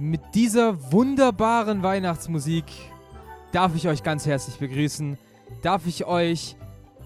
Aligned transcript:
Mit 0.00 0.22
dieser 0.34 0.92
wunderbaren 0.92 1.82
Weihnachtsmusik 1.82 2.64
darf 3.52 3.76
ich 3.76 3.86
euch 3.86 4.02
ganz 4.02 4.24
herzlich 4.24 4.56
begrüßen. 4.56 5.18
Darf 5.60 5.86
ich 5.86 6.06
euch 6.06 6.56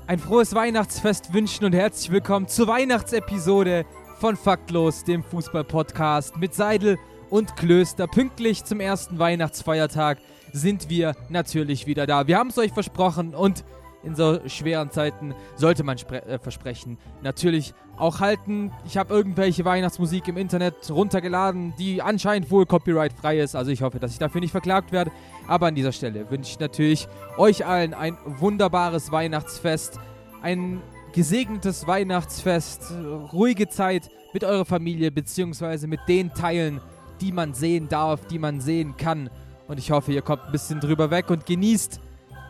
ein 0.07 0.21
frohes 0.21 0.55
Weihnachtsfest 0.55 1.35
wünschen 1.35 1.65
und 1.65 1.73
herzlich 1.73 2.13
willkommen 2.13 2.47
zur 2.47 2.69
Weihnachtsepisode 2.69 3.85
von 4.21 4.37
Faktlos, 4.37 5.03
dem 5.03 5.25
Fußball-Podcast 5.25 6.37
mit 6.37 6.55
Seidel 6.55 6.97
und 7.31 7.57
Klöster. 7.57 8.07
Pünktlich 8.07 8.63
zum 8.63 8.79
ersten 8.79 9.19
Weihnachtsfeiertag 9.19 10.19
sind 10.53 10.89
wir 10.89 11.17
natürlich 11.31 11.89
wieder 11.89 12.07
da. 12.07 12.29
Wir 12.29 12.39
haben 12.39 12.51
es 12.51 12.59
euch 12.59 12.73
versprochen 12.73 13.35
und 13.35 13.65
in 14.05 14.15
so 14.15 14.39
schweren 14.49 14.91
Zeiten 14.91 15.35
sollte 15.57 15.85
man 15.85 15.97
äh, 15.97 16.39
versprechen. 16.39 16.99
Natürlich 17.23 17.75
auch 17.97 18.21
halten. 18.21 18.73
Ich 18.87 18.97
habe 18.97 19.15
irgendwelche 19.15 19.65
Weihnachtsmusik 19.65 20.29
im 20.29 20.37
Internet 20.37 20.91
runtergeladen, 20.91 21.75
die 21.79 22.03
anscheinend 22.03 22.51
wohl 22.51 22.67
copyright-frei 22.67 23.41
ist. 23.41 23.55
Also 23.55 23.71
ich 23.71 23.83
hoffe, 23.83 23.99
dass 23.99 24.13
ich 24.13 24.19
dafür 24.19 24.41
nicht 24.41 24.51
verklagt 24.51 24.93
werde. 24.93 25.11
Aber 25.49 25.67
an 25.67 25.75
dieser 25.75 25.93
Stelle 25.93 26.31
wünsche 26.31 26.51
ich 26.51 26.59
natürlich 26.59 27.09
euch 27.37 27.67
allen 27.67 27.95
ein 27.95 28.17
wunderbares 28.27 29.13
Weihnachtsfest. 29.13 29.99
Ein 30.43 30.83
gesegnetes 31.13 31.87
Weihnachtsfest. 31.87 32.93
Ruhige 33.33 33.69
Zeit 33.69 34.11
mit 34.33 34.45
eurer 34.45 34.65
Familie 34.65 35.11
beziehungsweise 35.11 35.87
mit 35.87 36.01
den 36.09 36.35
Teilen, 36.35 36.81
die 37.21 37.33
man 37.33 37.55
sehen 37.55 37.89
darf, 37.89 38.27
die 38.27 38.39
man 38.39 38.61
sehen 38.61 38.97
kann. 38.97 39.31
Und 39.69 39.79
ich 39.79 39.91
hoffe, 39.91 40.13
ihr 40.13 40.23
kommt 40.23 40.43
ein 40.45 40.53
bisschen 40.53 40.81
drüber 40.81 41.11
weg 41.11 41.31
und 41.31 41.47
genießt 41.47 42.01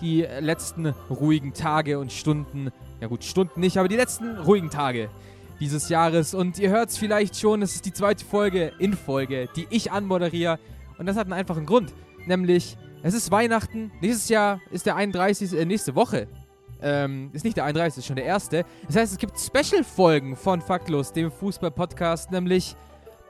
die 0.01 0.23
letzten 0.41 0.87
ruhigen 1.11 1.55
Tage 1.55 1.99
und 1.99 2.13
Stunden, 2.13 2.71
ja 3.01 3.09
gut, 3.09 3.25
Stunden 3.25 3.61
nicht, 3.61 3.79
aber 3.79 3.89
die 3.89 3.97
letzten 3.97 4.39
ruhigen 4.39 4.71
Tage 4.71 5.09
dieses 5.61 5.89
Jahres. 5.89 6.35
Und 6.35 6.59
ihr 6.59 6.71
hört 6.71 6.91
es 6.91 6.99
vielleicht 6.99 7.37
schon, 7.37 7.63
es 7.63 7.75
ist 7.75 7.87
die 7.87 7.93
zweite 7.93 8.25
Folge 8.25 8.73
in 8.79 8.95
Folge, 8.95 9.49
die 9.57 9.67
ich 9.71 9.93
anmoderiere. 9.93 10.59
Und 10.99 11.07
das 11.07 11.17
hat 11.17 11.25
einen 11.25 11.33
einfachen 11.33 11.67
Grund, 11.67 11.93
nämlich 12.27 12.77
es 13.03 13.13
ist 13.13 13.31
Weihnachten. 13.31 13.93
Nächstes 14.01 14.31
Jahr 14.31 14.61
ist 14.71 14.87
der 14.87 14.97
31. 14.97 15.53
Äh, 15.53 15.67
nächste 15.67 15.95
Woche. 15.95 16.27
Ähm, 16.81 17.29
ist 17.35 17.45
nicht 17.45 17.57
der 17.57 17.65
31. 17.65 17.99
ist 17.99 18.07
schon 18.07 18.17
der 18.17 18.25
erste. 18.25 18.65
Das 18.87 18.97
heißt, 18.97 19.13
es 19.13 19.19
gibt 19.19 19.39
Special-Folgen 19.39 20.37
von 20.37 20.63
Faktlos, 20.63 21.13
dem 21.13 21.31
Fußball-Podcast. 21.31 22.31
Nämlich, 22.31 22.77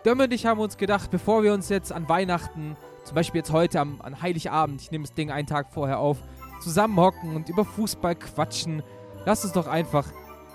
Dömme 0.04 0.24
und 0.24 0.32
ich 0.32 0.46
haben 0.46 0.60
uns 0.60 0.76
gedacht, 0.76 1.10
bevor 1.10 1.42
wir 1.42 1.52
uns 1.52 1.70
jetzt 1.70 1.92
an 1.92 2.08
Weihnachten, 2.08 2.76
zum 3.04 3.16
Beispiel 3.16 3.40
jetzt 3.40 3.50
heute 3.50 3.80
am, 3.80 4.00
an 4.00 4.22
Heiligabend, 4.22 4.80
ich 4.80 4.92
nehme 4.92 5.04
das 5.04 5.14
Ding 5.14 5.32
einen 5.32 5.48
Tag 5.48 5.72
vorher 5.72 5.98
auf, 5.98 6.18
zusammenhocken 6.64 7.36
und 7.36 7.48
über 7.48 7.64
Fußball 7.64 8.16
quatschen. 8.16 8.82
Lasst 9.26 9.44
uns 9.44 9.52
doch 9.52 9.66
einfach 9.66 10.06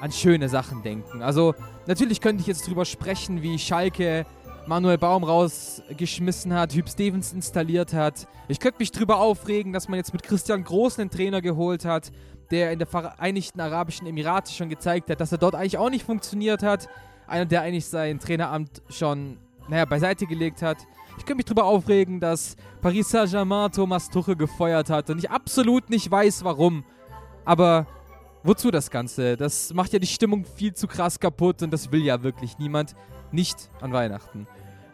an 0.02 0.12
schöne 0.12 0.50
Sachen 0.50 0.82
denken. 0.82 1.22
Also, 1.22 1.56
natürlich 1.86 2.22
könnte 2.22 2.42
ich 2.42 2.48
jetzt 2.48 2.68
drüber 2.68 2.86
sprechen, 2.86 3.42
wie 3.42 3.60
Schalke 3.60 4.26
Manuel 4.68 4.98
Baum 4.98 5.24
rausgeschmissen 5.24 6.54
hat, 6.54 6.74
Hüb 6.74 6.90
Stevens 6.90 7.34
installiert 7.34 7.94
hat. 7.94 8.28
Ich 8.48 8.60
könnte 8.60 8.78
mich 8.80 8.92
drüber 8.92 9.20
aufregen, 9.20 9.74
dass 9.74 9.88
man 9.88 9.98
jetzt 9.98 10.14
mit 10.14 10.24
Christian 10.24 10.64
Groß 10.64 11.00
einen 11.00 11.10
Trainer 11.10 11.42
geholt 11.42 11.86
hat, 11.86 12.12
der 12.52 12.72
in 12.72 12.80
der 12.80 12.88
Vereinigten 12.88 13.60
Arabischen 13.62 14.08
Emirate 14.08 14.52
schon 14.52 14.70
gezeigt 14.70 15.10
hat, 15.10 15.22
dass 15.22 15.32
er 15.32 15.38
dort 15.38 15.56
eigentlich 15.56 15.78
auch 15.78 15.90
nicht 15.90 16.06
funktioniert 16.06 16.64
hat. 16.64 16.88
Einer, 17.28 17.46
der 17.46 17.62
eigentlich 17.62 17.88
sein 17.88 18.20
Traineramt 18.20 18.82
schon, 18.90 19.38
naja, 19.68 19.86
beiseite 19.86 20.26
gelegt 20.26 20.62
hat. 20.62 20.78
Ich 21.20 21.26
könnte 21.26 21.36
mich 21.36 21.46
drüber 21.46 21.66
aufregen, 21.66 22.20
dass 22.20 22.56
Paris 22.82 23.10
Saint-Germain 23.10 23.72
Thomas 23.72 24.10
Tuchel 24.10 24.38
gefeuert 24.38 24.90
hat 24.90 25.10
und 25.10 25.20
ich 25.20 25.30
absolut 25.30 25.90
nicht 25.90 26.10
weiß, 26.10 26.44
warum. 26.46 26.86
Aber 27.44 27.86
wozu 28.44 28.72
das 28.72 28.90
Ganze? 28.90 29.36
Das 29.36 29.74
macht 29.74 29.92
ja 29.92 30.00
die 30.00 30.08
Stimmung 30.08 30.46
viel 30.46 30.74
zu 30.74 30.88
krass 30.88 31.20
kaputt 31.20 31.62
und 31.62 31.72
das 31.72 31.92
will 31.92 32.04
ja 32.04 32.24
wirklich 32.24 32.58
niemand. 32.58 32.96
Nicht 33.32 33.70
an 33.82 33.92
Weihnachten. 33.92 34.48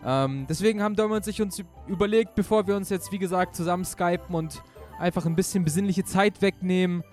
Ähm, 0.04 0.46
deswegen 0.50 0.82
haben 0.82 0.96
Dom 0.96 1.12
und 1.12 1.24
sich 1.24 1.42
uns 1.42 1.64
überlegt, 1.88 2.36
bevor 2.36 2.68
wir 2.68 2.76
uns 2.76 2.90
jetzt, 2.90 3.12
wie 3.12 3.20
gesagt, 3.20 3.56
zusammen 3.56 3.86
skypen 3.86 4.36
und 4.36 4.62
einfach 5.00 5.26
ein 5.26 5.36
bisschen 5.36 5.64
besinnliche 5.64 6.04
Zeit 6.04 6.42
wegnehmen. 6.42 7.04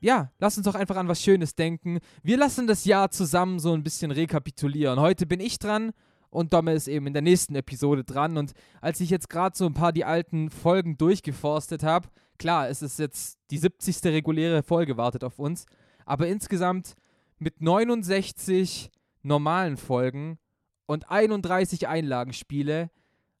Ja, 0.00 0.30
lass 0.38 0.56
uns 0.58 0.66
doch 0.66 0.74
einfach 0.74 0.96
an 0.96 1.08
was 1.08 1.22
Schönes 1.22 1.54
denken. 1.54 2.00
Wir 2.22 2.36
lassen 2.36 2.66
das 2.66 2.84
Jahr 2.84 3.10
zusammen 3.10 3.60
so 3.60 3.72
ein 3.72 3.82
bisschen 3.82 4.10
rekapitulieren. 4.10 5.00
Heute 5.00 5.26
bin 5.26 5.40
ich 5.40 5.58
dran 5.58 5.92
und 6.30 6.52
Domme 6.52 6.72
ist 6.72 6.88
eben 6.88 7.06
in 7.06 7.12
der 7.12 7.22
nächsten 7.22 7.54
Episode 7.54 8.04
dran. 8.04 8.36
Und 8.36 8.52
als 8.80 9.00
ich 9.00 9.10
jetzt 9.10 9.30
gerade 9.30 9.56
so 9.56 9.66
ein 9.66 9.74
paar 9.74 9.92
die 9.92 10.04
alten 10.04 10.50
Folgen 10.50 10.98
durchgeforstet 10.98 11.82
habe, 11.82 12.08
klar, 12.38 12.68
es 12.68 12.82
ist 12.82 12.98
jetzt 12.98 13.38
die 13.50 13.58
70. 13.58 14.04
reguläre 14.04 14.62
Folge 14.62 14.96
wartet 14.96 15.24
auf 15.24 15.38
uns, 15.38 15.66
aber 16.04 16.28
insgesamt 16.28 16.94
mit 17.38 17.60
69 17.60 18.90
normalen 19.22 19.76
Folgen 19.76 20.38
und 20.86 21.10
31 21.10 21.88
Einlagenspiele 21.88 22.90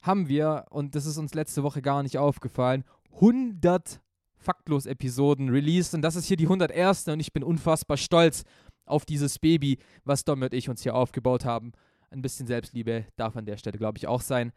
haben 0.00 0.28
wir, 0.28 0.66
und 0.70 0.94
das 0.94 1.06
ist 1.06 1.18
uns 1.18 1.34
letzte 1.34 1.62
Woche 1.62 1.82
gar 1.82 2.02
nicht 2.02 2.18
aufgefallen, 2.18 2.84
100 3.14 4.00
Faktlos-Episoden 4.36 5.48
released. 5.48 5.94
Und 5.94 6.02
das 6.02 6.14
ist 6.16 6.26
hier 6.26 6.36
die 6.36 6.44
101. 6.44 7.08
Und 7.08 7.20
ich 7.20 7.32
bin 7.32 7.42
unfassbar 7.42 7.96
stolz 7.96 8.44
auf 8.86 9.04
dieses 9.04 9.38
Baby, 9.38 9.78
was 10.04 10.24
Dom 10.24 10.42
und 10.42 10.54
ich 10.54 10.68
uns 10.68 10.82
hier 10.82 10.94
aufgebaut 10.94 11.44
haben 11.44 11.72
ein 12.10 12.22
bisschen 12.22 12.46
Selbstliebe 12.46 13.06
darf 13.16 13.36
an 13.36 13.46
der 13.46 13.56
Stelle, 13.56 13.78
glaube 13.78 13.98
ich, 13.98 14.06
auch 14.06 14.20
sein. 14.20 14.52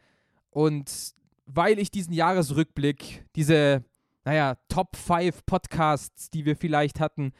Und 0.50 1.14
weil 1.46 1.78
ich 1.78 1.90
diesen 1.90 2.12
Jahresrückblick, 2.12 3.24
diese, 3.36 3.84
naja, 4.24 4.56
Top 4.68 4.96
5 4.96 5.44
Podcasts, 5.44 6.30
die 6.30 6.44
wir 6.44 6.56
vielleicht 6.56 7.00
hatten, 7.00 7.32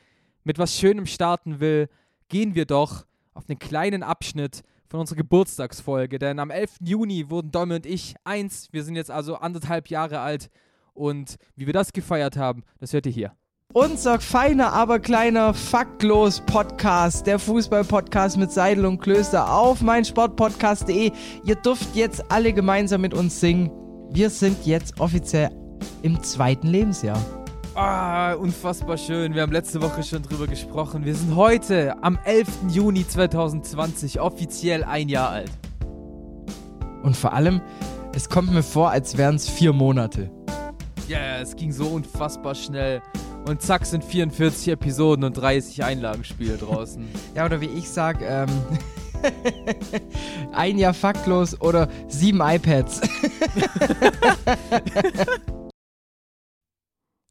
mit 0.45 0.59
was 0.59 0.77
Schönem 0.77 1.07
starten 1.07 1.61
will, 1.61 1.89
gehen 2.29 2.55
wir 2.55 2.67
doch 2.67 3.07
auf 3.35 3.49
einen 3.49 3.59
kleinen 3.59 4.03
Abschnitt 4.03 4.63
von 4.89 5.01
unserer 5.01 5.17
Geburtstagsfolge. 5.17 6.19
Denn 6.19 6.39
am 6.39 6.51
11. 6.51 6.79
Juni 6.81 7.31
wurden 7.31 7.51
Domme 7.51 7.77
und 7.77 7.87
ich 7.87 8.15
eins. 8.25 8.69
Wir 8.73 8.85
sind 8.85 8.97
jetzt 8.97 9.11
also 9.11 9.37
anderthalb 9.37 9.89
Jahre 9.89 10.21
alt. 10.21 10.51
Und 10.95 11.37
wie 11.57 11.67
wir 11.67 11.73
das 11.73 11.93
gefeiert 11.93 12.37
haben, 12.37 12.65
das 12.79 12.93
hört 12.93 13.07
ihr 13.07 13.13
hier. 13.13 13.37
Unser 13.75 14.21
feiner, 14.21 14.75
aber 14.75 14.99
kleiner 14.99 15.55
Faktlos 15.55 16.43
Podcast, 16.45 17.27
der 17.27 17.39
Fußball-Podcast 17.39 18.37
mit 18.37 18.53
Seidel 18.53 18.85
und 18.85 19.01
Klöster 19.01 19.51
auf 19.51 19.81
meinsportpodcast.de. 19.81 21.11
Ihr 21.47 21.55
dürft 21.55 21.97
jetzt 21.97 22.23
alle 22.31 22.53
gemeinsam 22.53 23.01
mit 23.01 23.15
uns 23.15 23.41
singen. 23.41 23.71
Wir 24.11 24.29
sind 24.29 24.67
jetzt 24.67 25.01
offiziell 25.01 25.49
im 26.03 26.23
zweiten 26.23 26.67
Lebensjahr. 26.67 27.19
Ah, 27.75 28.35
unfassbar 28.35 28.99
schön. 28.99 29.35
Wir 29.35 29.41
haben 29.41 29.53
letzte 29.53 29.81
Woche 29.81 30.03
schon 30.03 30.23
drüber 30.23 30.47
gesprochen. 30.47 31.07
Wir 31.07 31.15
sind 31.15 31.35
heute 31.35 31.95
am 32.03 32.19
11. 32.27 32.49
Juni 32.69 33.09
2020 33.09 34.21
offiziell 34.21 34.85
ein 34.85 35.09
Jahr 35.09 35.31
alt. 35.31 35.51
Und 37.03 37.17
vor 37.17 37.33
allem, 37.33 37.63
es 38.15 38.29
kommt 38.29 38.53
mir 38.53 38.63
vor, 38.63 38.91
als 38.91 39.17
wären 39.17 39.37
es 39.37 39.49
vier 39.49 39.73
Monate. 39.73 40.31
Ja, 41.09 41.19
yeah, 41.19 41.41
es 41.41 41.57
ging 41.57 41.73
so 41.73 41.87
unfassbar 41.87 42.55
schnell. 42.55 43.01
Und 43.47 43.61
zack 43.61 43.85
sind 43.87 44.05
44 44.05 44.69
Episoden 44.69 45.25
und 45.25 45.37
30 45.37 45.83
Einlagenspiele 45.85 46.57
draußen. 46.57 47.09
ja, 47.35 47.45
oder 47.45 47.61
wie 47.61 47.67
ich 47.67 47.91
sag, 47.91 48.23
ähm, 48.23 48.49
ein 50.53 50.79
Jahr 50.79 50.95
faktlos 50.95 51.61
oder 51.61 51.89
sieben 52.09 52.41
iPads. 52.41 53.01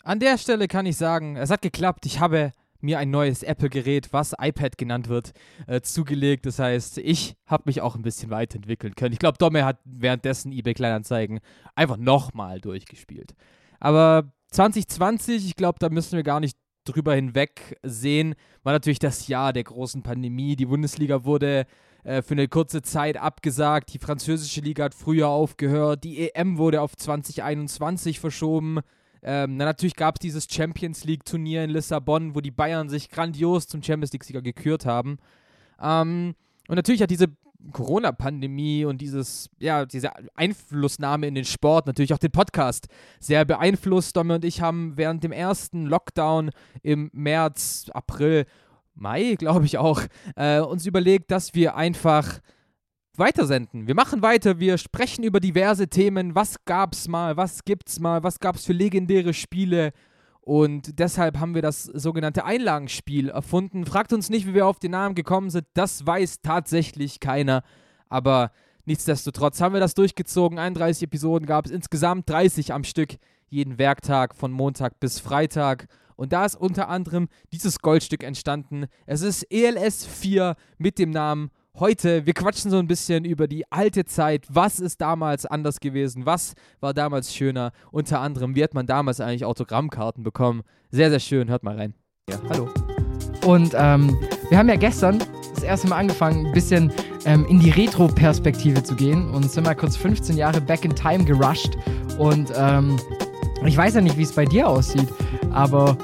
An 0.03 0.19
der 0.19 0.37
Stelle 0.37 0.67
kann 0.67 0.85
ich 0.85 0.97
sagen, 0.97 1.37
es 1.37 1.49
hat 1.49 1.61
geklappt. 1.61 2.05
Ich 2.05 2.19
habe 2.19 2.51
mir 2.81 2.99
ein 2.99 3.09
neues 3.09 3.43
Apple-Gerät, 3.43 4.11
was 4.11 4.33
iPad 4.37 4.77
genannt 4.77 5.07
wird, 5.07 5.31
äh, 5.67 5.79
zugelegt. 5.81 6.45
Das 6.45 6.59
heißt, 6.59 6.97
ich 6.97 7.35
habe 7.45 7.63
mich 7.67 7.79
auch 7.81 7.95
ein 7.95 8.01
bisschen 8.01 8.31
weiterentwickeln 8.31 8.95
können. 8.95 9.13
Ich 9.13 9.19
glaube, 9.19 9.37
Domme 9.37 9.63
hat 9.63 9.79
währenddessen 9.85 10.51
eBay 10.51 10.73
Kleinanzeigen 10.73 11.39
einfach 11.75 11.97
nochmal 11.97 12.59
durchgespielt. 12.59 13.33
Aber 13.79 14.33
2020, 14.51 15.45
ich 15.45 15.55
glaube, 15.55 15.79
da 15.79 15.89
müssen 15.89 16.15
wir 16.15 16.23
gar 16.23 16.39
nicht 16.39 16.57
drüber 16.83 17.13
hinweg 17.13 17.77
sehen, 17.83 18.35
war 18.63 18.73
natürlich 18.73 18.99
das 18.99 19.27
Jahr 19.27 19.53
der 19.53 19.63
großen 19.63 20.03
Pandemie. 20.03 20.55
Die 20.55 20.65
Bundesliga 20.65 21.23
wurde 21.25 21.65
äh, 22.03 22.21
für 22.21 22.33
eine 22.33 22.47
kurze 22.47 22.81
Zeit 22.81 23.17
abgesagt. 23.17 23.93
Die 23.93 23.99
französische 23.99 24.61
Liga 24.61 24.85
hat 24.85 24.95
früher 24.95 25.27
aufgehört. 25.27 26.03
Die 26.03 26.31
EM 26.31 26.57
wurde 26.57 26.81
auf 26.81 26.95
2021 26.95 28.19
verschoben. 28.19 28.79
Ähm, 29.23 29.59
dann 29.59 29.67
natürlich 29.67 29.95
gab 29.95 30.15
es 30.15 30.19
dieses 30.19 30.47
Champions 30.49 31.03
League-Turnier 31.03 31.63
in 31.63 31.69
Lissabon, 31.69 32.33
wo 32.33 32.41
die 32.41 32.51
Bayern 32.51 32.89
sich 32.89 33.09
grandios 33.09 33.67
zum 33.67 33.83
Champions 33.83 34.13
League-Sieger 34.13 34.41
gekürt 34.41 34.85
haben. 34.85 35.19
Ähm, 35.79 36.33
und 36.67 36.75
natürlich 36.75 37.03
hat 37.03 37.11
diese 37.11 37.27
Corona-Pandemie 37.71 38.85
und 38.85 39.01
dieses, 39.01 39.49
ja, 39.59 39.85
diese 39.85 40.11
Einflussnahme 40.35 41.27
in 41.27 41.35
den 41.35 41.45
Sport, 41.45 41.87
natürlich 41.87 42.13
auch 42.13 42.19
den 42.19 42.31
Podcast 42.31 42.87
sehr 43.19 43.45
beeinflusst. 43.45 44.15
Domme 44.15 44.35
und 44.35 44.45
ich 44.45 44.61
haben 44.61 44.97
während 44.97 45.23
dem 45.23 45.31
ersten 45.31 45.85
Lockdown 45.85 46.51
im 46.81 47.09
März, 47.13 47.85
April, 47.93 48.45
Mai, 48.93 49.35
glaube 49.35 49.65
ich 49.65 49.77
auch, 49.77 50.01
äh, 50.35 50.59
uns 50.59 50.85
überlegt, 50.85 51.31
dass 51.31 51.53
wir 51.53 51.75
einfach 51.75 52.39
weitersenden. 53.17 53.87
Wir 53.87 53.95
machen 53.95 54.21
weiter, 54.21 54.59
wir 54.59 54.77
sprechen 54.77 55.23
über 55.23 55.39
diverse 55.39 55.87
Themen. 55.87 56.35
Was 56.35 56.63
gab's 56.65 57.07
mal, 57.07 57.37
was 57.37 57.63
gibt's 57.63 57.99
mal, 57.99 58.23
was 58.23 58.39
gab's 58.39 58.65
für 58.65 58.73
legendäre 58.73 59.33
Spiele? 59.33 59.91
Und 60.41 60.99
deshalb 60.99 61.39
haben 61.39 61.53
wir 61.53 61.61
das 61.61 61.83
sogenannte 61.83 62.45
Einlagenspiel 62.45 63.29
erfunden. 63.29 63.85
Fragt 63.85 64.11
uns 64.11 64.29
nicht, 64.29 64.47
wie 64.47 64.55
wir 64.55 64.65
auf 64.65 64.79
den 64.79 64.91
Namen 64.91 65.13
gekommen 65.13 65.51
sind. 65.51 65.67
Das 65.75 66.05
weiß 66.05 66.41
tatsächlich 66.41 67.19
keiner. 67.19 67.61
Aber 68.09 68.51
nichtsdestotrotz 68.85 69.61
haben 69.61 69.73
wir 69.73 69.79
das 69.79 69.93
durchgezogen. 69.93 70.57
31 70.57 71.03
Episoden 71.03 71.45
gab 71.45 71.65
es 71.65 71.71
insgesamt 71.71 72.27
30 72.29 72.73
am 72.73 72.83
Stück, 72.83 73.17
jeden 73.49 73.77
Werktag 73.77 74.35
von 74.35 74.51
Montag 74.51 74.99
bis 74.99 75.19
Freitag. 75.19 75.85
Und 76.15 76.33
da 76.33 76.45
ist 76.45 76.55
unter 76.55 76.89
anderem 76.89 77.27
dieses 77.51 77.79
Goldstück 77.79 78.23
entstanden. 78.23 78.87
Es 79.05 79.21
ist 79.21 79.43
ELS 79.51 80.05
4 80.05 80.55
mit 80.79 80.97
dem 80.97 81.11
Namen 81.11 81.51
heute, 81.77 82.25
wir 82.25 82.33
quatschen 82.33 82.71
so 82.71 82.77
ein 82.77 82.87
bisschen 82.87 83.25
über 83.25 83.47
die 83.47 83.69
alte 83.71 84.05
Zeit. 84.05 84.45
Was 84.49 84.79
ist 84.79 85.01
damals 85.01 85.45
anders 85.45 85.79
gewesen? 85.79 86.25
Was 86.25 86.53
war 86.79 86.93
damals 86.93 87.33
schöner? 87.33 87.71
Unter 87.91 88.19
anderem, 88.21 88.55
wie 88.55 88.63
hat 88.63 88.73
man 88.73 88.85
damals 88.85 89.19
eigentlich 89.19 89.45
Autogrammkarten 89.45 90.23
bekommen? 90.23 90.63
Sehr, 90.91 91.09
sehr 91.09 91.19
schön. 91.19 91.49
Hört 91.49 91.63
mal 91.63 91.77
rein. 91.77 91.93
Ja, 92.29 92.37
hallo. 92.49 92.69
Und 93.45 93.73
ähm, 93.75 94.17
wir 94.49 94.57
haben 94.57 94.69
ja 94.69 94.75
gestern 94.75 95.23
das 95.53 95.63
erste 95.63 95.87
Mal 95.87 95.97
angefangen, 95.97 96.47
ein 96.47 96.51
bisschen 96.53 96.91
ähm, 97.25 97.45
in 97.45 97.59
die 97.59 97.69
Retro-Perspektive 97.69 98.83
zu 98.83 98.95
gehen 98.95 99.29
und 99.29 99.51
sind 99.51 99.63
mal 99.63 99.75
kurz 99.75 99.95
15 99.97 100.37
Jahre 100.37 100.61
back 100.61 100.85
in 100.85 100.95
time 100.95 101.23
gerusht. 101.23 101.77
Und 102.17 102.51
ähm, 102.55 102.99
ich 103.65 103.77
weiß 103.77 103.95
ja 103.95 104.01
nicht, 104.01 104.17
wie 104.17 104.23
es 104.23 104.33
bei 104.33 104.45
dir 104.45 104.67
aussieht, 104.67 105.07
aber 105.51 105.97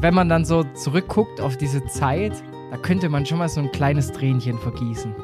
wenn 0.00 0.14
man 0.14 0.28
dann 0.28 0.44
so 0.44 0.64
zurückguckt 0.74 1.40
auf 1.40 1.56
diese 1.56 1.84
Zeit, 1.86 2.32
da 2.70 2.76
könnte 2.76 3.08
man 3.08 3.24
schon 3.24 3.38
mal 3.38 3.48
so 3.48 3.60
ein 3.60 3.72
kleines 3.72 4.12
Tränchen 4.12 4.58
vergießen. 4.58 5.14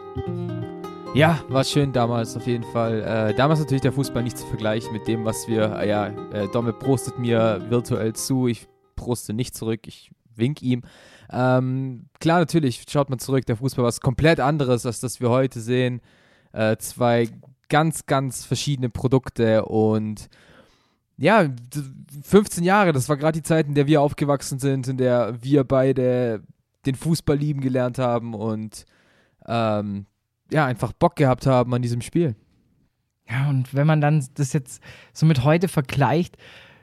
Ja, 1.14 1.38
war 1.49 1.62
schön 1.62 1.93
damals 1.93 2.37
auf 2.37 2.46
jeden 2.46 2.64
Fall. 2.64 3.02
Äh, 3.02 3.35
damals 3.35 3.61
natürlich 3.61 3.82
der 3.82 3.93
Fußball 3.93 4.23
nicht 4.23 4.37
zu 4.37 4.46
vergleichen 4.46 4.93
mit 4.93 5.06
dem, 5.06 5.25
was 5.25 5.46
wir, 5.46 5.76
äh, 5.76 5.88
ja, 5.88 6.08
äh, 6.32 6.49
Domme 6.49 6.73
prostet 6.73 7.19
mir 7.19 7.64
virtuell 7.69 8.14
zu, 8.14 8.49
ich 8.49 8.67
proste 8.96 9.32
nicht 9.32 9.55
zurück, 9.55 9.87
ich 9.87 10.11
wink 10.35 10.61
ihm. 10.62 10.82
Ähm, 11.31 12.06
klar, 12.19 12.41
natürlich 12.41 12.85
schaut 12.88 13.11
man 13.11 13.20
zurück, 13.20 13.46
der 13.46 13.56
Fußball 13.56 13.85
war 13.85 13.88
was 13.88 14.00
komplett 14.00 14.41
anderes, 14.41 14.87
als 14.87 15.00
das 15.00 15.20
wir 15.20 15.31
heute 15.31 15.61
sehen. 15.61 16.00
Äh, 16.52 16.79
zwei 16.79 17.29
ganz, 17.69 18.06
ganz 18.06 18.44
verschiedene 18.44 18.88
Produkte 18.88 19.67
und 19.67 20.29
ja, 21.17 21.49
15 22.23 22.64
Jahre, 22.64 22.93
das 22.93 23.08
war 23.08 23.17
gerade 23.17 23.38
die 23.38 23.44
Zeit, 23.44 23.69
in 23.69 23.75
der 23.75 23.87
wir 23.87 24.02
aufgewachsen 24.02 24.58
sind, 24.58 24.88
in 24.88 24.96
der 24.96 25.41
wir 25.41 25.62
beide 25.62 26.43
den 26.86 26.94
Fußball 26.94 27.36
lieben 27.36 27.60
gelernt 27.60 27.98
haben 27.98 28.34
und 28.34 28.84
ähm, 29.46 30.06
ja, 30.50 30.66
einfach 30.66 30.92
Bock 30.92 31.16
gehabt 31.16 31.46
haben 31.46 31.75
an 31.75 31.82
diesem 31.82 32.00
Spiel. 32.00 32.36
Ja, 33.28 33.48
und 33.48 33.75
wenn 33.75 33.86
man 33.86 34.00
dann 34.00 34.25
das 34.34 34.52
jetzt 34.52 34.82
so 35.12 35.26
mit 35.26 35.44
heute 35.44 35.69
vergleicht, 35.69 36.36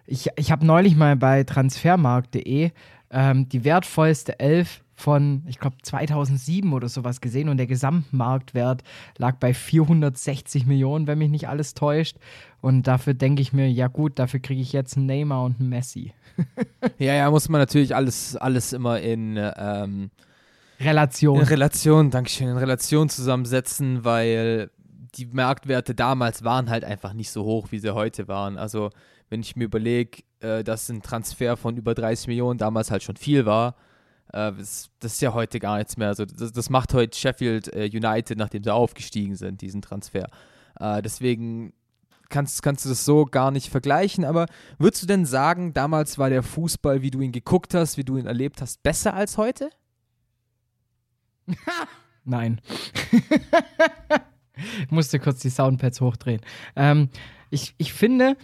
ich, 0.06 0.30
ich 0.36 0.52
habe 0.52 0.66
neulich 0.66 0.96
mal 0.96 1.16
bei 1.16 1.44
transfermarkt.de 1.44 2.72
ähm, 3.12 3.50
die 3.50 3.64
wertvollste 3.64 4.40
Elf 4.40 4.84
von, 4.94 5.44
ich 5.48 5.60
glaube, 5.60 5.78
2007 5.82 6.74
oder 6.74 6.88
sowas 6.88 7.22
gesehen 7.22 7.50
und 7.50 7.58
der 7.58 7.68
Gesamtmarktwert 7.68 8.84
lag 9.18 9.38
bei 9.38 9.54
460 9.54 10.66
Millionen, 10.66 11.08
wenn 11.08 11.18
mich 11.18 11.30
nicht 11.30 11.50
alles 11.50 11.74
täuscht. 11.74 12.18
Und 12.62 12.88
dafür 12.88 13.14
denke 13.14 13.42
ich 13.42 13.52
mir, 13.52 13.70
ja 13.70 13.88
gut, 13.88 14.20
dafür 14.20 14.40
kriege 14.40 14.62
ich 14.62 14.74
jetzt 14.74 14.98
einen 14.98 15.08
Neymar 15.08 15.44
und 15.44 15.60
einen 15.60 15.70
Messi. 15.70 16.14
ja, 16.98 17.14
ja, 17.14 17.30
muss 17.30 17.50
man 17.50 17.62
natürlich 17.62 17.96
alles, 17.96 18.36
alles 18.36 18.74
immer 18.74 19.00
in 19.00 19.38
ähm, 19.38 20.12
Relation. 20.80 21.40
In 21.40 21.46
Relation, 21.46 22.12
Dankeschön, 22.12 22.50
in 22.50 22.58
Relation 22.58 23.10
zusammensetzen, 23.10 24.04
weil 24.04 24.72
die 25.16 25.26
Marktwerte 25.26 25.94
damals 25.94 26.44
waren 26.44 26.70
halt 26.70 26.84
einfach 26.84 27.14
nicht 27.14 27.32
so 27.32 27.44
hoch, 27.44 27.68
wie 27.72 27.80
sie 27.80 27.94
heute 27.94 28.28
waren. 28.28 28.58
Also, 28.58 28.90
wenn 29.30 29.42
ich 29.42 29.56
mir 29.56 29.66
überlege, 29.66 30.24
äh, 30.40 30.64
dass 30.64 30.90
ein 30.90 31.02
Transfer 31.02 31.58
von 31.58 31.78
über 31.78 31.94
30 31.94 32.28
Millionen 32.28 32.58
damals 32.58 32.92
halt 32.92 33.04
schon 33.04 33.18
viel 33.18 33.46
war, 33.46 33.76
äh, 34.32 34.52
das, 34.54 34.90
das, 35.00 35.14
ist 35.14 35.22
ja 35.22 35.34
heute 35.34 35.60
gar 35.60 35.78
nichts 35.78 35.98
mehr. 35.98 36.10
Also, 36.10 36.26
das, 36.26 36.52
das 36.52 36.70
macht 36.70 36.94
heute 36.94 37.18
Sheffield 37.18 37.74
äh, 37.74 37.90
United, 37.92 38.38
nachdem 38.38 38.64
sie 38.64 38.74
aufgestiegen 38.74 39.36
sind, 39.36 39.62
diesen 39.62 39.82
Transfer. 39.82 40.28
Äh, 40.80 41.02
deswegen 41.02 41.74
kannst, 42.32 42.64
kannst 42.64 42.86
du 42.86 42.90
das 42.90 43.06
so 43.06 43.26
gar 43.26 43.52
nicht 43.52 43.70
vergleichen, 43.70 44.26
aber 44.26 44.48
würdest 44.80 45.04
du 45.04 45.08
denn 45.08 45.26
sagen, 45.26 45.74
damals 45.74 46.18
war 46.18 46.30
der 46.30 46.42
Fußball, 46.42 47.04
wie 47.04 47.12
du 47.12 47.22
ihn 47.22 47.32
geguckt 47.32 47.76
hast, 47.76 47.98
wie 47.98 48.04
du 48.04 48.18
ihn 48.18 48.26
erlebt 48.26 48.62
hast, 48.62 48.82
besser 48.82 49.14
als 49.14 49.38
heute? 49.38 49.70
Nein. 52.24 52.62
ich 54.84 54.92
musste 54.92 55.20
kurz 55.20 55.42
die 55.42 55.50
Soundpads 55.50 56.02
hochdrehen. 56.02 56.42
Ähm, 56.76 57.10
ich, 57.50 57.76
ich 57.78 57.94
finde, 57.94 58.38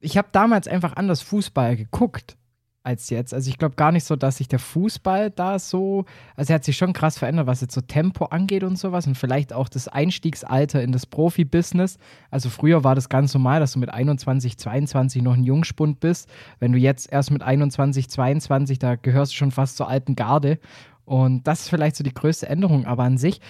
ich 0.00 0.16
habe 0.16 0.28
damals 0.32 0.68
einfach 0.68 0.94
anders 0.94 1.22
Fußball 1.22 1.76
geguckt 1.76 2.36
als 2.84 3.08
jetzt. 3.08 3.32
Also 3.32 3.48
ich 3.48 3.58
glaube 3.58 3.76
gar 3.76 3.92
nicht 3.92 4.04
so, 4.04 4.14
dass 4.14 4.36
sich 4.36 4.46
der 4.46 4.58
Fußball 4.58 5.30
da 5.30 5.58
so, 5.58 6.04
also 6.36 6.52
er 6.52 6.56
hat 6.56 6.64
sich 6.64 6.76
schon 6.76 6.92
krass 6.92 7.18
verändert, 7.18 7.46
was 7.46 7.62
jetzt 7.62 7.74
so 7.74 7.80
Tempo 7.80 8.26
angeht 8.26 8.62
und 8.62 8.78
sowas 8.78 9.06
und 9.06 9.16
vielleicht 9.16 9.54
auch 9.54 9.70
das 9.70 9.88
Einstiegsalter 9.88 10.82
in 10.82 10.92
das 10.92 11.06
Profibusiness. 11.06 11.96
Also 12.30 12.50
früher 12.50 12.84
war 12.84 12.94
das 12.94 13.08
ganz 13.08 13.32
normal, 13.32 13.58
dass 13.58 13.72
du 13.72 13.78
mit 13.78 13.88
21, 13.88 14.58
22 14.58 15.22
noch 15.22 15.32
ein 15.32 15.44
Jungspund 15.44 15.98
bist. 15.98 16.28
Wenn 16.60 16.72
du 16.72 16.78
jetzt 16.78 17.10
erst 17.10 17.30
mit 17.30 17.42
21, 17.42 18.10
22, 18.10 18.78
da 18.78 18.96
gehörst 18.96 19.32
du 19.32 19.36
schon 19.36 19.50
fast 19.50 19.78
zur 19.78 19.88
alten 19.88 20.14
Garde. 20.14 20.58
Und 21.06 21.46
das 21.46 21.62
ist 21.62 21.68
vielleicht 21.70 21.96
so 21.96 22.04
die 22.04 22.14
größte 22.14 22.48
Änderung, 22.48 22.84
aber 22.84 23.04
an 23.04 23.16
sich, 23.16 23.40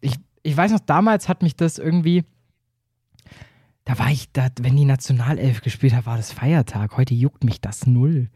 ich, 0.00 0.16
ich 0.42 0.56
weiß 0.56 0.70
noch, 0.70 0.80
damals 0.80 1.28
hat 1.30 1.42
mich 1.42 1.56
das 1.56 1.78
irgendwie, 1.78 2.24
da 3.84 3.98
war 3.98 4.10
ich, 4.10 4.30
da, 4.32 4.48
wenn 4.60 4.76
die 4.76 4.84
Nationalelf 4.84 5.62
gespielt 5.62 5.94
hat, 5.94 6.04
war 6.04 6.18
das 6.18 6.30
Feiertag. 6.30 6.96
Heute 6.98 7.14
juckt 7.14 7.42
mich 7.42 7.62
das 7.62 7.86
null. 7.86 8.28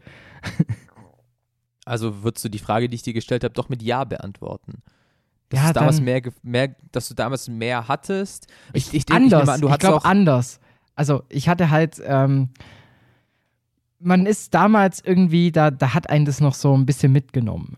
Also 1.85 2.23
würdest 2.23 2.45
du 2.45 2.49
die 2.49 2.59
Frage, 2.59 2.89
die 2.89 2.95
ich 2.95 3.03
dir 3.03 3.13
gestellt 3.13 3.43
habe, 3.43 3.53
doch 3.53 3.69
mit 3.69 3.81
Ja 3.81 4.03
beantworten? 4.03 4.81
Dass, 5.49 5.61
ja, 5.61 5.67
du 5.67 5.73
damals 5.73 6.01
mehr, 6.01 6.21
mehr, 6.43 6.75
dass 6.91 7.07
du 7.07 7.13
damals 7.13 7.47
mehr 7.47 7.87
hattest? 7.87 8.47
Ich, 8.73 8.93
ich, 8.93 9.05
denk, 9.05 9.21
anders, 9.21 9.43
ich, 9.43 9.49
an, 9.49 9.61
du 9.61 9.69
ich 9.69 9.77
glaube 9.77 10.03
anders. 10.03 10.59
Also 10.95 11.23
ich 11.29 11.47
hatte 11.47 11.69
halt, 11.69 12.01
ähm, 12.05 12.49
man 13.99 14.25
ist 14.25 14.53
damals 14.53 15.01
irgendwie, 15.03 15.51
da, 15.51 15.71
da 15.71 15.93
hat 15.93 16.09
einen 16.09 16.25
das 16.25 16.39
noch 16.39 16.53
so 16.53 16.75
ein 16.75 16.85
bisschen 16.85 17.11
mitgenommen. 17.11 17.77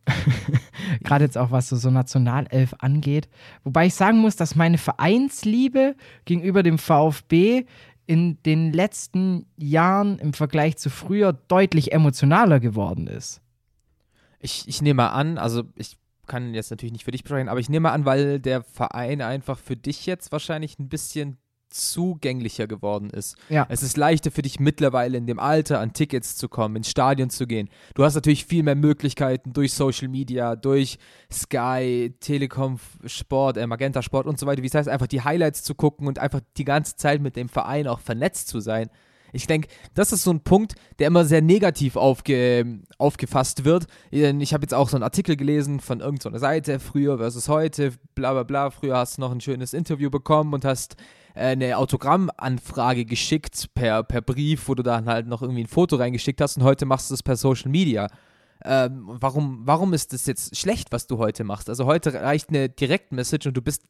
Gerade 1.04 1.26
jetzt 1.26 1.38
auch, 1.38 1.52
was 1.52 1.70
so, 1.70 1.76
so 1.76 1.90
Nationalelf 1.90 2.74
angeht. 2.80 3.30
Wobei 3.64 3.86
ich 3.86 3.94
sagen 3.94 4.18
muss, 4.18 4.36
dass 4.36 4.56
meine 4.56 4.78
Vereinsliebe 4.78 5.96
gegenüber 6.26 6.64
dem 6.64 6.78
VfB 6.78 7.66
in 8.10 8.42
den 8.42 8.74
letzten 8.74 9.46
Jahren 9.56 10.18
im 10.18 10.34
Vergleich 10.34 10.78
zu 10.78 10.90
früher 10.90 11.32
deutlich 11.32 11.92
emotionaler 11.92 12.60
geworden 12.60 13.06
ist. 13.06 13.40
Ich, 14.40 14.68
ich 14.68 14.82
nehme 14.82 15.12
an, 15.12 15.38
also 15.38 15.66
ich 15.76 15.96
kann 16.26 16.56
jetzt 16.56 16.72
natürlich 16.72 16.94
nicht 16.94 17.04
für 17.04 17.12
dich 17.12 17.22
sprechen, 17.22 17.50
aber 17.50 17.60
ich 17.60 17.70
nehme 17.70 17.92
an, 17.92 18.06
weil 18.06 18.40
der 18.40 18.64
Verein 18.64 19.22
einfach 19.22 19.60
für 19.60 19.76
dich 19.76 20.08
jetzt 20.08 20.32
wahrscheinlich 20.32 20.80
ein 20.80 20.90
bisschen 20.90 21.38
zugänglicher 21.70 22.68
geworden 22.68 23.10
ist. 23.10 23.38
Ja. 23.50 23.66
Es 23.70 23.84
ist 23.84 23.98
leichter 23.98 24.32
für 24.32 24.42
dich 24.42 24.60
mittlerweile 24.60 25.18
in 25.18 25.28
dem 25.28 25.40
Alter 25.40 25.80
an 25.80 25.94
Tickets 25.94 26.36
zu 26.36 26.50
kommen, 26.50 26.78
ins 26.78 26.90
Stadion 26.90 27.30
zu 27.30 27.48
gehen. 27.48 27.70
Du 27.96 28.04
hast 28.04 28.16
natürlich 28.16 28.46
viel 28.46 28.64
mehr 28.64 28.76
Möglichkeiten 28.76 29.54
durch 29.54 29.74
Social 29.74 30.08
Media, 30.08 30.56
durch 30.56 30.98
Sky, 31.32 32.16
Telekom 32.20 32.80
Sport, 33.06 33.58
äh, 33.58 33.68
Magenta 33.68 34.02
Sport 34.02 34.28
und 34.28 34.40
so 34.40 34.46
weiter. 34.46 34.64
Wie 34.64 34.68
es 34.68 34.74
heißt, 34.74 34.90
einfach 34.90 35.08
die 35.08 35.22
Highlights 35.22 35.64
zu 35.64 35.76
gucken 35.76 36.08
und 36.08 36.20
einfach 36.20 36.42
die 36.58 36.66
ganze 36.66 36.96
Zeit 36.96 37.22
mit 37.22 37.36
dem 37.36 37.50
Verein 37.50 37.88
auch 37.88 38.00
vernetzt 38.00 38.48
zu 38.48 38.60
sein. 38.60 38.90
Ich 39.32 39.48
denke, 39.48 39.68
das 39.94 40.12
ist 40.12 40.24
so 40.24 40.32
ein 40.32 40.42
Punkt, 40.42 40.74
der 40.98 41.08
immer 41.08 41.26
sehr 41.26 41.42
negativ 41.42 41.96
aufge, 41.96 42.80
aufgefasst 42.98 43.64
wird. 43.64 43.86
Ich 44.10 44.54
habe 44.54 44.64
jetzt 44.64 44.74
auch 44.74 44.90
so 44.90 44.98
einen 44.98 45.04
Artikel 45.04 45.36
gelesen 45.36 45.80
von 45.80 46.00
irgendeiner 46.00 46.40
Seite, 46.40 46.80
früher 46.80 47.18
versus 47.18 47.48
heute, 47.48 47.94
bla 48.16 48.34
bla 48.34 48.44
bla. 48.44 48.72
Früher 48.72 48.98
hast 48.98 49.18
du 49.18 49.22
noch 49.22 49.32
ein 49.32 49.42
schönes 49.42 49.74
Interview 49.74 50.10
bekommen 50.10 50.54
und 50.54 50.66
hast 50.66 50.94
äh, 50.94 51.19
eine 51.36 51.78
Autogrammanfrage 51.78 53.06
geschickt 53.06 53.70
per, 53.74 54.04
per 54.04 54.22
Brief, 54.22 54.68
wo 54.68 54.76
du 54.76 54.84
dann 54.84 55.06
halt 55.06 55.28
noch 55.28 55.42
irgendwie 55.42 55.64
ein 55.64 55.68
Foto 55.68 55.96
reingeschickt 55.96 56.42
hast 56.42 56.58
und 56.58 56.64
heute 56.64 56.86
machst 56.86 57.10
du 57.10 57.14
es 57.14 57.24
per 57.24 57.36
Social 57.36 57.72
Media. 57.72 58.08
Ähm, 58.66 59.04
warum, 59.06 59.62
warum 59.64 59.94
ist 59.94 60.12
das 60.12 60.26
jetzt 60.26 60.58
schlecht, 60.58 60.92
was 60.92 61.08
du 61.08 61.18
heute 61.18 61.44
machst? 61.44 61.70
Also 61.70 61.86
heute 61.86 62.14
reicht 62.14 62.50
eine 62.50 62.68
Direktmessage 62.70 63.48
und 63.48 63.56
du 63.56 63.62
bist 63.62 63.84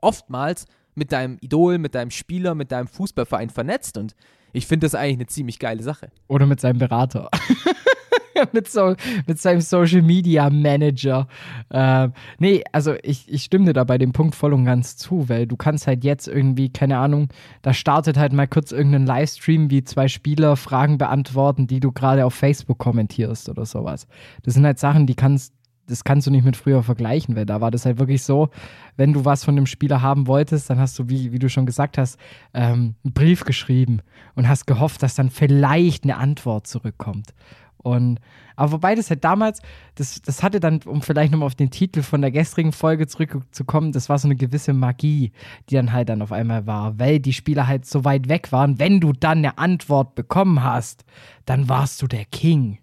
oftmals 0.00 0.66
mit 0.94 1.12
deinem 1.12 1.38
Idol, 1.40 1.78
mit 1.78 1.94
deinem 1.94 2.10
Spieler, 2.10 2.54
mit 2.54 2.70
deinem 2.70 2.86
Fußballverein 2.86 3.50
vernetzt 3.50 3.96
und 3.96 4.14
Ich 4.52 4.66
finde 4.66 4.86
das 4.86 4.94
eigentlich 4.94 5.16
eine 5.16 5.26
ziemlich 5.26 5.58
geile 5.58 5.82
Sache. 5.82 6.10
Oder 6.28 6.46
mit 6.46 6.60
seinem 6.60 6.78
Berater. 6.78 7.30
mit, 8.52 8.68
so, 8.68 8.94
mit 9.26 9.38
seinem 9.38 9.60
Social 9.60 10.02
Media 10.02 10.50
Manager. 10.50 11.26
Äh, 11.70 12.08
nee, 12.38 12.62
also 12.72 12.94
ich, 13.02 13.28
ich 13.28 13.44
stimme 13.44 13.66
dir 13.66 13.72
da 13.72 13.84
bei 13.84 13.98
dem 13.98 14.12
Punkt 14.12 14.34
voll 14.34 14.52
und 14.52 14.64
ganz 14.64 14.96
zu, 14.96 15.28
weil 15.28 15.46
du 15.46 15.56
kannst 15.56 15.86
halt 15.86 16.04
jetzt 16.04 16.28
irgendwie, 16.28 16.70
keine 16.70 16.98
Ahnung, 16.98 17.28
da 17.62 17.72
startet 17.72 18.16
halt 18.16 18.32
mal 18.32 18.48
kurz 18.48 18.72
irgendein 18.72 19.06
Livestream, 19.06 19.70
wie 19.70 19.84
zwei 19.84 20.08
Spieler 20.08 20.56
Fragen 20.56 20.98
beantworten, 20.98 21.66
die 21.66 21.80
du 21.80 21.92
gerade 21.92 22.24
auf 22.24 22.34
Facebook 22.34 22.78
kommentierst 22.78 23.48
oder 23.48 23.66
sowas. 23.66 24.06
Das 24.42 24.54
sind 24.54 24.64
halt 24.64 24.78
Sachen, 24.78 25.06
die 25.06 25.14
kannst 25.14 25.54
das 25.86 26.04
kannst 26.04 26.26
du 26.26 26.30
nicht 26.30 26.44
mit 26.44 26.56
früher 26.56 26.82
vergleichen, 26.82 27.36
weil 27.36 27.46
da 27.46 27.60
war 27.60 27.70
das 27.70 27.84
halt 27.84 27.98
wirklich 27.98 28.22
so, 28.22 28.50
wenn 28.96 29.12
du 29.12 29.24
was 29.24 29.44
von 29.44 29.56
dem 29.56 29.66
Spieler 29.66 30.02
haben 30.02 30.26
wolltest, 30.26 30.70
dann 30.70 30.78
hast 30.78 30.98
du, 30.98 31.08
wie, 31.08 31.32
wie 31.32 31.38
du 31.38 31.48
schon 31.48 31.66
gesagt 31.66 31.98
hast, 31.98 32.18
ähm, 32.54 32.94
einen 33.04 33.12
Brief 33.12 33.44
geschrieben 33.44 34.00
und 34.34 34.48
hast 34.48 34.66
gehofft, 34.66 35.02
dass 35.02 35.14
dann 35.14 35.30
vielleicht 35.30 36.04
eine 36.04 36.16
Antwort 36.16 36.66
zurückkommt. 36.66 37.34
Und, 37.78 38.20
aber 38.54 38.72
wobei 38.72 38.94
das 38.94 39.10
halt 39.10 39.24
damals, 39.24 39.60
das, 39.96 40.22
das 40.22 40.42
hatte 40.42 40.60
dann, 40.60 40.80
um 40.84 41.02
vielleicht 41.02 41.32
nochmal 41.32 41.46
auf 41.46 41.54
den 41.54 41.70
Titel 41.70 42.02
von 42.02 42.20
der 42.20 42.30
gestrigen 42.30 42.72
Folge 42.72 43.06
zurückzukommen, 43.08 43.92
das 43.92 44.08
war 44.08 44.18
so 44.18 44.28
eine 44.28 44.36
gewisse 44.36 44.72
Magie, 44.72 45.32
die 45.68 45.74
dann 45.74 45.92
halt 45.92 46.08
dann 46.08 46.22
auf 46.22 46.32
einmal 46.32 46.66
war, 46.66 46.98
weil 46.98 47.18
die 47.18 47.32
Spieler 47.32 47.66
halt 47.66 47.84
so 47.84 48.04
weit 48.04 48.28
weg 48.28 48.52
waren. 48.52 48.78
Wenn 48.78 49.00
du 49.00 49.12
dann 49.12 49.38
eine 49.38 49.58
Antwort 49.58 50.14
bekommen 50.14 50.62
hast, 50.62 51.04
dann 51.44 51.68
warst 51.68 52.00
du 52.02 52.06
der 52.06 52.24
King. 52.24 52.78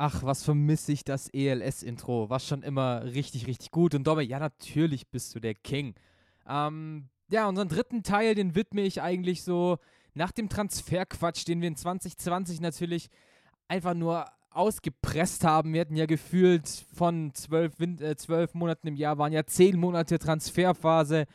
Ach, 0.00 0.22
was 0.22 0.44
vermisse 0.44 0.92
ich 0.92 1.04
das 1.04 1.28
ELS-Intro. 1.28 2.30
War 2.30 2.38
schon 2.38 2.62
immer 2.62 3.02
richtig, 3.04 3.48
richtig 3.48 3.72
gut. 3.72 3.96
Und 3.96 4.06
Domme, 4.06 4.22
ja, 4.22 4.38
natürlich 4.38 5.08
bist 5.08 5.34
du 5.34 5.40
der 5.40 5.54
King. 5.54 5.94
Ähm, 6.48 7.08
ja, 7.30 7.48
unseren 7.48 7.68
dritten 7.68 8.04
Teil, 8.04 8.36
den 8.36 8.54
widme 8.54 8.82
ich 8.82 9.02
eigentlich 9.02 9.42
so 9.42 9.78
nach 10.14 10.30
dem 10.30 10.48
Transferquatsch, 10.48 11.46
den 11.48 11.60
wir 11.60 11.68
in 11.68 11.74
2020 11.76 12.60
natürlich 12.60 13.08
einfach 13.66 13.94
nur 13.94 14.26
ausgepresst 14.50 15.42
haben. 15.42 15.72
Wir 15.72 15.80
hatten 15.80 15.96
ja 15.96 16.06
gefühlt 16.06 16.68
von 16.94 17.34
zwölf, 17.34 17.80
äh, 17.80 18.16
zwölf 18.16 18.54
Monaten 18.54 18.86
im 18.86 18.96
Jahr, 18.96 19.18
waren 19.18 19.32
ja 19.32 19.44
zehn 19.46 19.78
Monate 19.78 20.20
Transferphase. 20.20 21.26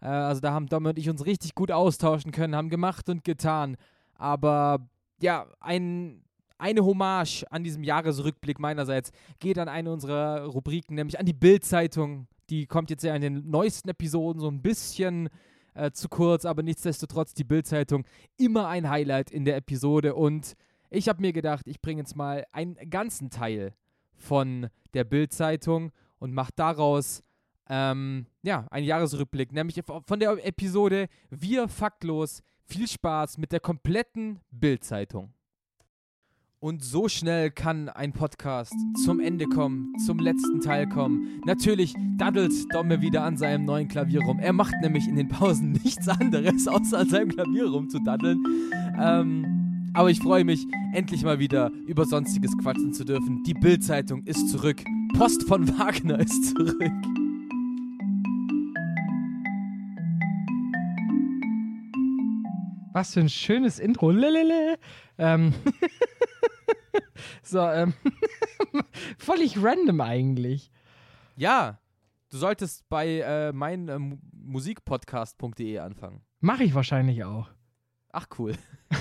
Äh, 0.00 0.06
also 0.06 0.42
da 0.42 0.52
haben 0.52 0.66
Dom 0.66 0.84
und 0.84 0.98
ich 0.98 1.08
uns 1.08 1.24
richtig 1.24 1.54
gut 1.54 1.70
austauschen 1.70 2.32
können, 2.32 2.54
haben 2.54 2.68
gemacht 2.68 3.08
und 3.08 3.24
getan. 3.24 3.76
Aber 4.14 4.88
ja, 5.20 5.46
ein, 5.58 6.22
eine 6.60 6.84
Hommage 6.84 7.44
an 7.50 7.64
diesem 7.64 7.82
Jahresrückblick 7.82 8.58
meinerseits 8.58 9.12
geht 9.38 9.58
an 9.58 9.68
eine 9.68 9.92
unserer 9.92 10.44
Rubriken, 10.46 10.94
nämlich 10.94 11.18
an 11.18 11.26
die 11.26 11.32
Bild-Zeitung. 11.32 12.26
Die 12.48 12.66
kommt 12.66 12.90
jetzt 12.90 13.04
ja 13.04 13.14
in 13.14 13.22
den 13.22 13.50
neuesten 13.50 13.88
Episoden 13.88 14.40
so 14.40 14.48
ein 14.48 14.62
bisschen 14.62 15.28
äh, 15.74 15.90
zu 15.92 16.08
kurz, 16.08 16.44
aber 16.44 16.62
nichtsdestotrotz 16.62 17.34
die 17.34 17.44
Bildzeitung 17.44 18.04
immer 18.36 18.68
ein 18.68 18.88
Highlight 18.88 19.30
in 19.30 19.44
der 19.44 19.56
Episode 19.56 20.14
und 20.14 20.54
ich 20.92 21.08
habe 21.08 21.20
mir 21.20 21.32
gedacht, 21.32 21.68
ich 21.68 21.80
bringe 21.80 22.00
jetzt 22.00 22.16
mal 22.16 22.44
einen 22.50 22.74
ganzen 22.90 23.30
Teil 23.30 23.74
von 24.16 24.68
der 24.92 25.04
Bildzeitung 25.04 25.92
und 26.18 26.34
mache 26.34 26.52
daraus 26.56 27.22
ähm, 27.68 28.26
ja, 28.42 28.66
einen 28.70 28.86
Jahresrückblick, 28.86 29.52
nämlich 29.52 29.80
von 29.84 30.18
der 30.18 30.44
Episode 30.44 31.08
Wir 31.30 31.68
faktlos. 31.68 32.42
Viel 32.64 32.88
Spaß 32.88 33.38
mit 33.38 33.52
der 33.52 33.60
kompletten 33.60 34.40
Bildzeitung. 34.50 35.32
Und 36.62 36.84
so 36.84 37.08
schnell 37.08 37.50
kann 37.50 37.88
ein 37.88 38.12
Podcast 38.12 38.74
zum 39.06 39.18
Ende 39.18 39.46
kommen, 39.46 39.94
zum 40.04 40.18
letzten 40.18 40.60
Teil 40.60 40.86
kommen. 40.86 41.40
Natürlich 41.46 41.94
daddelt 42.18 42.52
Domme 42.74 43.00
wieder 43.00 43.24
an 43.24 43.38
seinem 43.38 43.64
neuen 43.64 43.88
Klavier 43.88 44.20
rum. 44.20 44.38
Er 44.38 44.52
macht 44.52 44.74
nämlich 44.82 45.08
in 45.08 45.16
den 45.16 45.28
Pausen 45.28 45.72
nichts 45.84 46.06
anderes, 46.06 46.68
außer 46.68 46.98
an 46.98 47.08
seinem 47.08 47.30
Klavier 47.30 47.70
rumzudaddeln. 47.70 48.44
Ähm, 49.00 49.90
aber 49.94 50.10
ich 50.10 50.18
freue 50.18 50.44
mich, 50.44 50.66
endlich 50.92 51.24
mal 51.24 51.38
wieder 51.38 51.72
über 51.86 52.04
Sonstiges 52.04 52.54
quatschen 52.58 52.92
zu 52.92 53.04
dürfen. 53.04 53.42
Die 53.44 53.54
Bild-Zeitung 53.54 54.22
ist 54.24 54.50
zurück. 54.50 54.84
Post 55.16 55.44
von 55.44 55.66
Wagner 55.78 56.18
ist 56.18 56.54
zurück. 56.54 56.92
Was 62.92 63.14
für 63.14 63.20
ein 63.20 63.28
schönes 63.28 63.78
Intro. 63.78 64.10
Lelele. 64.10 64.76
Ähm. 65.18 65.54
so, 67.42 67.60
ähm. 67.60 67.94
Völlig 69.18 69.62
random 69.62 70.00
eigentlich. 70.00 70.72
Ja, 71.36 71.78
du 72.30 72.38
solltest 72.38 72.88
bei 72.88 73.20
äh, 73.20 73.52
meinmusikpodcast.de 73.52 75.78
anfangen. 75.78 76.22
Mache 76.40 76.64
ich 76.64 76.74
wahrscheinlich 76.74 77.22
auch. 77.24 77.50
Ach, 78.12 78.26
cool. 78.38 78.54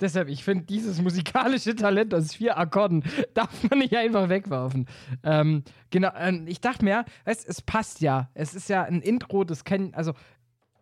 Deshalb, 0.00 0.28
ich 0.28 0.44
finde, 0.44 0.64
dieses 0.64 1.00
musikalische 1.00 1.74
Talent 1.74 2.12
aus 2.12 2.34
vier 2.34 2.58
Akkorden 2.58 3.02
darf 3.34 3.68
man 3.68 3.78
nicht 3.78 3.96
einfach 3.96 4.28
wegwerfen. 4.28 4.86
Ähm, 5.22 5.62
genau, 5.90 6.10
äh, 6.10 6.38
ich 6.46 6.60
dachte 6.60 6.84
mir, 6.84 7.04
weißt, 7.24 7.48
es 7.48 7.62
passt 7.62 8.00
ja. 8.00 8.30
Es 8.34 8.54
ist 8.54 8.68
ja 8.68 8.82
ein 8.82 9.00
Intro, 9.00 9.44
das 9.44 9.64
kennen, 9.64 9.94
also 9.94 10.12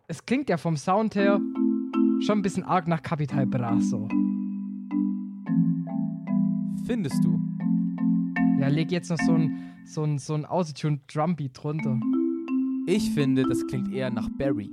es 0.07 0.25
klingt 0.25 0.49
ja 0.49 0.57
vom 0.57 0.77
Sound 0.77 1.15
her 1.15 1.39
schon 2.25 2.39
ein 2.39 2.41
bisschen 2.41 2.63
arg 2.63 2.87
nach 2.87 3.01
Capital 3.01 3.45
Bra 3.45 3.79
so. 3.79 4.07
Findest 6.85 7.23
du? 7.23 7.39
Ja, 8.59 8.67
leg 8.67 8.91
jetzt 8.91 9.09
noch 9.09 9.17
so 9.17 9.33
ein, 9.33 9.73
so 9.85 10.03
ein, 10.03 10.17
so 10.19 10.35
ein 10.35 10.45
Autotune 10.45 10.99
Drumbeat 11.11 11.51
drunter. 11.61 11.99
Ich 12.87 13.11
finde, 13.11 13.43
das 13.43 13.65
klingt 13.65 13.91
eher 13.91 14.11
nach 14.11 14.29
Barry. 14.37 14.69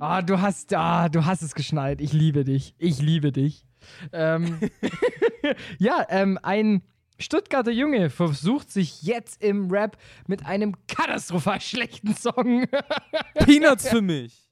Ah, 0.00 0.22
du 0.22 0.40
hast, 0.40 0.72
ah, 0.74 1.08
du 1.08 1.24
hast 1.24 1.42
es 1.42 1.54
geschnallt. 1.54 2.00
Ich 2.00 2.12
liebe 2.12 2.44
dich. 2.44 2.74
Ich 2.78 3.02
liebe 3.02 3.32
dich. 3.32 3.66
Ähm, 4.12 4.58
ja, 5.78 6.06
ähm, 6.08 6.38
ein 6.42 6.82
Stuttgarter 7.18 7.70
Junge 7.70 8.10
versucht 8.10 8.70
sich 8.70 9.02
jetzt 9.02 9.42
im 9.42 9.70
Rap 9.70 9.96
mit 10.26 10.44
einem 10.46 10.74
katastrophal 10.88 11.60
schlechten 11.60 12.14
Song. 12.14 12.66
Peanuts 13.34 13.88
für 13.88 14.02
mich. 14.02 14.44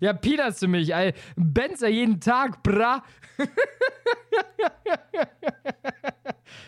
Ja, 0.00 0.12
Peanuts 0.12 0.60
für 0.60 0.68
mich, 0.68 0.94
ey. 0.94 1.12
Benzer 1.36 1.88
jeden 1.88 2.20
Tag, 2.20 2.62
bra. 2.62 3.02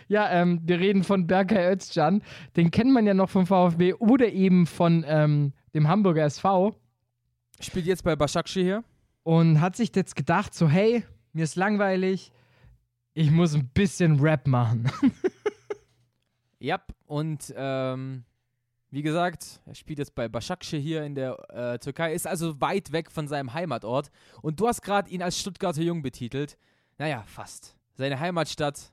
ja, 0.08 0.30
ähm, 0.30 0.60
wir 0.64 0.80
reden 0.80 1.04
von 1.04 1.26
Berkay 1.26 1.72
Özcan. 1.72 2.22
Den 2.56 2.70
kennt 2.70 2.92
man 2.92 3.06
ja 3.06 3.14
noch 3.14 3.30
vom 3.30 3.46
VfB 3.46 3.94
oder 3.94 4.28
eben 4.32 4.66
von 4.66 5.04
ähm, 5.06 5.52
dem 5.74 5.86
Hamburger 5.86 6.24
SV. 6.24 6.74
Spielt 7.60 7.86
jetzt 7.86 8.04
bei 8.04 8.16
Başakşehir 8.16 8.64
hier. 8.64 8.84
Und 9.22 9.60
hat 9.60 9.76
sich 9.76 9.94
jetzt 9.94 10.16
gedacht, 10.16 10.54
so, 10.54 10.68
hey, 10.68 11.04
mir 11.34 11.44
ist 11.44 11.54
langweilig, 11.54 12.32
ich 13.14 13.30
muss 13.30 13.54
ein 13.54 13.68
bisschen 13.68 14.20
Rap 14.20 14.46
machen. 14.46 14.90
ja, 16.58 16.80
und 17.06 17.52
ähm, 17.56 18.24
wie 18.90 19.02
gesagt, 19.02 19.60
er 19.66 19.74
spielt 19.74 19.98
jetzt 19.98 20.14
bei 20.14 20.28
Başakşehir 20.28 20.80
hier 20.80 21.04
in 21.04 21.14
der 21.14 21.38
äh, 21.50 21.78
Türkei, 21.78 22.12
ist 22.12 22.26
also 22.26 22.60
weit 22.60 22.92
weg 22.92 23.10
von 23.10 23.28
seinem 23.28 23.54
Heimatort. 23.54 24.10
Und 24.42 24.58
du 24.58 24.66
hast 24.66 24.82
gerade 24.82 25.10
ihn 25.10 25.22
als 25.22 25.38
Stuttgarter 25.38 25.82
Jung 25.82 26.02
betitelt. 26.02 26.58
Naja, 26.98 27.22
fast. 27.26 27.76
Seine 27.94 28.18
Heimatstadt 28.18 28.92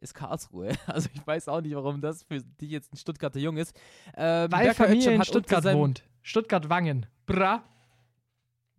ist 0.00 0.14
Karlsruhe. 0.14 0.72
Also 0.86 1.08
ich 1.12 1.26
weiß 1.26 1.48
auch 1.48 1.60
nicht, 1.60 1.74
warum 1.74 2.00
das 2.00 2.22
für 2.22 2.40
dich 2.40 2.70
jetzt 2.70 2.92
ein 2.92 2.96
Stuttgarter 2.96 3.38
Jung 3.38 3.56
ist. 3.56 3.78
Ähm, 4.16 4.50
Weil 4.52 4.74
Familie 4.74 5.12
in 5.12 5.24
Stuttgart 5.24 5.64
wohnt. 5.64 6.04
Stuttgart-Wangen. 6.22 7.06
Bra. 7.26 7.62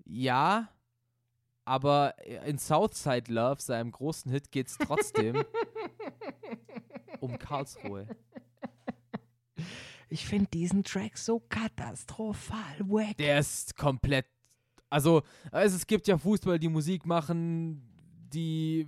Ja, 0.06 0.70
aber 1.70 2.16
in 2.48 2.58
Southside 2.58 3.32
Love, 3.32 3.62
seinem 3.62 3.92
großen 3.92 4.32
Hit, 4.32 4.52
geht 4.52 4.70
es 4.70 4.78
trotzdem 4.80 5.44
um 7.20 7.38
Karlsruhe. 7.38 8.08
Ich 10.10 10.26
finde 10.26 10.48
diesen 10.52 10.84
Track 10.84 11.16
so 11.16 11.40
katastrophal 11.40 12.80
wack. 12.80 13.18
Der 13.18 13.38
ist 13.38 13.78
komplett. 13.78 14.26
Also, 14.90 15.22
also, 15.52 15.76
es 15.76 15.86
gibt 15.86 16.08
ja 16.08 16.18
Fußball, 16.18 16.58
die 16.58 16.70
Musik 16.70 17.06
machen, 17.06 17.88
die 18.34 18.88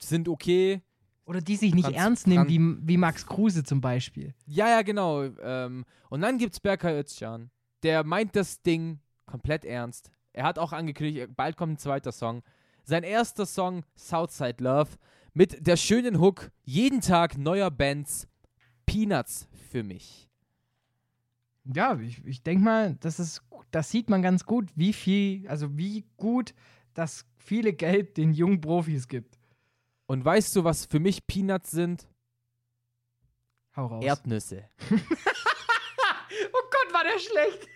sind 0.00 0.28
okay. 0.28 0.82
Oder 1.24 1.40
die 1.40 1.54
sich 1.54 1.72
nicht 1.72 1.84
Franz, 1.84 1.96
ernst 1.96 2.26
nehmen, 2.26 2.48
wie, 2.48 2.88
wie 2.88 2.96
Max 2.96 3.26
Kruse 3.26 3.62
zum 3.62 3.80
Beispiel. 3.80 4.34
Ja, 4.44 4.68
ja, 4.68 4.82
genau. 4.82 5.22
Ähm, 5.22 5.84
und 6.10 6.22
dann 6.22 6.38
gibt 6.38 6.54
es 6.54 6.58
Berkay 6.58 6.98
Özcan. 6.98 7.52
Der 7.84 8.02
meint 8.02 8.34
das 8.34 8.60
Ding 8.60 8.98
komplett 9.24 9.64
ernst. 9.64 10.10
Er 10.38 10.44
hat 10.44 10.58
auch 10.58 10.72
angekündigt, 10.72 11.28
bald 11.36 11.56
kommt 11.56 11.74
ein 11.74 11.78
zweiter 11.78 12.12
Song. 12.12 12.42
Sein 12.84 13.02
erster 13.02 13.44
Song, 13.44 13.84
Southside 13.96 14.62
Love, 14.62 14.90
mit 15.34 15.66
der 15.66 15.76
schönen 15.76 16.20
Hook, 16.20 16.50
jeden 16.64 17.00
Tag 17.00 17.36
neuer 17.36 17.70
Bands, 17.70 18.26
Peanuts 18.86 19.48
für 19.70 19.82
mich 19.82 20.28
ja, 21.74 21.98
ich, 21.98 22.24
ich 22.24 22.42
denke 22.42 22.64
mal, 22.64 22.96
das 23.00 23.18
ist, 23.18 23.42
das 23.70 23.90
sieht 23.90 24.08
man 24.08 24.22
ganz 24.22 24.44
gut, 24.44 24.70
wie 24.74 24.92
viel, 24.92 25.46
also 25.48 25.76
wie 25.76 26.04
gut 26.16 26.54
das 26.94 27.26
viele 27.36 27.72
Geld 27.72 28.16
den 28.16 28.32
jungen 28.32 28.60
Profis 28.60 29.08
gibt. 29.08 29.38
Und 30.06 30.24
weißt 30.24 30.56
du, 30.56 30.64
was 30.64 30.86
für 30.86 31.00
mich 31.00 31.26
Peanuts 31.26 31.70
sind? 31.70 32.08
Hau 33.76 33.86
raus. 33.86 34.04
Erdnüsse. 34.04 34.64
oh 34.90 34.96
Gott, 36.70 36.92
war 36.92 37.04
der 37.04 37.18
schlecht. 37.18 37.68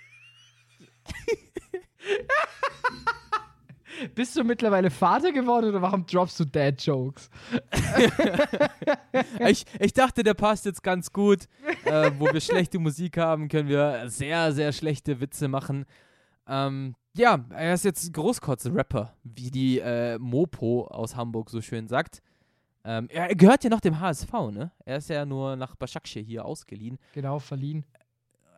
Bist 4.14 4.37
du 4.37 4.42
mittlerweile 4.42 4.90
Vater 4.90 5.32
geworden 5.32 5.68
oder 5.68 5.82
warum 5.82 6.06
droppst 6.06 6.40
du 6.40 6.44
Dad-Jokes? 6.44 7.30
ich, 9.49 9.64
ich 9.78 9.92
dachte, 9.92 10.23
der 10.23 10.35
passt 10.35 10.64
jetzt 10.64 10.82
ganz 10.82 11.12
gut. 11.12 11.47
äh, 11.85 12.11
wo 12.18 12.32
wir 12.32 12.40
schlechte 12.40 12.78
Musik 12.78 13.18
haben, 13.18 13.49
können 13.49 13.68
wir 13.68 14.09
sehr, 14.09 14.52
sehr 14.52 14.73
schlechte 14.73 15.21
Witze 15.21 15.49
machen. 15.49 15.85
Ähm, 16.49 16.97
ja, 17.14 17.44
er 17.50 17.75
ist 17.75 17.85
jetzt 17.85 18.12
Großkotze-Rapper, 18.12 19.14
wie 19.23 19.50
die 19.50 19.78
äh, 19.78 20.18
Mopo 20.18 20.87
aus 20.87 21.14
Hamburg 21.14 21.50
so 21.50 21.61
schön 21.61 21.87
sagt. 21.87 22.23
Ähm, 22.85 23.09
er 23.11 23.35
gehört 23.35 23.62
ja 23.62 23.71
noch 23.71 23.80
dem 23.80 24.00
HSV, 24.00 24.32
ne? 24.50 24.73
Er 24.85 24.97
ist 24.97 25.09
ja 25.09 25.25
nur 25.25 25.54
nach 25.56 25.76
Başakşehir 25.76 26.26
hier 26.26 26.44
ausgeliehen. 26.44 26.99
Genau, 27.12 27.38
verliehen. 27.38 27.85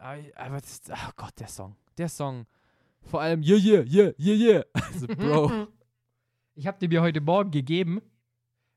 Aber 0.00 0.60
das, 0.60 0.82
oh 0.90 1.10
Gott, 1.16 1.32
der 1.38 1.48
Song. 1.48 1.76
Der 1.98 2.08
Song. 2.08 2.46
Vor 3.04 3.20
allem, 3.20 3.42
yeah, 3.42 3.56
yeah, 3.56 3.84
yeah, 3.86 4.12
yeah, 4.18 4.34
yeah. 4.34 4.64
Also, 4.72 5.06
Bro. 5.06 5.66
Ich 6.56 6.68
habe 6.68 6.78
dir 6.78 6.88
mir 6.88 7.02
heute 7.02 7.20
Morgen 7.20 7.50
gegeben, 7.50 8.00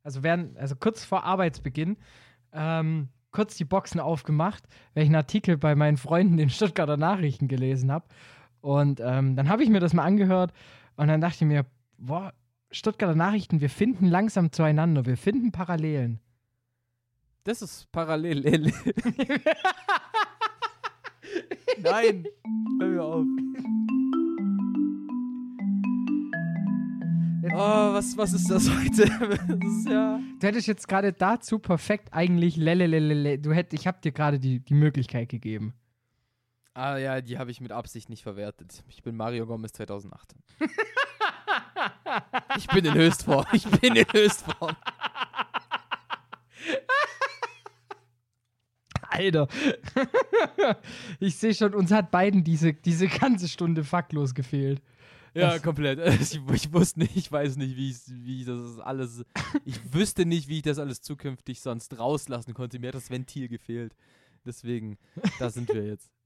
also 0.01 0.23
während, 0.23 0.57
also 0.57 0.75
kurz 0.75 1.05
vor 1.05 1.25
Arbeitsbeginn, 1.25 1.97
ähm, 2.51 3.09
kurz 3.29 3.55
die 3.55 3.65
Boxen 3.65 3.99
aufgemacht, 3.99 4.63
einen 4.95 5.13
Artikel 5.13 5.57
bei 5.57 5.75
meinen 5.75 5.97
Freunden 5.97 6.39
in 6.39 6.49
Stuttgarter 6.49 6.97
Nachrichten 6.97 7.47
gelesen 7.47 7.91
habe. 7.91 8.07
Und 8.61 8.99
ähm, 8.99 9.35
dann 9.35 9.47
habe 9.47 9.61
ich 9.61 9.69
mir 9.69 9.79
das 9.79 9.93
mal 9.93 10.05
angehört 10.05 10.53
und 10.95 11.07
dann 11.07 11.21
dachte 11.21 11.35
ich 11.45 11.47
mir, 11.47 11.67
boah, 11.99 12.33
Stuttgarter 12.71 13.15
Nachrichten, 13.15 13.61
wir 13.61 13.69
finden 13.69 14.07
langsam 14.07 14.51
zueinander, 14.51 15.05
wir 15.05 15.17
finden 15.17 15.51
Parallelen. 15.51 16.19
Das 17.43 17.61
ist 17.61 17.91
parallel. 17.91 18.73
Nein, 21.81 22.25
hör 22.79 22.87
mir 22.87 23.03
auf. 23.03 23.25
Oh, 27.53 27.93
was, 27.93 28.17
was 28.17 28.33
ist 28.33 28.49
das 28.49 28.69
heute? 28.69 29.07
Das 29.47 29.71
ist 29.71 29.89
ja 29.89 30.19
du 30.39 30.47
hättest 30.47 30.67
jetzt 30.67 30.87
gerade 30.87 31.13
dazu 31.13 31.59
perfekt 31.59 32.09
eigentlich 32.11 32.55
lelelelele. 32.55 33.39
Du 33.39 33.53
hätt, 33.53 33.73
ich 33.73 33.87
habe 33.87 33.99
dir 34.01 34.11
gerade 34.11 34.39
die, 34.39 34.59
die 34.59 34.73
Möglichkeit 34.73 35.29
gegeben. 35.29 35.73
Ah 36.73 36.97
ja, 36.97 37.21
die 37.21 37.37
habe 37.39 37.49
ich 37.49 37.59
mit 37.59 37.71
Absicht 37.71 38.09
nicht 38.09 38.23
verwertet. 38.23 38.83
Ich 38.87 39.01
bin 39.01 39.15
Mario 39.15 39.47
Gomez 39.47 39.73
2018. 39.73 40.39
ich 42.57 42.67
bin 42.67 42.85
in 42.85 42.93
Höchstform. 42.93 43.45
Ich 43.51 43.65
bin 43.65 43.95
in 43.95 44.05
Höchstform. 44.11 44.75
Alter. 49.09 49.47
ich 51.19 51.35
sehe 51.37 51.55
schon, 51.55 51.73
uns 51.73 51.91
hat 51.91 52.11
beiden 52.11 52.43
diese, 52.43 52.73
diese 52.73 53.07
ganze 53.07 53.47
Stunde 53.47 53.83
faktlos 53.83 54.35
gefehlt. 54.35 54.83
Ja, 55.33 55.59
komplett. 55.59 55.99
Ich, 56.21 56.39
ich, 56.53 56.73
wusste 56.73 56.99
nicht, 56.99 57.15
ich 57.15 57.31
weiß 57.31 57.57
nicht, 57.57 57.75
wie, 57.77 57.95
wie 58.25 58.41
ich 58.41 58.45
das 58.45 58.79
alles. 58.79 59.25
Ich 59.65 59.79
wüsste 59.93 60.25
nicht, 60.25 60.47
wie 60.47 60.57
ich 60.57 60.63
das 60.63 60.79
alles 60.79 61.01
zukünftig 61.01 61.61
sonst 61.61 61.97
rauslassen 61.99 62.53
konnte. 62.53 62.79
Mir 62.79 62.87
hat 62.87 62.95
das 62.95 63.09
Ventil 63.09 63.47
gefehlt. 63.47 63.95
Deswegen, 64.45 64.97
da 65.39 65.49
sind 65.49 65.69
wir 65.69 65.85
jetzt. 65.85 66.09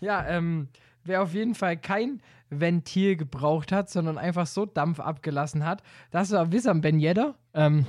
Ja, 0.00 0.26
ähm, 0.26 0.68
wer 1.04 1.22
auf 1.22 1.34
jeden 1.34 1.54
Fall 1.54 1.76
kein 1.76 2.20
Ventil 2.50 3.16
gebraucht 3.16 3.72
hat, 3.72 3.90
sondern 3.90 4.18
einfach 4.18 4.46
so 4.46 4.66
Dampf 4.66 5.00
abgelassen 5.00 5.64
hat, 5.64 5.82
das 6.10 6.30
war 6.32 6.52
Wissam 6.52 6.80
Ben 6.80 7.00
Yedder. 7.00 7.36
Ähm 7.54 7.86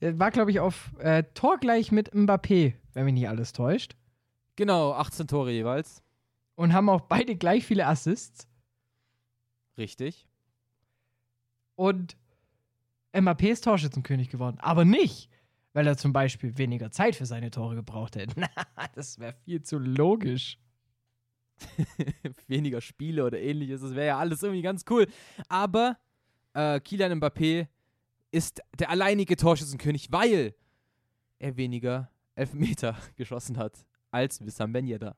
war, 0.00 0.30
glaube 0.30 0.50
ich, 0.50 0.60
auf 0.60 0.90
äh, 0.98 1.22
Tor 1.34 1.58
gleich 1.58 1.92
mit 1.92 2.12
Mbappé, 2.12 2.74
wenn 2.92 3.04
mich 3.04 3.14
nicht 3.14 3.28
alles 3.28 3.52
täuscht. 3.52 3.94
Genau, 4.56 4.92
18 4.92 5.28
Tore 5.28 5.52
jeweils. 5.52 6.02
Und 6.58 6.72
haben 6.72 6.88
auch 6.88 7.02
beide 7.02 7.36
gleich 7.36 7.64
viele 7.64 7.86
Assists. 7.86 8.48
Richtig. 9.76 10.26
Und 11.76 12.16
Mbappé 13.12 13.50
ist 13.50 13.62
Torschützenkönig 13.62 14.28
geworden. 14.28 14.58
Aber 14.58 14.84
nicht, 14.84 15.30
weil 15.72 15.86
er 15.86 15.96
zum 15.96 16.12
Beispiel 16.12 16.58
weniger 16.58 16.90
Zeit 16.90 17.14
für 17.14 17.26
seine 17.26 17.52
Tore 17.52 17.76
gebraucht 17.76 18.16
hätte. 18.16 18.34
das 18.96 19.20
wäre 19.20 19.34
viel 19.44 19.62
zu 19.62 19.78
logisch. 19.78 20.58
weniger 22.48 22.80
Spiele 22.80 23.24
oder 23.24 23.38
ähnliches, 23.38 23.80
das 23.82 23.94
wäre 23.94 24.08
ja 24.08 24.18
alles 24.18 24.42
irgendwie 24.42 24.62
ganz 24.62 24.84
cool. 24.90 25.06
Aber 25.48 25.96
äh, 26.54 26.80
Kylian 26.80 27.20
Mbappé 27.20 27.68
ist 28.32 28.62
der 28.76 28.90
alleinige 28.90 29.36
Torschützenkönig, 29.36 30.10
weil 30.10 30.56
er 31.38 31.56
weniger 31.56 32.10
Elfmeter 32.34 32.96
geschossen 33.14 33.58
hat 33.58 33.86
als 34.10 34.44
Wissam 34.44 34.72
Ben 34.72 34.88
Yedder. 34.88 35.16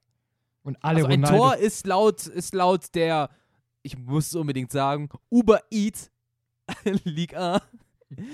Und 0.62 0.76
alle 0.82 1.04
also 1.04 1.08
ein 1.08 1.22
Tor 1.22 1.56
ist 1.56 1.86
laut, 1.86 2.26
ist 2.26 2.54
laut 2.54 2.94
der, 2.94 3.30
ich 3.82 3.96
muss 3.98 4.28
es 4.28 4.34
unbedingt 4.34 4.70
sagen, 4.70 5.08
Uber 5.30 5.60
Eat 5.70 6.10
League 7.04 7.36
A. 7.36 7.62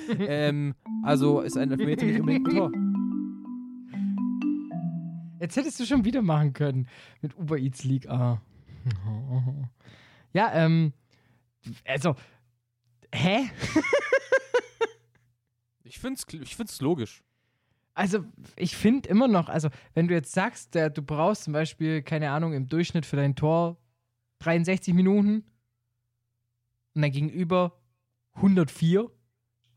ähm, 0.09 0.75
also 1.05 1.41
ist 1.41 1.57
ein 1.57 1.71
Elfmeter 1.71 2.07
nicht 2.07 2.21
unbedingt 2.21 2.49
ein 2.49 2.57
Tor. 2.57 2.73
Jetzt 5.41 5.57
hättest 5.57 5.79
du 5.79 5.85
schon 5.85 6.05
wieder 6.05 6.23
machen 6.23 6.53
können 6.53 6.89
mit 7.21 7.37
Uber 7.37 7.59
Eats 7.59 7.85
League 7.85 8.09
A. 8.09 8.41
ja, 10.33 10.53
ähm, 10.55 10.93
also, 11.85 12.15
hä? 13.13 13.51
Ich 15.85 16.01
finde 16.01 16.21
es 16.21 16.35
ich 16.35 16.57
find's 16.57 16.81
logisch. 16.81 17.23
Also, 17.97 18.27
ich 18.57 18.77
finde 18.77 19.09
immer 19.09 19.27
noch, 19.27 19.49
also, 19.49 19.71
wenn 19.95 20.07
du 20.07 20.13
jetzt 20.13 20.33
sagst, 20.33 20.75
der, 20.75 20.91
du 20.91 21.01
brauchst 21.01 21.45
zum 21.45 21.55
Beispiel, 21.55 22.03
keine 22.03 22.31
Ahnung, 22.31 22.53
im 22.53 22.69
Durchschnitt 22.69 23.07
für 23.07 23.17
dein 23.17 23.35
Tor 23.35 23.79
63 24.41 24.93
Minuten 24.93 25.45
und 26.95 27.01
dein 27.01 27.11
Gegenüber 27.11 27.81
104, 28.35 29.11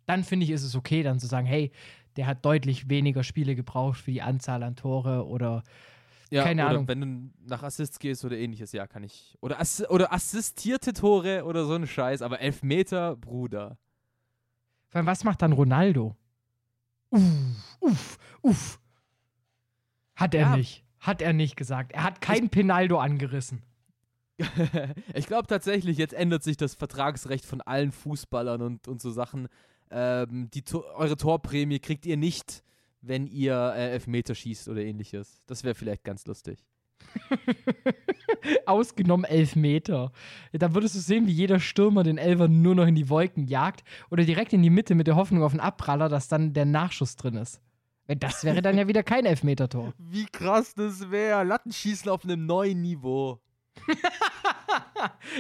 dann 0.05 0.25
finde 0.25 0.43
ich, 0.43 0.49
ist 0.51 0.63
es 0.63 0.75
okay, 0.75 1.01
dann 1.01 1.17
zu 1.17 1.27
sagen, 1.27 1.47
hey, 1.47 1.71
der 2.17 2.27
hat 2.27 2.43
deutlich 2.43 2.89
weniger 2.89 3.23
Spiele 3.23 3.55
gebraucht 3.55 3.99
für 3.99 4.11
die 4.11 4.21
Anzahl 4.21 4.63
an 4.63 4.75
Tore 4.75 5.25
oder 5.25 5.63
ja, 6.29 6.43
keine 6.43 6.63
oder 6.63 6.71
Ahnung. 6.71 6.87
wenn 6.89 7.01
du 7.01 7.47
nach 7.47 7.63
Assists 7.63 7.99
gehst 7.99 8.25
oder 8.25 8.37
ähnliches, 8.37 8.73
ja, 8.73 8.85
kann 8.85 9.03
ich. 9.05 9.37
Oder, 9.39 9.61
ass 9.61 9.89
oder 9.89 10.11
assistierte 10.11 10.91
Tore 10.91 11.45
oder 11.45 11.63
so 11.63 11.75
ein 11.75 11.87
Scheiß, 11.87 12.21
aber 12.21 12.41
Elfmeter, 12.41 13.15
Bruder. 13.15 13.77
Vor 14.89 14.97
allem, 14.97 15.07
was 15.07 15.23
macht 15.23 15.41
dann 15.41 15.53
Ronaldo? 15.53 16.17
Uff, 17.09 17.77
uff, 17.79 18.17
uff. 18.41 18.79
Hat 20.15 20.33
er 20.33 20.41
ja. 20.41 20.57
nicht. 20.57 20.83
Hat 20.99 21.21
er 21.21 21.33
nicht 21.33 21.55
gesagt. 21.55 21.93
Er 21.93 22.03
hat 22.03 22.21
kein 22.21 22.45
ich 22.45 22.51
Penaldo 22.51 22.99
angerissen. 22.99 23.63
ich 25.13 25.27
glaube 25.27 25.47
tatsächlich, 25.47 25.97
jetzt 25.97 26.13
ändert 26.13 26.43
sich 26.43 26.57
das 26.57 26.75
Vertragsrecht 26.75 27.45
von 27.45 27.61
allen 27.61 27.91
Fußballern 27.91 28.61
und, 28.61 28.87
und 28.87 29.01
so 29.01 29.11
Sachen. 29.11 29.47
Ähm, 29.91 30.49
die 30.51 30.63
eure 30.73 31.17
Torprämie 31.17 31.79
kriegt 31.79 32.05
ihr 32.05 32.17
nicht, 32.17 32.63
wenn 33.01 33.27
ihr 33.27 33.73
äh, 33.75 33.91
Elfmeter 33.91 34.35
schießt 34.35 34.67
oder 34.69 34.81
ähnliches. 34.81 35.41
Das 35.45 35.63
wäre 35.63 35.75
vielleicht 35.75 36.03
ganz 36.03 36.25
lustig. 36.25 36.65
Ausgenommen 38.65 39.25
elf 39.25 39.55
Meter. 39.55 40.11
Da 40.53 40.73
würdest 40.73 40.95
du 40.95 40.99
sehen, 40.99 41.27
wie 41.27 41.31
jeder 41.31 41.59
Stürmer 41.59 42.03
den 42.03 42.17
Elfer 42.17 42.47
nur 42.47 42.75
noch 42.75 42.87
in 42.87 42.95
die 42.95 43.09
Wolken 43.09 43.47
jagt 43.47 43.83
oder 44.09 44.23
direkt 44.23 44.53
in 44.53 44.61
die 44.61 44.69
Mitte 44.69 44.95
mit 44.95 45.07
der 45.07 45.15
Hoffnung 45.15 45.43
auf 45.43 45.51
einen 45.51 45.59
Abpraller, 45.59 46.09
dass 46.09 46.27
dann 46.27 46.53
der 46.53 46.65
Nachschuss 46.65 47.15
drin 47.15 47.35
ist. 47.35 47.61
Das 48.07 48.43
wäre 48.43 48.61
dann 48.61 48.77
ja 48.77 48.87
wieder 48.87 49.03
kein 49.03 49.25
Elfmeter-Tor. 49.25 49.93
Wie 49.97 50.25
krass 50.25 50.73
das 50.73 51.11
wäre. 51.11 51.43
Lattenschießen 51.43 52.09
auf 52.09 52.23
einem 52.23 52.45
neuen 52.45 52.81
Niveau. 52.81 53.39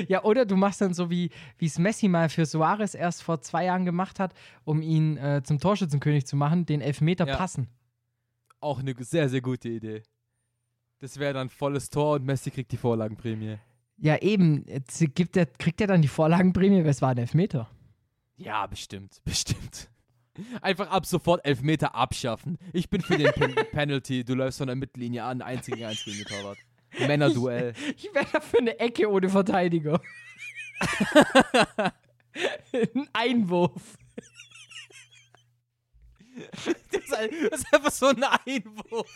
ja, 0.07 0.23
oder 0.23 0.45
du 0.45 0.55
machst 0.55 0.79
dann 0.79 0.93
so, 0.93 1.09
wie 1.09 1.31
es 1.59 1.77
Messi 1.77 2.07
mal 2.07 2.29
für 2.29 2.45
Suarez 2.45 2.93
erst 2.93 3.23
vor 3.23 3.41
zwei 3.41 3.65
Jahren 3.65 3.85
gemacht 3.85 4.19
hat, 4.19 4.33
um 4.63 4.81
ihn 4.81 5.17
äh, 5.17 5.41
zum 5.43 5.59
Torschützenkönig 5.59 6.25
zu 6.25 6.35
machen, 6.35 6.65
den 6.65 6.79
Elfmeter 6.79 7.27
ja. 7.27 7.35
passen. 7.35 7.67
Auch 8.61 8.79
eine 8.79 8.93
sehr, 8.99 9.27
sehr 9.29 9.41
gute 9.41 9.67
Idee. 9.69 10.03
Das 10.99 11.17
wäre 11.17 11.33
dann 11.33 11.49
volles 11.49 11.89
Tor 11.89 12.15
und 12.15 12.25
Messi 12.25 12.51
kriegt 12.51 12.71
die 12.71 12.77
Vorlagenprämie. 12.77 13.57
Ja, 13.97 14.17
eben. 14.17 14.65
Gibt 15.15 15.35
der, 15.35 15.45
kriegt 15.45 15.81
er 15.81 15.87
dann 15.87 16.01
die 16.01 16.07
Vorlagenprämie? 16.07 16.83
weil 16.83 16.89
Es 16.89 17.01
war 17.01 17.09
ein 17.09 17.17
Elfmeter. 17.17 17.69
Ja, 18.35 18.65
bestimmt. 18.67 19.21
Bestimmt. 19.25 19.89
Einfach 20.61 20.89
ab 20.89 21.05
sofort 21.05 21.43
Elfmeter 21.45 21.95
abschaffen. 21.95 22.57
Ich 22.71 22.89
bin 22.89 23.01
für 23.01 23.17
den 23.17 23.33
Pen 23.33 23.53
Penalty. 23.71 24.23
Du 24.23 24.35
läufst 24.35 24.59
von 24.59 24.67
der 24.67 24.77
Mittellinie 24.77 25.23
an, 25.25 25.41
einzigen 25.41 25.83
eins 25.83 26.05
gegen 26.05 26.23
Torwart. 26.23 26.57
Männerduell. 27.07 27.73
Ich, 27.97 28.05
ich 28.05 28.15
wäre 28.15 28.25
dafür 28.31 28.59
eine 28.59 28.79
Ecke 28.79 29.09
ohne 29.11 29.27
Verteidiger. 29.29 30.01
ein 32.71 33.09
Einwurf. 33.13 33.97
Das 36.91 37.03
ist, 37.03 37.13
ein, 37.13 37.29
das 37.49 37.61
ist, 37.61 37.73
einfach 37.73 37.91
so 37.91 38.07
ein 38.07 38.23
Einwurf. 38.23 39.07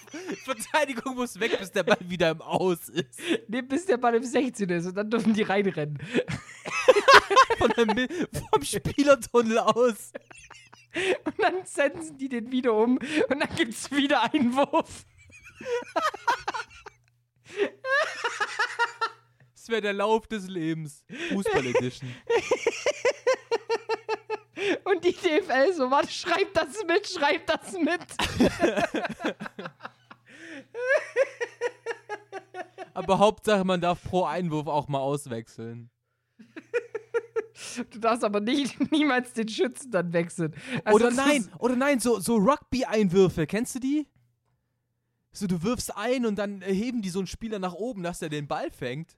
Verteidigung 0.43 1.15
muss 1.15 1.39
weg, 1.39 1.57
bis 1.59 1.71
der 1.71 1.83
Ball 1.83 1.97
wieder 2.01 2.31
im 2.31 2.41
Aus 2.41 2.89
ist. 2.89 3.19
Nee, 3.47 3.61
bis 3.61 3.85
der 3.85 3.97
Ball 3.97 4.15
im 4.15 4.23
16 4.23 4.69
ist 4.69 4.87
und 4.87 4.95
dann 4.95 5.09
dürfen 5.09 5.33
die 5.33 5.43
reinrennen. 5.43 5.97
Von 7.57 7.71
der, 7.75 8.07
vom 8.51 8.63
Spielertunnel 8.63 9.59
aus. 9.59 10.11
Und 11.23 11.39
dann 11.39 11.65
senden 11.65 12.17
die 12.17 12.29
den 12.29 12.51
wieder 12.51 12.73
um 12.73 12.97
und 12.97 13.39
dann 13.39 13.55
gibt 13.55 13.73
es 13.73 13.91
wieder 13.91 14.33
Einwurf. 14.33 15.05
Das 19.55 19.69
wäre 19.69 19.81
der 19.81 19.93
Lauf 19.93 20.27
des 20.27 20.47
Lebens. 20.47 21.05
Fußball 21.29 21.65
Edition. 21.67 22.13
Und 24.85 25.03
die 25.03 25.13
DFL 25.13 25.73
so, 25.73 25.89
warte, 25.91 26.11
schreib 26.11 26.53
das 26.53 26.83
mit, 26.87 27.07
schreib 27.07 27.45
das 27.47 27.73
mit. 27.73 28.01
Aber 32.93 33.19
Hauptsache, 33.19 33.63
man 33.63 33.81
darf 33.81 34.03
pro 34.03 34.25
Einwurf 34.25 34.67
auch 34.67 34.87
mal 34.87 34.99
auswechseln. 34.99 35.89
Du 37.91 37.99
darfst 37.99 38.23
aber 38.23 38.39
nicht, 38.39 38.91
niemals 38.91 39.33
den 39.33 39.47
Schützen 39.47 39.91
dann 39.91 40.13
wechseln. 40.13 40.53
Also 40.83 40.95
oder 40.97 41.11
nein, 41.11 41.49
oder 41.59 41.75
nein, 41.75 41.99
so, 41.99 42.19
so 42.19 42.35
Rugby-Einwürfe, 42.37 43.47
kennst 43.47 43.75
du 43.75 43.79
die? 43.79 44.07
So, 45.31 45.47
du 45.47 45.63
wirfst 45.63 45.95
ein 45.95 46.25
und 46.25 46.35
dann 46.37 46.61
heben 46.61 47.01
die 47.01 47.09
so 47.09 47.19
einen 47.19 47.27
Spieler 47.27 47.59
nach 47.59 47.73
oben, 47.73 48.03
dass 48.03 48.21
er 48.21 48.29
den 48.29 48.47
Ball 48.47 48.69
fängt. 48.69 49.17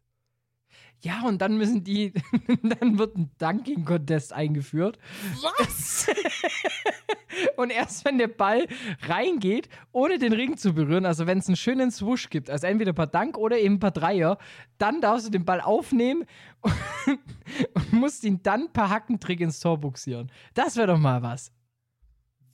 Ja, 1.02 1.24
und 1.24 1.40
dann 1.42 1.58
müssen 1.58 1.84
die, 1.84 2.14
dann 2.64 2.98
wird 2.98 3.16
ein 3.16 3.30
Dunking-Contest 3.38 4.34
eingeführt. 4.34 4.98
Was? 5.42 6.08
Und 7.58 7.70
erst 7.70 8.06
wenn 8.06 8.18
der 8.18 8.28
Ball 8.28 8.68
reingeht, 9.02 9.70
ohne 9.92 10.18
den 10.18 10.34
Ring 10.34 10.58
zu 10.58 10.74
berühren, 10.74 11.06
also 11.06 11.28
wenn 11.28 11.40
es 11.40 11.48
einen 11.48 11.58
schönen 11.58 11.92
Swoosh 11.92 12.30
gibt, 12.30 12.50
also 12.50 12.66
entweder 12.68 12.94
per 12.94 13.08
Dank 13.08 13.38
oder 13.38 13.60
eben 13.60 13.80
per 13.80 13.92
Dreier, 13.92 14.38
dann 14.78 15.02
darfst 15.02 15.28
du 15.28 15.32
den 15.32 15.46
Ball 15.46 15.62
aufnehmen 15.62 16.26
und, 16.62 16.74
und 17.74 17.94
musst 17.94 18.24
ihn 18.24 18.42
dann 18.42 18.72
per 18.72 18.90
Hackentrick 18.90 19.42
ins 19.42 19.60
Tor 19.60 19.78
buxieren. 19.78 20.32
Das 20.54 20.76
wäre 20.76 20.88
doch 20.88 20.98
mal 20.98 21.22
was. 21.22 21.52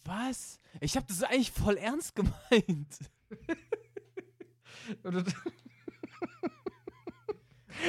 Was? 0.03 0.57
Ich 0.79 0.97
hab 0.97 1.07
das 1.07 1.23
eigentlich 1.23 1.51
voll 1.51 1.77
ernst 1.77 2.15
gemeint. 2.15 2.97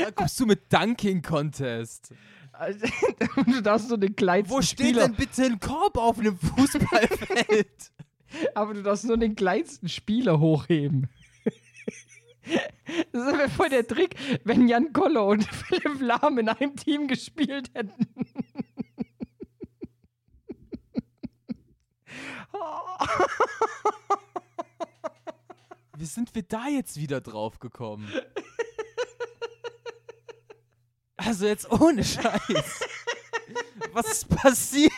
Da 0.02 0.10
kommst 0.10 0.38
du 0.40 0.46
mit 0.46 0.72
Dunking-Contest. 0.72 2.12
Also, 2.52 2.86
du 3.46 3.62
darfst 3.62 3.88
nur 3.88 3.98
den 3.98 4.14
kleinsten 4.14 4.54
Wo 4.54 4.62
steht 4.62 4.86
Spieler, 4.86 5.08
denn 5.08 5.16
bitte 5.16 5.44
ein 5.44 5.58
Korb 5.58 5.96
auf 5.96 6.18
einem 6.18 6.38
Fußballfeld? 6.38 7.92
aber 8.54 8.74
du 8.74 8.82
darfst 8.82 9.04
nur 9.04 9.16
den 9.16 9.34
kleinsten 9.34 9.88
Spieler 9.88 10.38
hochheben. 10.40 11.08
Das 13.12 13.38
wäre 13.38 13.48
voll 13.48 13.68
der 13.68 13.86
Trick, 13.86 14.16
wenn 14.42 14.66
Jan 14.66 14.92
Koller 14.92 15.26
und 15.26 15.44
Philipp 15.44 16.00
Lahm 16.00 16.38
in 16.38 16.48
einem 16.48 16.74
Team 16.74 17.06
gespielt 17.06 17.70
hätten. 17.72 18.08
Wie 25.96 26.04
sind 26.04 26.34
wir 26.34 26.42
da 26.42 26.66
jetzt 26.66 26.96
wieder 26.96 27.20
drauf 27.20 27.60
gekommen? 27.60 28.10
Also 31.24 31.46
jetzt 31.46 31.70
ohne 31.70 32.02
Scheiß. 32.02 32.40
Was 33.92 34.10
ist 34.10 34.28
passiert? 34.28 34.92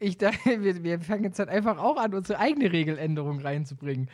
Ich 0.00 0.18
dachte, 0.18 0.62
wir, 0.62 0.82
wir 0.82 1.00
fangen 1.00 1.24
jetzt 1.24 1.38
halt 1.38 1.48
einfach 1.48 1.78
auch 1.78 1.96
an, 1.96 2.14
unsere 2.14 2.38
eigene 2.38 2.72
Regeländerung 2.72 3.40
reinzubringen. 3.40 4.10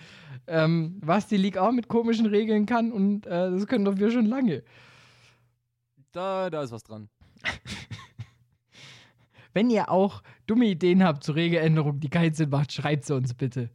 Ähm, 0.46 0.98
was 1.00 1.26
die 1.26 1.38
League 1.38 1.56
auch 1.56 1.72
mit 1.72 1.88
komischen 1.88 2.26
Regeln 2.26 2.66
kann 2.66 2.92
und 2.92 3.26
äh, 3.26 3.50
das 3.50 3.66
können 3.66 3.86
doch 3.86 3.96
wir 3.96 4.10
schon 4.10 4.26
lange. 4.26 4.62
Da, 6.12 6.50
da 6.50 6.62
ist 6.62 6.70
was 6.70 6.82
dran. 6.82 7.08
Wenn 9.54 9.70
ihr 9.70 9.90
auch 9.90 10.22
dumme 10.46 10.66
Ideen 10.66 11.02
habt 11.02 11.24
zur 11.24 11.36
Regeländerung, 11.36 11.98
die 11.98 12.10
keinen 12.10 12.34
Sinn 12.34 12.50
macht, 12.50 12.72
schreibt 12.72 13.06
sie 13.06 13.14
uns 13.14 13.32
bitte. 13.32 13.70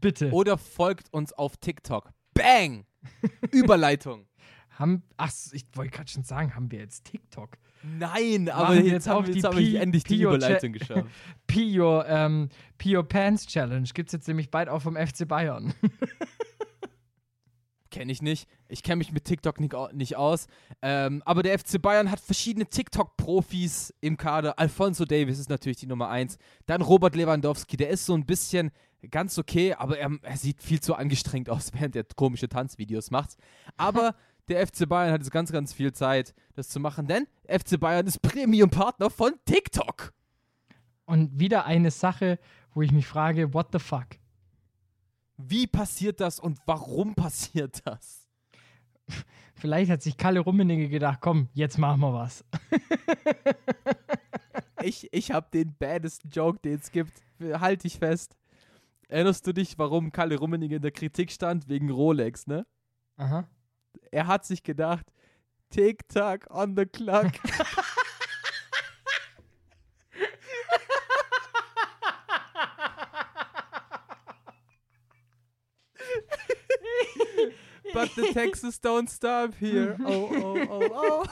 Bitte. 0.00 0.30
Oder 0.30 0.56
folgt 0.56 1.12
uns 1.12 1.32
auf 1.32 1.56
TikTok. 1.56 2.10
Bang! 2.32 2.84
Überleitung. 3.52 4.26
Haben, 4.70 5.02
ach, 5.16 5.30
ich 5.52 5.64
wollte 5.74 5.92
gerade 5.92 6.10
schon 6.10 6.24
sagen, 6.24 6.54
haben 6.54 6.70
wir 6.70 6.80
jetzt 6.80 7.04
TikTok? 7.04 7.58
Nein, 7.82 8.48
aber 8.48 8.74
jetzt, 8.74 8.86
jetzt 8.86 9.08
haben 9.08 9.26
wir, 9.26 9.34
jetzt 9.34 9.44
habe 9.44 9.60
ich 9.60 9.74
endlich 9.74 10.04
die 10.04 10.22
Überleitung 10.22 10.72
geschafft. 10.78 11.06
Pio, 11.46 12.02
ähm, 12.04 12.48
Pio 12.78 13.02
Pants 13.02 13.46
Challenge 13.46 13.88
gibt 13.92 14.08
es 14.08 14.14
jetzt 14.14 14.26
nämlich 14.26 14.50
bald 14.50 14.68
auch 14.68 14.80
vom 14.80 14.96
FC 14.96 15.28
Bayern. 15.28 15.74
Kenne 17.94 18.10
ich 18.10 18.22
nicht. 18.22 18.48
Ich 18.66 18.82
kenne 18.82 18.96
mich 18.96 19.12
mit 19.12 19.24
TikTok 19.24 19.60
nicht, 19.60 19.72
au- 19.76 19.88
nicht 19.92 20.16
aus. 20.16 20.48
Ähm, 20.82 21.22
aber 21.24 21.44
der 21.44 21.56
FC 21.56 21.80
Bayern 21.80 22.10
hat 22.10 22.18
verschiedene 22.18 22.66
TikTok-Profis 22.66 23.94
im 24.00 24.16
Kader. 24.16 24.58
Alfonso 24.58 25.04
Davis 25.04 25.38
ist 25.38 25.48
natürlich 25.48 25.76
die 25.76 25.86
Nummer 25.86 26.08
eins. 26.08 26.36
Dann 26.66 26.82
Robert 26.82 27.14
Lewandowski. 27.14 27.76
Der 27.76 27.90
ist 27.90 28.04
so 28.04 28.14
ein 28.14 28.26
bisschen 28.26 28.72
ganz 29.12 29.38
okay, 29.38 29.74
aber 29.74 29.96
er, 29.96 30.10
er 30.22 30.36
sieht 30.36 30.60
viel 30.60 30.80
zu 30.80 30.96
angestrengt 30.96 31.48
aus, 31.48 31.70
während 31.78 31.94
er 31.94 32.02
komische 32.16 32.48
Tanzvideos 32.48 33.12
macht. 33.12 33.36
Aber 33.76 34.16
der 34.48 34.66
FC 34.66 34.88
Bayern 34.88 35.12
hat 35.12 35.20
jetzt 35.20 35.30
ganz, 35.30 35.52
ganz 35.52 35.72
viel 35.72 35.92
Zeit, 35.92 36.34
das 36.54 36.68
zu 36.70 36.80
machen, 36.80 37.06
denn 37.06 37.28
FC 37.46 37.78
Bayern 37.78 38.08
ist 38.08 38.20
Premium-Partner 38.22 39.08
von 39.08 39.34
TikTok. 39.44 40.12
Und 41.04 41.38
wieder 41.38 41.64
eine 41.64 41.92
Sache, 41.92 42.40
wo 42.72 42.82
ich 42.82 42.90
mich 42.90 43.06
frage, 43.06 43.54
what 43.54 43.68
the 43.72 43.78
fuck? 43.78 44.06
Wie 45.36 45.66
passiert 45.66 46.20
das 46.20 46.38
und 46.38 46.58
warum 46.66 47.14
passiert 47.16 47.80
das? 47.86 48.28
Vielleicht 49.54 49.90
hat 49.90 50.02
sich 50.02 50.16
Kalle 50.16 50.40
Rummenigge 50.40 50.88
gedacht, 50.88 51.18
komm, 51.20 51.48
jetzt 51.52 51.78
machen 51.78 52.00
wir 52.00 52.12
was. 52.12 52.44
Ich, 54.84 55.08
ich 55.12 55.30
habe 55.30 55.48
den 55.52 55.74
baddesten 55.78 56.30
Joke, 56.30 56.58
den 56.62 56.74
es 56.74 56.90
gibt. 56.90 57.22
Halt 57.40 57.84
dich 57.84 57.98
fest. 57.98 58.36
Erinnerst 59.08 59.46
du 59.46 59.52
dich, 59.52 59.78
warum 59.78 60.12
Kalle 60.12 60.38
Rummenigge 60.38 60.76
in 60.76 60.82
der 60.82 60.90
Kritik 60.90 61.30
stand? 61.30 61.68
Wegen 61.68 61.90
Rolex, 61.90 62.46
ne? 62.46 62.66
Aha. 63.16 63.48
Er 64.10 64.26
hat 64.26 64.44
sich 64.44 64.62
gedacht, 64.62 65.06
Tick-Tack 65.70 66.48
on 66.50 66.76
the 66.76 66.84
clock. 66.84 67.32
But 77.94 78.10
the 78.16 78.32
Texas 78.32 78.78
don't 78.80 79.08
stop 79.08 79.54
here. 79.54 79.96
Oh, 80.04 80.28
oh, 80.32 80.58
oh, 80.68 80.88
oh. 80.92 81.24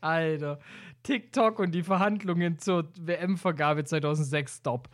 Alter, 0.00 0.60
TikTok 1.02 1.58
und 1.58 1.72
die 1.72 1.82
Verhandlungen 1.82 2.58
zur 2.58 2.88
WM-Vergabe 2.96 3.84
2006, 3.84 4.56
stop. 4.56 4.88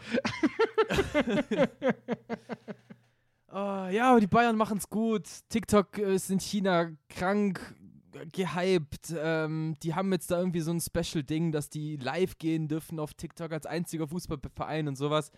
Oh, 3.56 3.86
ja, 3.88 4.10
aber 4.10 4.18
die 4.18 4.26
Bayern 4.26 4.56
machen 4.56 4.78
es 4.78 4.90
gut. 4.90 5.28
TikTok 5.48 5.98
äh, 5.98 6.16
ist 6.16 6.28
in 6.28 6.40
China 6.40 6.90
krank 7.08 7.60
äh, 8.12 8.26
gehypt. 8.26 9.14
Ähm, 9.16 9.76
die 9.80 9.94
haben 9.94 10.10
jetzt 10.10 10.32
da 10.32 10.40
irgendwie 10.40 10.58
so 10.58 10.72
ein 10.72 10.80
Special-Ding, 10.80 11.52
dass 11.52 11.70
die 11.70 11.96
live 11.96 12.36
gehen 12.38 12.66
dürfen 12.66 12.98
auf 12.98 13.14
TikTok 13.14 13.52
als 13.52 13.64
einziger 13.64 14.08
Fußballverein 14.08 14.88
und 14.88 14.96
sowas. 14.96 15.30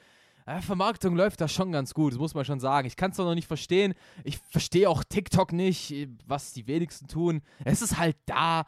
Äh, 0.46 0.61
Vermarktung 0.62 1.16
läuft 1.16 1.40
da 1.40 1.48
schon 1.48 1.72
ganz 1.72 1.92
gut, 1.92 2.12
das 2.12 2.20
muss 2.20 2.35
man 2.35 2.44
schon 2.44 2.61
sagen. 2.61 2.87
Ich 2.87 2.96
kann 2.96 3.11
es 3.11 3.16
doch 3.16 3.24
noch 3.24 3.35
nicht 3.35 3.48
verstehen. 3.48 3.94
Ich 4.22 4.38
verstehe 4.38 4.88
auch 4.88 5.02
TikTok 5.02 5.52
nicht, 5.52 5.92
was 6.24 6.52
die 6.52 6.68
wenigsten 6.68 7.09
tun. 7.09 7.42
Es 7.64 7.82
ist 7.82 7.98
halt 7.98 8.16
da. 8.26 8.64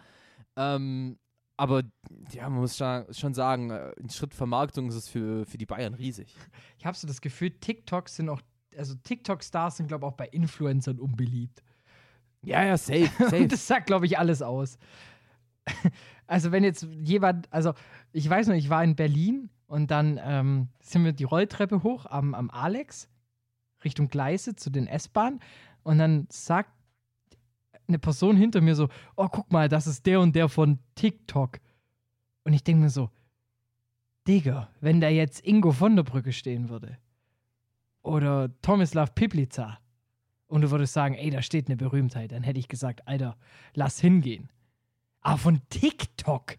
Ähm, 0.57 1.19
aber 1.57 1.83
ja, 2.33 2.49
man 2.49 2.61
muss 2.61 2.77
schon 2.77 3.35
sagen, 3.35 3.71
äh, 3.71 3.93
ein 4.01 4.11
Schritt 4.11 4.35
Vermarktung 4.35 4.88
ist 4.88 4.97
es 4.97 5.09
für, 5.09 5.47
für 5.47 5.57
die 5.57 5.67
Bayern 5.67 5.95
riesig. 5.95 6.35
Ich 6.79 6.85
habe 6.85 6.97
so 6.97 7.07
das 7.07 7.21
Gefühl, 7.21 7.51
TikToks 7.51 8.17
sind 8.17 8.29
auch, 8.29 8.41
also 8.77 8.95
TikTok-Stars 8.97 9.77
sind, 9.77 9.87
glaube 9.87 10.05
ich, 10.05 10.12
auch 10.12 10.17
bei 10.17 10.27
Influencern 10.27 10.99
unbeliebt. 10.99 11.62
Ja, 12.43 12.64
ja, 12.64 12.77
safe, 12.77 13.11
safe. 13.19 13.49
Das 13.49 13.67
sagt, 13.67 13.87
glaube 13.87 14.07
ich, 14.07 14.19
alles 14.19 14.43
aus. 14.43 14.79
Also, 16.31 16.53
wenn 16.53 16.62
jetzt 16.62 16.87
jemand, 17.01 17.51
also 17.51 17.73
ich 18.12 18.29
weiß 18.29 18.49
noch, 18.49 18.55
ich 18.55 18.69
war 18.69 18.85
in 18.85 18.95
Berlin 18.95 19.49
und 19.69 19.91
dann 19.91 20.19
ähm, 20.23 20.69
sind 20.81 21.05
wir 21.05 21.13
die 21.13 21.25
Rolltreppe 21.25 21.83
hoch 21.83 22.07
am, 22.07 22.35
am 22.35 22.51
Alex 22.51 23.09
Richtung 23.85 24.09
Gleise 24.09 24.57
zu 24.57 24.71
den 24.71 24.89
S-Bahnen 24.89 25.41
und 25.85 25.99
dann 25.99 26.27
sagt 26.31 26.73
eine 27.87 27.99
Person 27.99 28.37
hinter 28.37 28.61
mir 28.61 28.75
so: 28.75 28.89
Oh, 29.17 29.29
guck 29.29 29.53
mal, 29.53 29.69
das 29.69 29.87
ist 29.87 30.05
der 30.07 30.21
und 30.21 30.35
der 30.35 30.49
von 30.49 30.79
TikTok. 30.95 31.61
Und 32.45 32.53
ich 32.53 32.65
denke 32.65 32.83
mir 32.83 32.91
so: 32.91 33.11
Digga, 34.27 34.69
wenn 34.81 35.01
da 35.01 35.09
jetzt 35.09 35.47
Ingo 35.47 35.73
von 35.73 35.97
der 35.97 36.03
Brücke 36.03 36.33
stehen 36.33 36.69
würde 36.69 36.99
oder 38.03 38.51
Tomislav 38.63 39.15
Piplica 39.15 39.79
und 40.47 40.63
du 40.63 40.71
würdest 40.71 40.93
sagen, 40.95 41.15
ey, 41.15 41.31
da 41.31 41.43
steht 41.43 41.69
eine 41.69 41.77
Berühmtheit, 41.77 42.33
dann 42.33 42.43
hätte 42.43 42.59
ich 42.59 42.69
gesagt, 42.69 43.07
Alter, 43.07 43.37
lass 43.75 44.01
hingehen. 44.01 44.51
Aber 45.21 45.39
von 45.39 45.61
TikTok, 45.69 46.57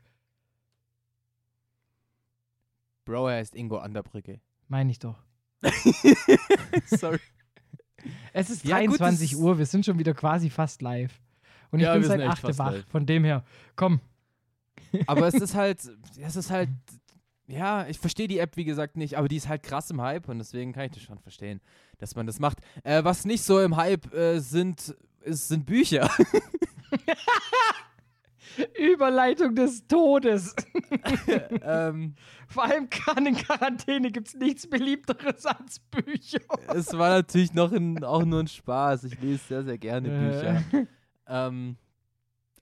Bro, 3.10 3.28
er 3.30 3.38
heißt 3.38 3.56
Ingo 3.56 3.78
Anderbrücke. 3.80 4.40
meine 4.68 4.92
ich 4.92 5.00
doch. 5.00 5.16
Sorry. 6.86 7.18
Es 8.34 8.52
ist 8.52 8.64
Ja, 8.66 8.78
gut, 8.86 9.00
23 9.00 9.32
das- 9.32 9.40
Uhr, 9.40 9.58
wir 9.58 9.66
sind 9.66 9.84
schon 9.84 9.98
wieder 9.98 10.14
quasi 10.14 10.52
fast 10.52 10.84
live. 10.84 11.20
Und 11.72 11.80
ich 11.80 11.86
Ja, 11.86 11.94
bin 11.94 12.04
seit 12.04 12.12
sind 12.20 12.22
echt 12.22 12.32
8 12.34 12.40
fast 12.42 12.60
wach. 12.60 12.72
live. 12.72 12.86
Von 12.88 13.08
dem 13.08 13.24
her, 13.24 13.44
komm. 13.76 14.00
Aber 15.08 15.28
es 15.28 15.34
ist 15.34 15.56
halt, 15.56 15.80
es 16.20 16.36
ist 16.36 16.52
halt 16.52 16.70
Ja, 17.48 17.88
ich 17.88 17.98
verstehe 17.98 18.28
die 18.28 18.38
App, 18.38 18.56
wie 18.58 18.64
gesagt, 18.64 18.96
nicht, 18.96 19.18
aber 19.18 19.28
die 19.28 19.38
ist 19.38 19.48
halt 19.48 19.64
krass 19.64 19.90
im 19.90 20.02
Hype 20.02 20.30
und 20.30 20.38
deswegen 20.38 20.72
kann 20.72 20.86
ich 20.86 20.92
das 20.92 21.02
schon 21.02 21.18
verstehen, 21.18 21.62
dass 21.98 22.16
man 22.16 22.28
das 22.28 22.38
macht. 22.40 22.60
Äh, 22.84 23.04
was 23.04 23.26
nicht 23.26 23.42
so 23.44 23.60
im 23.60 23.76
Hype 23.76 24.14
äh, 24.14 24.38
sind, 24.40 24.96
ist, 25.22 25.48
sind 25.48 25.66
Bücher. 25.66 26.12
Überleitung 28.78 29.56
des 29.56 29.88
Todes. 29.88 30.56
ähm, 31.62 32.16
Vor 32.48 32.64
allem 32.64 32.90
kann 32.90 33.26
in 33.26 33.36
Quarantäne 33.36 34.12
gibt 34.12 34.30
es 34.30 34.34
nichts 34.36 34.68
beliebteres 34.68 35.46
als 35.46 35.80
Bücher. 35.80 36.40
es 36.68 36.98
war 36.98 37.10
natürlich 37.10 37.54
noch 37.54 37.72
ein, 37.72 38.04
auch 38.04 38.26
nur 38.26 38.42
ein 38.42 38.48
Spaß. 38.48 39.06
Ich 39.06 39.20
lese 39.22 39.44
sehr, 39.48 39.64
sehr 39.64 39.78
gerne 39.78 40.10
Bücher. 40.10 40.88
Ähm, 41.28 41.78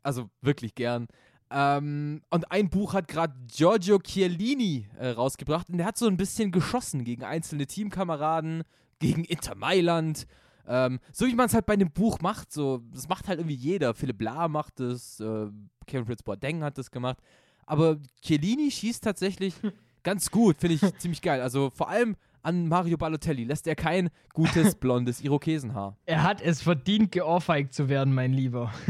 also 0.04 0.30
wirklich 0.42 0.76
gern. 0.76 1.08
Ähm, 1.50 2.22
und 2.30 2.52
ein 2.52 2.70
Buch 2.70 2.94
hat 2.94 3.08
gerade 3.08 3.34
Giorgio 3.48 4.00
Chiellini 4.00 4.88
äh, 5.00 5.10
rausgebracht 5.10 5.70
und 5.70 5.78
der 5.78 5.88
hat 5.88 5.98
so 5.98 6.08
ein 6.08 6.18
bisschen 6.18 6.52
geschossen 6.52 7.06
gegen 7.06 7.24
einzelne 7.24 7.68
Teamkameraden, 7.68 8.64
gegen 9.00 9.24
Inter 9.24 9.56
Mailand. 9.56 10.28
Ähm, 10.68 11.00
so 11.12 11.26
wie 11.26 11.36
man 11.36 11.48
es 11.48 11.54
halt 11.54 11.66
bei 11.66 11.74
einem 11.74 11.92
Buch 11.92 12.20
macht, 12.22 12.52
so, 12.52 12.84
das 12.92 13.08
macht 13.08 13.28
halt 13.28 13.40
irgendwie 13.40 13.56
jeder. 13.56 13.94
Philipp 13.94 14.22
Lahr 14.22 14.50
macht 14.50 14.80
es, 14.80 15.20
äh, 15.20 15.48
Kevin 15.86 16.06
Fritz 16.06 16.24
Boateng 16.24 16.64
hat 16.64 16.78
das 16.78 16.92
gemacht. 16.92 17.18
Aber 17.66 17.98
Chiellini 18.22 18.70
schießt 18.72 19.04
tatsächlich 19.04 19.56
ganz 20.04 20.32
gut, 20.32 20.58
finde 20.58 20.76
ich 20.76 20.82
ziemlich 21.00 21.22
geil. 21.22 21.42
Also 21.42 21.70
vor 21.70 21.90
allem 21.90 22.16
an 22.42 22.68
Mario 22.68 22.98
Balotelli 22.98 23.44
lässt 23.44 23.68
er 23.68 23.76
kein 23.76 24.10
gutes 24.34 24.76
blondes 24.80 25.22
Irokesenhaar. 25.22 25.98
Er 26.06 26.24
hat 26.24 26.42
es 26.42 26.62
verdient, 26.62 27.12
geohrfeigt 27.12 27.74
zu 27.74 27.90
werden, 27.90 28.14
mein 28.14 28.34
Lieber. 28.34 28.74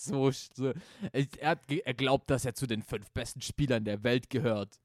So, 0.00 0.30
so 0.30 0.72
er, 1.12 1.50
hat, 1.50 1.58
er 1.68 1.94
glaubt, 1.94 2.30
dass 2.30 2.44
er 2.44 2.54
zu 2.54 2.68
den 2.68 2.82
fünf 2.82 3.10
besten 3.10 3.42
Spielern 3.42 3.84
der 3.84 4.04
Welt 4.04 4.30
gehört. 4.30 4.78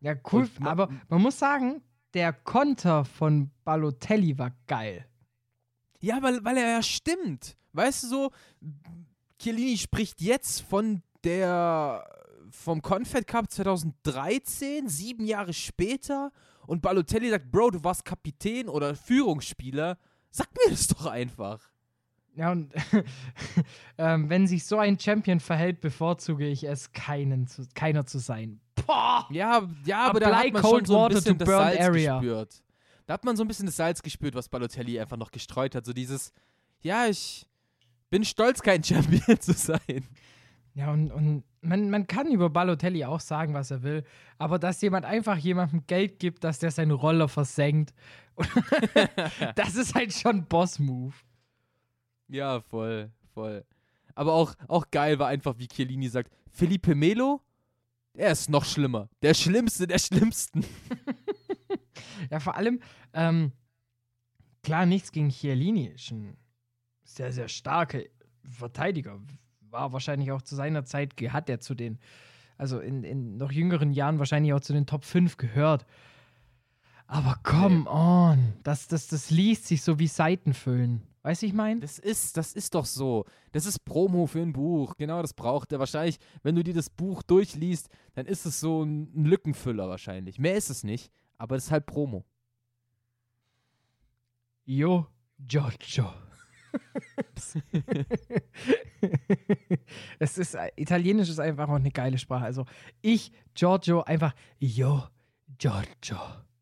Ja, 0.00 0.14
cool. 0.30 0.48
Und 0.60 0.66
aber 0.66 0.90
man 1.08 1.22
muss 1.22 1.38
sagen, 1.38 1.80
der 2.14 2.32
Konter 2.32 3.04
von 3.04 3.50
Balotelli 3.64 4.38
war 4.38 4.52
geil. 4.66 5.06
Ja, 6.00 6.22
weil, 6.22 6.44
weil 6.44 6.56
er 6.56 6.70
ja 6.70 6.82
stimmt. 6.82 7.56
Weißt 7.72 8.04
du 8.04 8.08
so, 8.08 8.30
Chiellini 9.38 9.76
spricht 9.76 10.20
jetzt 10.20 10.62
von 10.62 11.02
der 11.24 12.04
vom 12.50 12.80
Confed 12.80 13.26
Cup 13.26 13.50
2013, 13.50 14.88
sieben 14.88 15.26
Jahre 15.26 15.52
später, 15.52 16.32
und 16.66 16.82
Balotelli 16.82 17.30
sagt, 17.30 17.50
Bro, 17.50 17.72
du 17.72 17.84
warst 17.84 18.04
Kapitän 18.04 18.68
oder 18.68 18.94
Führungsspieler. 18.94 19.98
Sag 20.30 20.48
mir 20.52 20.70
das 20.70 20.88
doch 20.88 21.06
einfach. 21.06 21.70
Ja, 22.34 22.52
und 22.52 22.72
ähm, 23.98 24.28
wenn 24.28 24.46
sich 24.46 24.64
so 24.64 24.78
ein 24.78 24.98
Champion 24.98 25.40
verhält, 25.40 25.80
bevorzuge 25.80 26.46
ich 26.46 26.64
es, 26.64 26.92
keinen 26.92 27.46
zu, 27.46 27.66
keiner 27.74 28.04
zu 28.04 28.18
sein. 28.18 28.60
Boah! 28.84 29.26
Ja, 29.30 29.68
ja, 29.84 30.08
aber 30.08 30.20
da 30.20 30.36
hat 30.36 30.52
man 30.52 30.62
schon 30.62 30.70
cold 30.72 30.86
so 30.86 30.96
ein 30.96 31.02
water 31.02 31.14
bisschen 31.16 31.38
das 31.38 31.48
Salz 31.48 31.80
area. 31.80 32.18
gespürt. 32.18 32.62
Da 33.06 33.14
hat 33.14 33.24
man 33.24 33.36
so 33.36 33.44
ein 33.44 33.48
bisschen 33.48 33.66
das 33.66 33.76
Salz 33.76 34.02
gespürt, 34.02 34.34
was 34.34 34.48
Balotelli 34.48 34.98
einfach 35.00 35.16
noch 35.16 35.30
gestreut 35.30 35.74
hat. 35.74 35.86
So 35.86 35.92
dieses, 35.92 36.32
ja, 36.80 37.06
ich 37.06 37.46
bin 38.10 38.24
stolz, 38.24 38.62
kein 38.62 38.82
Champion 38.82 39.40
zu 39.40 39.52
sein. 39.52 40.06
Ja, 40.74 40.92
und, 40.92 41.10
und 41.10 41.44
man, 41.62 41.88
man 41.88 42.06
kann 42.06 42.30
über 42.30 42.50
Balotelli 42.50 43.04
auch 43.04 43.20
sagen, 43.20 43.54
was 43.54 43.70
er 43.70 43.82
will, 43.82 44.04
aber 44.38 44.58
dass 44.58 44.80
jemand 44.82 45.06
einfach 45.06 45.36
jemandem 45.36 45.86
Geld 45.86 46.18
gibt, 46.18 46.44
dass 46.44 46.58
der 46.58 46.70
seinen 46.70 46.90
Roller 46.90 47.28
versenkt, 47.28 47.94
das 49.54 49.74
ist 49.76 49.94
halt 49.94 50.12
schon 50.12 50.44
Boss-Move. 50.44 51.14
Ja, 52.28 52.60
voll, 52.60 53.10
voll. 53.32 53.64
Aber 54.14 54.34
auch, 54.34 54.54
auch 54.68 54.90
geil 54.90 55.18
war 55.18 55.28
einfach, 55.28 55.58
wie 55.58 55.68
Chiellini 55.68 56.08
sagt, 56.08 56.30
Felipe 56.50 56.94
Melo, 56.94 57.40
er 58.16 58.32
ist 58.32 58.50
noch 58.50 58.64
schlimmer. 58.64 59.08
Der 59.22 59.34
Schlimmste 59.34 59.86
der 59.86 59.98
Schlimmsten. 59.98 60.64
Ja, 62.30 62.40
vor 62.40 62.56
allem, 62.56 62.80
ähm, 63.12 63.52
klar, 64.62 64.86
nichts 64.86 65.12
gegen 65.12 65.28
Chiellini, 65.28 65.86
ist 65.86 66.10
ein 66.10 66.36
sehr, 67.04 67.32
sehr 67.32 67.48
starker 67.48 68.00
Verteidiger. 68.44 69.20
War 69.60 69.92
wahrscheinlich 69.92 70.32
auch 70.32 70.42
zu 70.42 70.54
seiner 70.54 70.84
Zeit, 70.84 71.14
hat 71.28 71.48
er 71.48 71.60
zu 71.60 71.74
den, 71.74 71.98
also 72.56 72.80
in, 72.80 73.04
in 73.04 73.36
noch 73.36 73.52
jüngeren 73.52 73.92
Jahren 73.92 74.18
wahrscheinlich 74.18 74.52
auch 74.52 74.60
zu 74.60 74.72
den 74.72 74.86
Top 74.86 75.04
5 75.04 75.36
gehört. 75.36 75.86
Aber 77.06 77.38
come 77.42 77.88
on, 77.88 78.54
das, 78.62 78.88
das, 78.88 79.06
das 79.06 79.30
liest 79.30 79.66
sich 79.66 79.82
so 79.82 79.98
wie 79.98 80.08
Seiten 80.08 80.54
füllen. 80.54 81.02
Weißt 81.26 81.42
du, 81.42 81.46
ich 81.46 81.54
meine? 81.54 81.80
Das 81.80 81.98
ist, 81.98 82.36
das 82.36 82.52
ist 82.52 82.76
doch 82.76 82.84
so. 82.84 83.24
Das 83.50 83.66
ist 83.66 83.80
Promo 83.80 84.28
für 84.28 84.38
ein 84.38 84.52
Buch. 84.52 84.96
Genau 84.96 85.20
das 85.22 85.34
braucht 85.34 85.72
er. 85.72 85.80
Wahrscheinlich, 85.80 86.20
wenn 86.44 86.54
du 86.54 86.62
dir 86.62 86.72
das 86.72 86.88
Buch 86.88 87.24
durchliest, 87.24 87.88
dann 88.14 88.26
ist 88.26 88.46
es 88.46 88.60
so 88.60 88.84
ein, 88.84 89.12
Lückenfüller 89.24 89.88
wahrscheinlich. 89.88 90.38
Mehr 90.38 90.54
ist 90.54 90.70
es 90.70 90.84
nicht, 90.84 91.10
aber 91.36 91.56
es 91.56 91.64
ist 91.64 91.70
halt 91.72 91.84
Promo. 91.84 92.24
Yo, 94.66 95.08
Giorgio. 95.40 96.12
es 100.20 100.38
ist, 100.38 100.56
Italienisch 100.76 101.28
ist 101.28 101.40
einfach 101.40 101.68
auch 101.68 101.74
eine 101.74 101.90
geile 101.90 102.18
Sprache. 102.18 102.44
Also 102.44 102.66
ich, 103.02 103.32
Giorgio, 103.52 104.04
einfach 104.04 104.32
Yo, 104.60 105.02
Giorgio. 105.58 106.18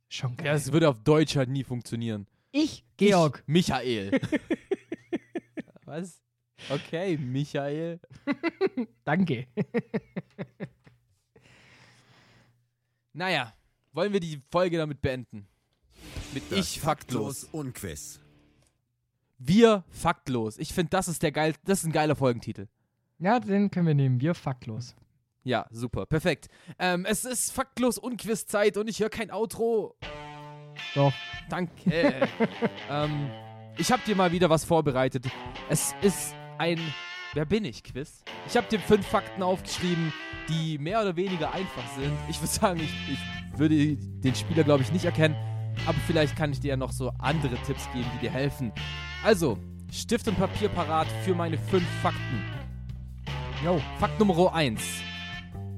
Schon 0.09 0.39
geil. 0.39 0.47
Ja, 0.47 0.55
es 0.55 0.73
würde 0.73 0.89
auf 0.89 1.01
Deutsch 1.01 1.37
halt 1.37 1.51
nie 1.51 1.65
funktionieren. 1.65 2.27
Ich, 2.55 2.85
Georg. 2.97 3.39
Ich, 3.41 3.49
Michael. 3.49 4.21
Was? 5.85 6.23
Okay, 6.71 7.17
Michael. 7.19 8.01
Danke. 9.05 9.47
Naja, 13.17 13.55
wollen 13.93 14.13
wir 14.13 14.19
die 14.19 14.43
Folge 14.51 14.77
damit 14.77 15.01
beenden? 15.01 15.47
Mit 16.33 16.43
Ich 16.51 16.81
faktlos. 16.81 17.45
und 17.45 17.73
Quiz. 17.75 18.19
Wir 19.39 19.85
faktlos. 19.89 20.59
Ich 20.59 20.73
finde, 20.73 20.91
das 20.91 21.07
ist 21.07 21.23
der 21.23 21.31
geil, 21.31 21.55
das 21.65 21.81
ist 21.81 21.85
ein 21.85 21.93
geiler 21.93 22.17
Folgentitel. 22.17 22.67
Ja, 23.21 23.39
den 23.39 23.71
können 23.71 23.87
wir 23.87 23.95
nehmen. 23.95 24.21
Wir 24.21 24.35
faktlos. 24.35 24.97
Ja, 25.45 25.67
super, 25.71 26.07
perfekt. 26.07 26.49
Ähm, 26.79 27.05
es 27.05 27.25
ist 27.25 27.53
faktlos 27.53 27.99
und 27.99 28.21
Quizzeit 28.21 28.77
und 28.79 28.89
ich 28.89 28.99
höre 28.99 29.11
kein 29.11 29.31
Outro. 29.31 29.97
Doch. 30.95 31.13
Danke. 31.49 31.73
ähm, 32.91 33.31
ich 33.77 33.91
habe 33.91 34.03
dir 34.07 34.17
mal 34.17 34.33
wieder 34.33 34.49
was 34.51 34.65
vorbereitet. 34.65 35.27
Es 35.69 35.95
ist 36.03 36.35
ein 36.59 36.81
Wer 37.35 37.45
bin 37.45 37.65
ich 37.65 37.83
Quiz. 37.83 38.23
Ich 38.47 38.57
habe 38.57 38.69
dir 38.69 38.79
fünf 38.79 39.05
Fakten 39.09 39.43
aufgeschrieben, 39.43 40.13
die 40.49 40.79
mehr 40.79 41.01
oder 41.03 41.17
weniger 41.17 41.53
einfach 41.53 41.83
sind. 41.97 42.13
Ich 42.29 42.41
würde 42.41 42.53
sagen, 42.53 42.81
ich, 42.81 42.95
ich 43.13 43.59
würde 43.59 43.97
den 43.97 44.35
Spieler, 44.37 44.63
glaube 44.63 44.85
ich, 44.85 44.93
nicht 44.93 45.05
erkennen. 45.05 45.35
Aber 45.85 45.99
vielleicht 46.07 46.37
kann 46.37 46.53
ich 46.53 46.61
dir 46.61 46.69
ja 46.69 46.77
noch 46.77 46.93
so 46.93 47.13
andere 47.19 47.57
Tipps 47.67 47.91
geben, 47.93 48.07
die 48.15 48.27
dir 48.27 48.31
helfen. 48.31 48.71
Also, 49.25 49.59
Stift 49.91 50.29
und 50.29 50.39
Papier 50.39 50.69
parat 50.69 51.09
für 51.25 51.35
meine 51.35 51.59
fünf 51.59 51.89
Fakten. 52.03 52.45
Jo. 53.65 53.81
Fakt 53.99 54.21
Nummer 54.21 54.55
1. 54.55 54.81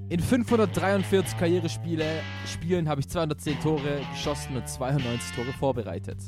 In 0.08 0.20
543 0.20 1.36
Karrierespiele 1.36 2.22
Spielen 2.46 2.88
habe 2.88 3.00
ich 3.00 3.08
210 3.08 3.58
Tore 3.60 4.00
geschossen 4.12 4.56
und 4.56 4.68
92 4.68 5.34
Tore 5.34 5.52
vorbereitet. 5.58 6.18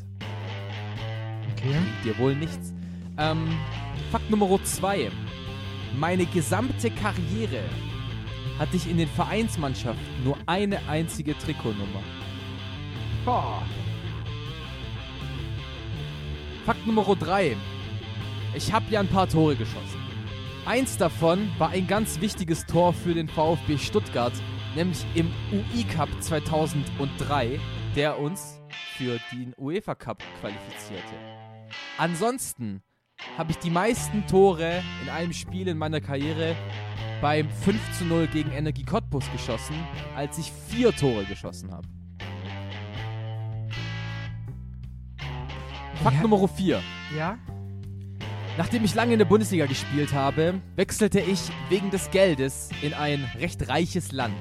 Okay. 1.52 1.70
Bringt 1.70 2.04
dir 2.04 2.18
wohl 2.18 2.34
nichts. 2.34 2.74
Ähm, 3.18 3.56
Fakt 4.10 4.28
Nummer 4.30 4.48
2. 4.60 5.12
Meine 5.96 6.26
gesamte 6.26 6.90
Karriere 6.90 7.62
hatte 8.58 8.76
ich 8.76 8.90
in 8.90 8.98
den 8.98 9.08
Vereinsmannschaften 9.08 10.24
nur 10.24 10.36
eine 10.46 10.80
einzige 10.88 11.38
Trikotnummer. 11.38 12.02
Boah. 13.24 13.62
Fakt 16.66 16.84
Nummer 16.84 17.04
3. 17.14 17.56
Ich 18.56 18.72
habe 18.72 18.86
ja 18.90 18.98
ein 18.98 19.08
paar 19.08 19.28
Tore 19.28 19.54
geschossen. 19.54 20.07
Eins 20.68 20.98
davon 20.98 21.50
war 21.56 21.70
ein 21.70 21.86
ganz 21.86 22.20
wichtiges 22.20 22.66
Tor 22.66 22.92
für 22.92 23.14
den 23.14 23.26
VfB 23.26 23.78
Stuttgart, 23.78 24.34
nämlich 24.76 25.02
im 25.14 25.32
UI-Cup 25.50 26.10
2003, 26.20 27.58
der 27.96 28.18
uns 28.18 28.60
für 28.98 29.18
den 29.32 29.54
UEFA 29.56 29.94
Cup 29.94 30.22
qualifizierte. 30.42 31.14
Ansonsten 31.96 32.82
habe 33.38 33.52
ich 33.52 33.56
die 33.56 33.70
meisten 33.70 34.26
Tore 34.26 34.82
in 35.02 35.08
einem 35.08 35.32
Spiel 35.32 35.68
in 35.68 35.78
meiner 35.78 36.02
Karriere 36.02 36.54
beim 37.22 37.48
5 37.48 37.98
zu 37.98 38.04
0 38.04 38.26
gegen 38.26 38.50
Energie 38.50 38.84
Cottbus 38.84 39.24
geschossen, 39.32 39.74
als 40.14 40.36
ich 40.36 40.52
vier 40.52 40.92
Tore 40.94 41.24
geschossen 41.24 41.72
habe. 41.72 41.88
Fakt 46.02 46.16
Ja. 46.16 46.22
Nummer 46.22 46.46
4. 46.46 46.82
Ja? 47.16 47.38
Nachdem 48.58 48.82
ich 48.82 48.92
lange 48.96 49.12
in 49.12 49.20
der 49.20 49.24
Bundesliga 49.24 49.66
gespielt 49.66 50.12
habe, 50.12 50.60
wechselte 50.74 51.20
ich 51.20 51.38
wegen 51.68 51.92
des 51.92 52.10
Geldes 52.10 52.70
in 52.82 52.92
ein 52.92 53.24
recht 53.38 53.68
reiches 53.68 54.10
Land. 54.10 54.34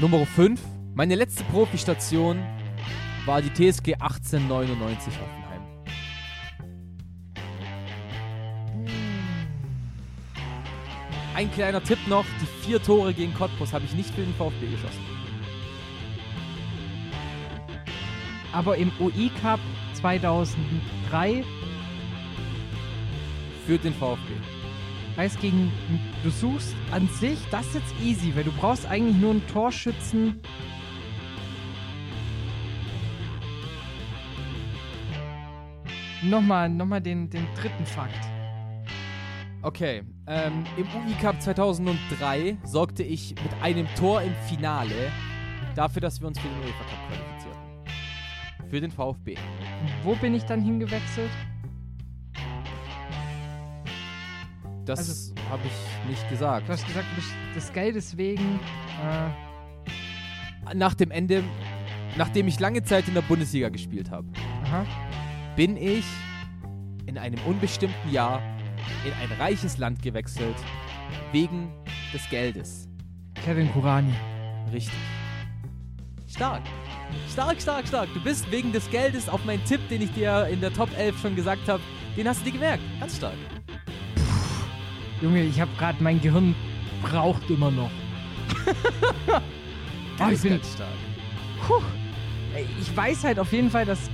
Nummer 0.00 0.24
5. 0.26 0.60
Meine 0.94 1.16
letzte 1.16 1.42
Profistation 1.42 2.38
war 3.26 3.42
die 3.42 3.52
TSG 3.52 3.94
1899 3.94 5.12
Hoffenheim. 5.12 5.44
ein 11.34 11.50
kleiner 11.50 11.82
Tipp 11.82 11.98
noch: 12.06 12.24
Die 12.40 12.64
vier 12.64 12.80
Tore 12.80 13.12
gegen 13.12 13.34
Cottbus 13.34 13.72
habe 13.72 13.84
ich 13.86 13.94
nicht 13.94 14.10
für 14.10 14.22
den 14.22 14.34
VfB 14.34 14.70
geschossen. 14.70 15.23
Aber 18.54 18.76
im 18.76 18.92
UI 19.00 19.30
Cup 19.42 19.58
2003 19.94 21.44
Für 23.66 23.78
den 23.78 23.92
VfB. 23.94 24.20
heißt 25.16 25.40
gegen. 25.40 25.72
Du 26.22 26.30
suchst 26.30 26.74
an 26.92 27.08
sich, 27.08 27.38
das 27.50 27.66
ist 27.66 27.74
jetzt 27.74 27.94
easy, 28.00 28.34
weil 28.36 28.44
du 28.44 28.52
brauchst 28.52 28.86
eigentlich 28.86 29.16
nur 29.16 29.32
einen 29.32 29.46
Torschützen. 29.48 30.40
Nochmal, 36.22 36.68
nochmal 36.68 37.00
den, 37.00 37.28
den 37.28 37.46
dritten 37.60 37.84
Fakt. 37.84 38.24
Okay, 39.62 40.02
ähm, 40.26 40.64
im 40.76 40.84
UI 40.84 41.14
Cup 41.20 41.40
2003 41.42 42.58
sorgte 42.64 43.02
ich 43.02 43.34
mit 43.42 43.62
einem 43.62 43.86
Tor 43.94 44.22
im 44.22 44.34
Finale 44.48 45.10
dafür, 45.74 46.02
dass 46.02 46.20
wir 46.20 46.28
uns 46.28 46.38
für 46.38 46.48
den 46.48 46.58
UEFA 46.58 46.84
Cup 46.84 46.98
qualifizierten. 47.08 47.23
Für 48.74 48.80
den 48.80 48.90
VfB. 48.90 49.36
Wo 50.02 50.16
bin 50.16 50.34
ich 50.34 50.42
dann 50.46 50.60
hingewechselt? 50.60 51.30
Das 54.84 54.98
Also- 54.98 55.34
habe 55.48 55.62
ich 55.64 56.10
nicht 56.10 56.28
gesagt. 56.28 56.66
Du 56.66 56.72
hast 56.72 56.84
gesagt, 56.84 57.06
du 57.12 57.14
bist 57.14 57.30
des 57.54 57.72
Geldes 57.72 58.16
wegen. 58.16 58.58
Äh, 59.00 60.74
Nach 60.74 60.94
dem 60.94 61.12
Ende, 61.12 61.44
nachdem 62.16 62.48
ich 62.48 62.58
lange 62.58 62.82
Zeit 62.82 63.06
in 63.06 63.14
der 63.14 63.22
Bundesliga 63.22 63.68
gespielt 63.68 64.10
habe, 64.10 64.26
bin 65.54 65.76
ich 65.76 66.04
in 67.06 67.16
einem 67.16 67.38
unbestimmten 67.46 68.10
Jahr 68.10 68.42
in 69.04 69.12
ein 69.22 69.38
reiches 69.38 69.78
Land 69.78 70.02
gewechselt, 70.02 70.56
wegen 71.30 71.68
des 72.12 72.28
Geldes. 72.28 72.88
Kevin 73.44 73.70
Kurani. 73.72 74.14
Richtig. 74.72 74.98
Stark. 76.26 76.62
Stark, 77.30 77.60
stark, 77.60 77.88
stark. 77.88 78.08
Du 78.14 78.20
bist 78.20 78.50
wegen 78.50 78.72
des 78.72 78.88
Geldes 78.90 79.28
auf 79.28 79.44
meinen 79.44 79.64
Tipp, 79.64 79.80
den 79.88 80.02
ich 80.02 80.12
dir 80.12 80.46
in 80.50 80.60
der 80.60 80.72
Top 80.72 80.88
11 80.96 81.20
schon 81.20 81.36
gesagt 81.36 81.68
habe, 81.68 81.82
den 82.16 82.28
hast 82.28 82.40
du 82.40 82.44
dir 82.46 82.52
gemerkt. 82.52 82.82
Ganz 83.00 83.16
stark. 83.16 83.34
Junge, 85.20 85.42
ich 85.42 85.60
habe 85.60 85.70
gerade 85.78 86.02
mein 86.02 86.20
Gehirn 86.20 86.54
braucht 87.02 87.48
immer 87.50 87.70
noch. 87.70 87.90
Oh, 90.20 90.30
ich 90.30 90.40
bin, 90.42 90.52
ganz 90.52 90.72
stark. 90.74 90.88
puh, 91.66 91.82
ich 92.80 92.96
weiß 92.96 93.24
halt 93.24 93.40
auf 93.40 93.52
jeden 93.52 93.68
Fall, 93.68 93.84
dass 93.84 94.08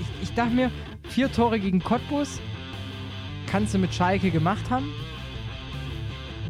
ich, 0.00 0.28
ich 0.28 0.34
dachte 0.34 0.52
mir, 0.52 0.70
vier 1.08 1.30
Tore 1.32 1.58
gegen 1.58 1.80
Cottbus 1.80 2.40
kannst 3.46 3.74
du 3.74 3.78
mit 3.78 3.92
Schalke 3.92 4.30
gemacht 4.30 4.70
haben. 4.70 4.92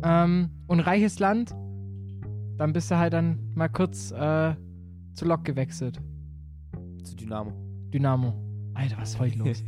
Ähm, 0.04 0.50
und 0.66 0.80
reiches 0.80 1.18
Land, 1.18 1.52
dann 2.58 2.74
bist 2.74 2.90
du 2.90 2.98
halt 2.98 3.14
dann 3.14 3.38
mal 3.54 3.68
kurz 3.68 4.10
äh, 4.10 4.54
zu 5.20 5.26
Lok 5.26 5.44
gewechselt. 5.44 6.00
Zu 7.04 7.14
Dynamo. 7.14 7.52
Dynamo. 7.92 8.42
Alter, 8.72 8.96
was 8.96 9.10
ist 9.10 9.18
heute 9.18 9.36
los? 9.36 9.62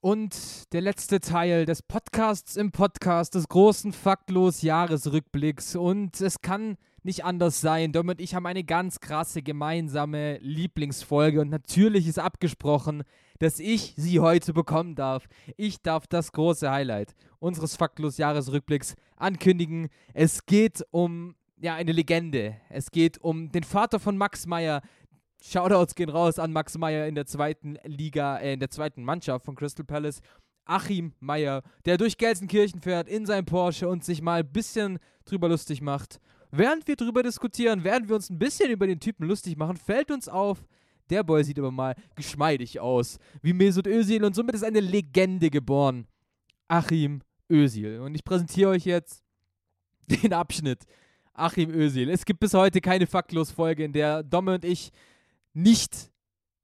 Und 0.00 0.72
der 0.72 0.80
letzte 0.80 1.20
Teil 1.20 1.66
des 1.66 1.82
Podcasts 1.82 2.56
im 2.56 2.72
Podcast, 2.72 3.34
des 3.34 3.48
großen 3.48 3.92
faktlos 3.92 4.62
Jahresrückblicks. 4.62 5.76
Und 5.76 6.22
es 6.22 6.40
kann 6.40 6.78
nicht 7.02 7.22
anders 7.22 7.60
sein. 7.60 7.92
Dom 7.92 8.08
und 8.08 8.18
ich 8.18 8.34
haben 8.34 8.46
eine 8.46 8.64
ganz 8.64 9.00
krasse 9.00 9.42
gemeinsame 9.42 10.38
Lieblingsfolge. 10.38 11.42
Und 11.42 11.50
natürlich 11.50 12.06
ist 12.06 12.18
abgesprochen, 12.18 13.02
dass 13.40 13.58
ich 13.58 13.92
sie 13.98 14.20
heute 14.20 14.54
bekommen 14.54 14.94
darf. 14.94 15.28
Ich 15.58 15.82
darf 15.82 16.06
das 16.06 16.32
große 16.32 16.70
Highlight 16.70 17.14
unseres 17.40 17.76
faktlos 17.76 18.16
Jahresrückblicks 18.16 18.94
ankündigen. 19.16 19.90
Es 20.14 20.46
geht 20.46 20.82
um 20.92 21.34
ja, 21.60 21.74
eine 21.74 21.92
Legende. 21.92 22.56
Es 22.68 22.90
geht 22.90 23.18
um 23.18 23.52
den 23.52 23.64
Vater 23.64 24.00
von 24.00 24.16
Max 24.16 24.46
Meyer, 24.46 24.82
Shoutouts 25.42 25.94
gehen 25.94 26.10
raus 26.10 26.38
an 26.38 26.52
Max 26.52 26.76
Meyer 26.76 27.06
in 27.06 27.14
der 27.14 27.26
zweiten 27.26 27.78
Liga, 27.84 28.38
äh, 28.38 28.54
in 28.54 28.60
der 28.60 28.70
zweiten 28.70 29.02
Mannschaft 29.02 29.44
von 29.44 29.54
Crystal 29.54 29.84
Palace. 29.84 30.20
Achim 30.66 31.14
Meyer, 31.18 31.62
der 31.84 31.96
durch 31.96 32.16
Gelsenkirchen 32.16 32.80
fährt 32.80 33.08
in 33.08 33.26
sein 33.26 33.44
Porsche 33.44 33.88
und 33.88 34.04
sich 34.04 34.22
mal 34.22 34.40
ein 34.40 34.52
bisschen 34.52 34.98
drüber 35.24 35.48
lustig 35.48 35.80
macht. 35.80 36.20
Während 36.50 36.86
wir 36.86 36.96
drüber 36.96 37.22
diskutieren, 37.22 37.84
während 37.84 38.08
wir 38.08 38.16
uns 38.16 38.30
ein 38.30 38.38
bisschen 38.38 38.70
über 38.70 38.86
den 38.86 39.00
Typen 39.00 39.26
lustig 39.26 39.56
machen, 39.56 39.76
fällt 39.76 40.10
uns 40.10 40.28
auf, 40.28 40.64
der 41.08 41.24
Boy 41.24 41.42
sieht 41.42 41.58
aber 41.58 41.70
mal 41.70 41.94
geschmeidig 42.14 42.78
aus, 42.78 43.18
wie 43.42 43.52
Mesut 43.52 43.86
Özil 43.86 44.24
und 44.24 44.34
somit 44.34 44.54
ist 44.54 44.62
eine 44.62 44.80
Legende 44.80 45.50
geboren. 45.50 46.06
Achim 46.68 47.22
Özil. 47.50 48.00
Und 48.00 48.14
ich 48.14 48.24
präsentiere 48.24 48.70
euch 48.70 48.84
jetzt 48.84 49.24
den 50.06 50.32
Abschnitt 50.32 50.84
Achim 51.32 51.70
Özil. 51.70 52.10
Es 52.10 52.24
gibt 52.24 52.40
bis 52.40 52.54
heute 52.54 52.80
keine 52.80 53.06
Faktlos-Folge, 53.06 53.84
in 53.84 53.92
der 53.92 54.22
Domme 54.22 54.54
und 54.54 54.64
ich 54.64 54.90
nicht 55.52 56.10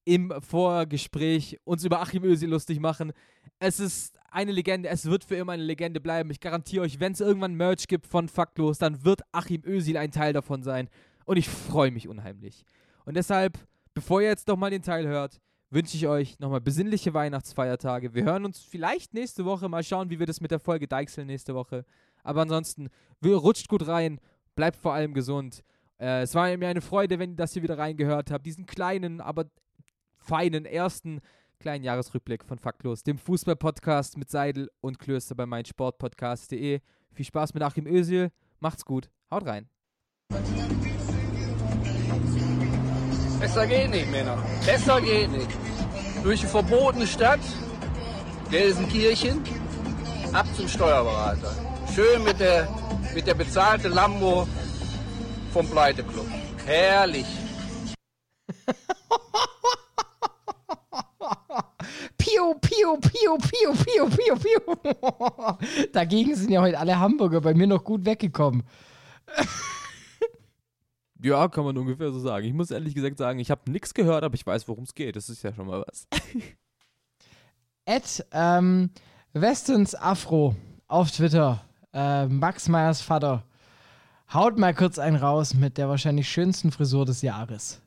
im 0.04 0.32
Vorgespräch 0.40 1.58
uns 1.64 1.84
über 1.84 2.00
Achim 2.00 2.24
Özil 2.24 2.50
lustig 2.50 2.78
machen. 2.80 3.12
Es 3.58 3.80
ist 3.80 4.18
eine 4.30 4.52
Legende, 4.52 4.88
es 4.88 5.06
wird 5.06 5.24
für 5.24 5.36
immer 5.36 5.52
eine 5.52 5.64
Legende 5.64 6.00
bleiben. 6.00 6.30
Ich 6.30 6.40
garantiere 6.40 6.84
euch, 6.84 7.00
wenn 7.00 7.12
es 7.12 7.20
irgendwann 7.20 7.54
Merch 7.54 7.88
gibt 7.88 8.06
von 8.06 8.28
Faktlos, 8.28 8.78
dann 8.78 9.04
wird 9.04 9.22
Achim 9.32 9.62
Özil 9.64 9.96
ein 9.96 10.10
Teil 10.10 10.32
davon 10.32 10.62
sein. 10.62 10.88
Und 11.24 11.36
ich 11.36 11.48
freue 11.48 11.90
mich 11.90 12.06
unheimlich. 12.06 12.64
Und 13.04 13.16
deshalb, 13.16 13.58
bevor 13.94 14.20
ihr 14.20 14.28
jetzt 14.28 14.46
nochmal 14.46 14.70
den 14.70 14.82
Teil 14.82 15.06
hört, 15.08 15.40
wünsche 15.70 15.96
ich 15.96 16.06
euch 16.06 16.38
nochmal 16.38 16.60
besinnliche 16.60 17.12
Weihnachtsfeiertage. 17.14 18.14
Wir 18.14 18.24
hören 18.24 18.44
uns 18.44 18.60
vielleicht 18.60 19.14
nächste 19.14 19.44
Woche, 19.44 19.68
mal 19.68 19.82
schauen, 19.82 20.10
wie 20.10 20.18
wir 20.18 20.26
das 20.26 20.40
mit 20.40 20.50
der 20.50 20.60
Folge 20.60 20.86
deichseln 20.86 21.26
nächste 21.26 21.54
Woche. 21.54 21.84
Aber 22.22 22.42
ansonsten, 22.42 22.88
rutscht 23.24 23.68
gut 23.68 23.86
rein, 23.88 24.20
bleibt 24.56 24.76
vor 24.76 24.92
allem 24.92 25.14
gesund. 25.14 25.62
Äh, 25.98 26.22
es 26.22 26.34
war 26.34 26.54
mir 26.56 26.68
eine 26.68 26.80
Freude, 26.80 27.18
wenn 27.20 27.30
ihr 27.30 27.36
das 27.36 27.52
hier 27.52 27.62
wieder 27.62 27.78
reingehört 27.78 28.30
habt. 28.32 28.44
Diesen 28.44 28.66
kleinen, 28.66 29.20
aber 29.20 29.44
feinen 30.16 30.64
ersten 30.64 31.20
kleinen 31.60 31.84
Jahresrückblick 31.84 32.44
von 32.44 32.58
Faktlos, 32.58 33.02
dem 33.02 33.18
Fußball-Podcast 33.18 34.18
mit 34.18 34.30
Seidel 34.30 34.70
und 34.80 34.98
Klöster 34.98 35.34
bei 35.34 35.46
meinsportpodcast.de. 35.46 36.80
Viel 37.12 37.24
Spaß 37.24 37.54
mit 37.54 37.62
Achim 37.62 37.86
Özil. 37.86 38.30
Macht's 38.58 38.84
gut. 38.84 39.08
Haut 39.30 39.46
rein. 39.46 39.68
Besser 43.40 43.66
geht 43.66 43.90
nicht, 43.90 44.10
Männer. 44.10 44.42
Besser 44.64 45.00
geht 45.00 45.30
nicht. 45.30 45.50
Durch 46.22 46.40
die 46.40 46.46
verbotene 46.46 47.06
Stadt, 47.06 47.40
Gelsenkirchen, 48.50 49.42
ab 50.32 50.46
zum 50.56 50.68
Steuerberater. 50.68 51.54
Schön 51.94 52.24
mit 52.24 52.40
der, 52.40 52.68
mit 53.16 53.26
der 53.26 53.34
bezahlten 53.34 53.92
Lambo 53.92 54.46
vom 55.50 55.66
Pleiteclub. 55.70 56.26
Herrlich. 56.66 57.24
Piu, 62.18 62.54
piu, 62.60 62.98
piu, 62.98 63.38
piu, 63.38 63.72
piu, 63.72 64.10
piu, 64.10 64.36
piu. 64.36 64.60
Dagegen 65.94 66.36
sind 66.36 66.50
ja 66.50 66.60
heute 66.60 66.78
alle 66.78 66.98
Hamburger 66.98 67.40
bei 67.40 67.54
mir 67.54 67.66
noch 67.66 67.82
gut 67.82 68.04
weggekommen. 68.04 68.62
Ja, 71.22 71.48
kann 71.48 71.64
man 71.64 71.78
ungefähr 71.78 72.12
so 72.12 72.20
sagen. 72.20 72.46
Ich 72.46 72.52
muss 72.52 72.70
ehrlich 72.70 72.94
gesagt 72.94 73.16
sagen, 73.16 73.38
ich 73.38 73.50
habe 73.50 73.70
nichts 73.70 73.94
gehört, 73.94 74.22
aber 74.22 74.34
ich 74.34 74.46
weiß, 74.46 74.68
worum 74.68 74.84
es 74.84 74.94
geht. 74.94 75.16
Das 75.16 75.30
ist 75.30 75.42
ja 75.42 75.52
schon 75.54 75.66
mal 75.66 75.82
was. 75.88 76.06
Ed 77.86 78.26
ähm, 78.32 78.90
Westens 79.32 79.94
Afro 79.94 80.54
auf 80.86 81.10
Twitter. 81.10 81.66
Äh, 81.92 82.26
Max 82.26 82.68
Meyers 82.68 83.00
Vater. 83.00 83.44
Haut 84.32 84.58
mal 84.58 84.74
kurz 84.74 84.98
einen 84.98 85.16
raus 85.16 85.54
mit 85.54 85.78
der 85.78 85.88
wahrscheinlich 85.88 86.28
schönsten 86.28 86.72
Frisur 86.72 87.04
des 87.04 87.22
Jahres. 87.22 87.80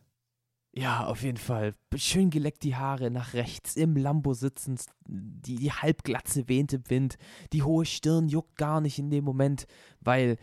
Ja, 0.72 1.06
auf 1.06 1.24
jeden 1.24 1.38
Fall. 1.38 1.74
Schön 1.96 2.30
geleckt 2.30 2.64
die 2.64 2.76
Haare 2.76 3.10
nach 3.12 3.34
rechts, 3.34 3.76
im 3.76 3.98
Lambo 3.98 4.34
sitzend, 4.34 4.86
die, 5.08 5.56
die 5.56 5.72
Halbglatze 5.72 6.48
wehnt 6.48 6.74
im 6.74 6.90
Wind, 6.90 7.18
die 7.54 7.64
hohe 7.64 7.86
Stirn 7.86 8.30
juckt 8.30 8.56
gar 8.56 8.80
nicht 8.80 9.00
in 9.00 9.10
dem 9.10 9.26
Moment, 9.26 9.66
weil 10.00 10.38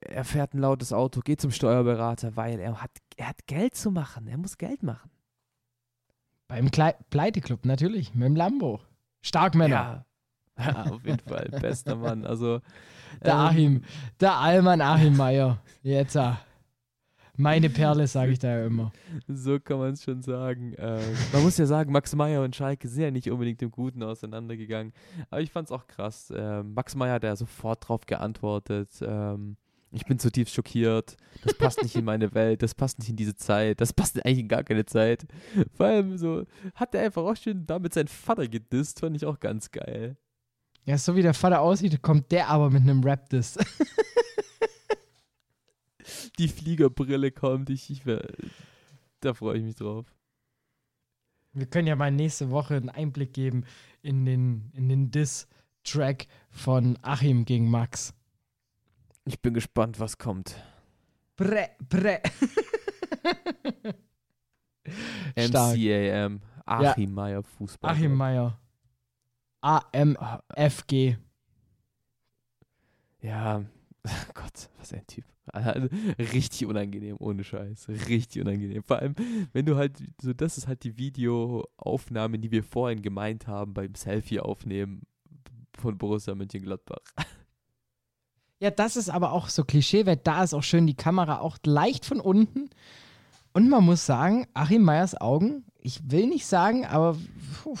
er 0.00 0.24
fährt 0.24 0.54
ein 0.54 0.58
lautes 0.58 0.92
Auto, 0.92 1.20
geht 1.20 1.40
zum 1.40 1.50
Steuerberater, 1.50 2.36
weil 2.36 2.60
er 2.60 2.80
hat, 2.80 2.92
er 3.16 3.28
hat 3.28 3.46
Geld 3.46 3.74
zu 3.74 3.90
machen, 3.90 4.28
er 4.28 4.38
muss 4.38 4.58
Geld 4.58 4.82
machen. 4.82 5.10
Beim 6.46 6.70
Klei 6.70 6.94
Pleiteclub 7.10 7.64
natürlich, 7.64 8.14
mit 8.14 8.26
dem 8.26 8.36
Lambo. 8.36 8.80
Stark, 9.22 9.54
Männer. 9.54 9.74
Ja. 9.74 10.06
Ja, 10.60 10.86
auf 10.90 11.04
jeden 11.04 11.20
Fall, 11.20 11.48
bester 11.60 11.96
Mann. 11.96 12.24
Also, 12.24 12.60
Der 13.24 13.32
ähm, 13.32 13.38
Achim, 13.38 13.82
der 14.20 14.36
Allmann 14.36 14.80
Achim 14.80 15.16
Meyer. 15.16 15.60
Jetzt, 15.82 16.16
ah. 16.16 16.38
meine 17.36 17.70
Perle, 17.70 18.06
sage 18.06 18.32
ich 18.32 18.38
da 18.38 18.48
ja 18.48 18.66
immer. 18.66 18.92
So 19.28 19.58
kann 19.58 19.78
man 19.78 19.92
es 19.92 20.04
schon 20.04 20.22
sagen. 20.22 20.74
Ähm, 20.78 21.00
man 21.32 21.42
muss 21.42 21.58
ja 21.58 21.66
sagen, 21.66 21.92
Max 21.92 22.14
Meyer 22.14 22.42
und 22.42 22.54
Schalke 22.54 22.88
sind 22.88 23.02
ja 23.02 23.10
nicht 23.10 23.30
unbedingt 23.30 23.62
im 23.62 23.70
Guten 23.70 24.02
auseinandergegangen. 24.02 24.92
Aber 25.30 25.40
ich 25.40 25.50
fand 25.50 25.68
es 25.68 25.72
auch 25.72 25.86
krass. 25.86 26.32
Ähm, 26.36 26.74
Max 26.74 26.94
Meyer 26.94 27.14
hat 27.14 27.24
ja 27.24 27.34
sofort 27.36 27.88
drauf 27.88 28.06
geantwortet. 28.06 28.90
Ähm, 29.02 29.56
ich 29.92 30.04
bin 30.06 30.18
zutiefst 30.18 30.54
schockiert. 30.54 31.16
Das 31.42 31.54
passt 31.54 31.82
nicht 31.82 31.96
in 31.96 32.04
meine 32.04 32.32
Welt. 32.34 32.62
Das 32.62 32.74
passt 32.74 32.98
nicht 32.98 33.08
in 33.08 33.16
diese 33.16 33.34
Zeit. 33.34 33.80
Das 33.80 33.92
passt 33.92 34.24
eigentlich 34.24 34.38
in 34.38 34.48
gar 34.48 34.62
keine 34.62 34.86
Zeit. 34.86 35.26
Vor 35.74 35.86
allem 35.86 36.16
so 36.16 36.44
hat 36.74 36.94
er 36.94 37.02
einfach 37.02 37.22
auch 37.22 37.36
schön 37.36 37.66
damit 37.66 37.94
seinen 37.94 38.08
Vater 38.08 38.46
gedisst. 38.46 39.00
Fand 39.00 39.16
ich 39.16 39.26
auch 39.26 39.40
ganz 39.40 39.70
geil. 39.70 40.16
Ja, 40.84 40.98
so 40.98 41.14
wie 41.14 41.22
der 41.22 41.34
Vater 41.34 41.60
aussieht, 41.60 42.02
kommt 42.02 42.32
der 42.32 42.48
aber 42.48 42.70
mit 42.70 42.82
einem 42.82 43.02
Rap-Diss. 43.04 43.58
Die 46.38 46.48
Fliegerbrille 46.48 47.30
kommt, 47.30 47.68
ich, 47.70 47.90
ich 47.90 48.06
wär, 48.06 48.26
da 49.20 49.34
freue 49.34 49.58
ich 49.58 49.64
mich 49.64 49.76
drauf. 49.76 50.06
Wir 51.52 51.66
können 51.66 51.86
ja 51.86 51.96
mal 51.96 52.10
nächste 52.10 52.50
Woche 52.50 52.76
einen 52.76 52.88
Einblick 52.88 53.32
geben 53.34 53.64
in 54.02 54.24
den, 54.24 54.70
in 54.72 54.88
den 54.88 55.10
Diss-Track 55.10 56.26
von 56.50 56.98
Achim 57.02 57.44
gegen 57.44 57.68
Max. 57.70 58.14
Ich 59.26 59.40
bin 59.40 59.52
gespannt, 59.52 60.00
was 60.00 60.16
kommt. 60.16 60.56
Bre, 61.36 61.70
bre. 61.88 62.20
MCAM, 65.36 66.40
Achim 66.64 67.12
Meyer 67.12 67.42
Fußball. 67.42 67.90
Achim 67.92 68.14
Meyer. 68.14 68.58
AMFG. 69.60 71.16
Ja, 73.22 73.64
Gott, 74.34 74.70
was 74.78 74.92
ein 74.92 75.06
Typ. 75.06 75.24
Also, 75.46 75.88
richtig 76.18 76.66
unangenehm, 76.66 77.16
ohne 77.18 77.44
Scheiß. 77.44 77.88
Richtig 78.08 78.42
unangenehm. 78.42 78.82
Vor 78.82 78.98
allem, 78.98 79.14
wenn 79.52 79.66
du 79.66 79.76
halt, 79.76 79.98
so 80.20 80.32
das 80.32 80.58
ist 80.58 80.68
halt 80.68 80.84
die 80.84 80.96
Videoaufnahme, 80.96 82.38
die 82.38 82.50
wir 82.50 82.62
vorhin 82.62 83.02
gemeint 83.02 83.46
haben 83.46 83.74
beim 83.74 83.94
Selfie 83.94 84.40
aufnehmen 84.40 85.02
von 85.76 85.98
Borussia 85.98 86.34
Mönchengladbach. 86.34 86.98
Ja, 88.60 88.70
das 88.70 88.96
ist 88.96 89.08
aber 89.08 89.32
auch 89.32 89.48
so 89.48 89.64
Klischee, 89.64 90.04
weil 90.04 90.18
da 90.18 90.44
ist 90.44 90.52
auch 90.52 90.62
schön 90.62 90.86
die 90.86 90.94
Kamera 90.94 91.40
auch 91.40 91.56
leicht 91.64 92.04
von 92.04 92.20
unten. 92.20 92.68
Und 93.60 93.68
man 93.68 93.84
muss 93.84 94.06
sagen, 94.06 94.46
Achim 94.54 94.82
Meyers 94.82 95.20
Augen, 95.20 95.66
ich 95.76 96.00
will 96.10 96.28
nicht 96.28 96.46
sagen, 96.46 96.86
aber 96.86 97.18
puh, 97.62 97.76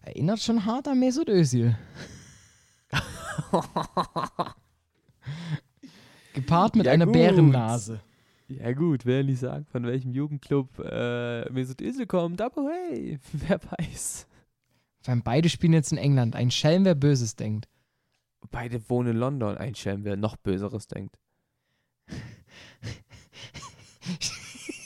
erinnert 0.00 0.40
schon 0.40 0.64
hart 0.64 0.88
an 0.88 0.98
Mesut 1.00 1.28
Özil. 1.28 1.76
Gepaart 6.32 6.76
mit 6.76 6.86
Ja, 6.86 6.92
einer 6.92 7.04
gut. 7.04 7.12
Bärennase. 7.12 8.00
Ja 8.48 8.72
gut, 8.72 9.04
wer 9.04 9.22
nicht 9.22 9.40
sagen, 9.40 9.66
von 9.66 9.84
welchem 9.84 10.12
Jugendclub 10.12 10.78
äh, 10.78 11.44
Mesut 11.52 11.82
Özil 11.82 12.06
kommt, 12.06 12.40
aber 12.40 12.70
hey, 12.70 13.18
wer 13.34 13.60
weiß. 13.62 14.26
Vor 15.02 15.12
allem 15.12 15.22
beide 15.22 15.50
spielen 15.50 15.74
jetzt 15.74 15.92
in 15.92 15.98
England. 15.98 16.34
Ein 16.34 16.50
Schelm, 16.50 16.86
wer 16.86 16.94
Böses 16.94 17.36
denkt. 17.36 17.68
Beide 18.50 18.80
wohnen 18.88 19.10
in 19.10 19.16
London. 19.18 19.58
Ein 19.58 19.74
Schelm, 19.74 20.04
wer 20.04 20.16
noch 20.16 20.36
Böseres 20.38 20.86
denkt. 20.86 21.18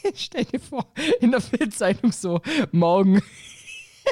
Stell 0.14 0.44
dir 0.44 0.60
vor, 0.60 0.86
in 1.20 1.30
der 1.30 1.40
Bildzeitung 1.40 2.12
so, 2.12 2.40
morgen 2.72 3.22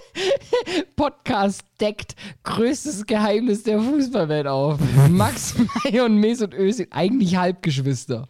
Podcast 0.96 1.62
deckt 1.80 2.16
größtes 2.42 3.06
Geheimnis 3.06 3.62
der 3.62 3.80
Fußballwelt 3.80 4.46
auf. 4.46 4.80
Max 5.10 5.54
Meyer 5.84 6.04
und 6.04 6.16
Mesut 6.16 6.54
Özil, 6.54 6.88
eigentlich 6.90 7.36
Halbgeschwister. 7.36 8.26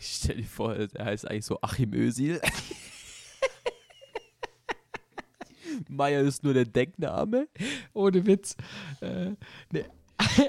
Stell 0.00 0.36
dir 0.36 0.44
vor, 0.44 0.74
er 0.74 1.04
heißt 1.04 1.28
eigentlich 1.28 1.46
so 1.46 1.58
Achim 1.60 1.92
Özil. 1.92 2.40
Meier 5.88 6.20
ist 6.22 6.44
nur 6.44 6.54
der 6.54 6.66
Deckname. 6.66 7.48
Ohne 7.94 8.26
Witz. 8.26 8.56
Äh, 9.00 9.30
ne, 9.72 9.86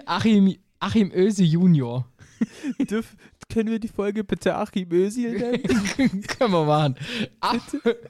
Achim, 0.06 0.56
Achim 0.80 1.12
Özil 1.12 1.46
Junior. 1.46 2.06
Dürf, 2.90 3.16
können 3.50 3.70
wir 3.70 3.80
die 3.80 3.88
Folge 3.88 4.24
bitte 4.24 4.56
Achim 4.56 4.92
Özil 4.92 5.38
nennen? 5.38 5.64
Können 6.28 6.54
wir 6.54 6.66
machen. 6.66 6.96
Ap 7.40 7.62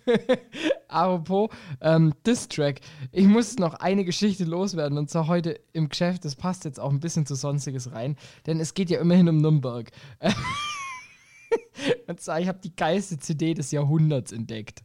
Apropos 0.88 1.50
ähm, 1.82 2.14
Diss-Track. 2.26 2.82
Ich 3.12 3.26
muss 3.26 3.58
noch 3.58 3.76
eine 3.76 4.06
Geschichte 4.06 4.46
loswerden 4.46 4.98
und 4.98 5.10
zwar 5.10 5.28
heute 5.28 5.60
im 5.74 5.90
Geschäft. 5.90 6.26
Das 6.26 6.36
passt 6.36 6.66
jetzt 6.66 6.80
auch 6.80 6.92
ein 6.92 7.00
bisschen 7.00 7.26
zu 7.26 7.36
Sonstiges 7.36 7.92
rein, 7.92 8.16
denn 8.46 8.60
es 8.60 8.74
geht 8.74 8.90
ja 8.90 9.00
immerhin 9.00 9.30
um 9.30 9.38
Nürnberg. 9.38 9.92
und 12.08 12.20
zwar, 12.20 12.40
ich 12.40 12.48
habe 12.48 12.60
die 12.64 12.76
geilste 12.76 13.18
CD 13.18 13.54
des 13.54 13.72
Jahrhunderts 13.72 14.32
entdeckt. 14.32 14.84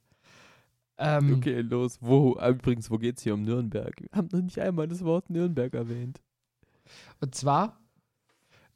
Ähm, 0.99 1.35
Okay, 1.37 1.61
los. 1.61 1.99
Wo, 2.01 2.37
ah, 2.39 2.51
übrigens, 2.51 2.91
wo 2.91 2.99
geht's 2.99 3.23
hier 3.23 3.35
um 3.35 3.43
Nürnberg? 3.43 3.95
Wir 4.01 4.09
haben 4.13 4.29
noch 4.33 4.43
nicht 4.43 4.59
einmal 4.59 4.89
das 4.89 5.05
Wort 5.05 5.31
Nürnberg 5.31 5.73
erwähnt. 5.75 6.21
Und 7.21 7.35
zwar, 7.35 7.79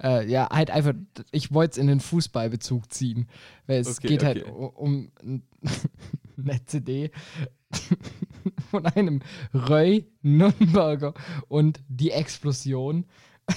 äh, 0.03 0.26
ja, 0.28 0.48
halt 0.50 0.70
einfach, 0.70 0.94
ich 1.30 1.53
wollte 1.53 1.72
es 1.72 1.78
in 1.78 1.86
den 1.86 2.00
Fußballbezug 2.00 2.92
ziehen, 2.92 3.28
weil 3.66 3.80
es 3.80 3.98
Okay, 3.98 4.09
geht 4.09 4.24
halt 4.24 4.42
okay. 4.42 4.50
u- 4.53 4.66
um 4.66 5.12
eine 6.38 6.64
CD 6.66 7.11
von 8.70 8.86
einem 8.86 9.20
Röy 9.55 10.07
Nürnberger 10.22 11.14
und 11.48 11.80
die 11.88 12.11
Explosion. 12.11 13.05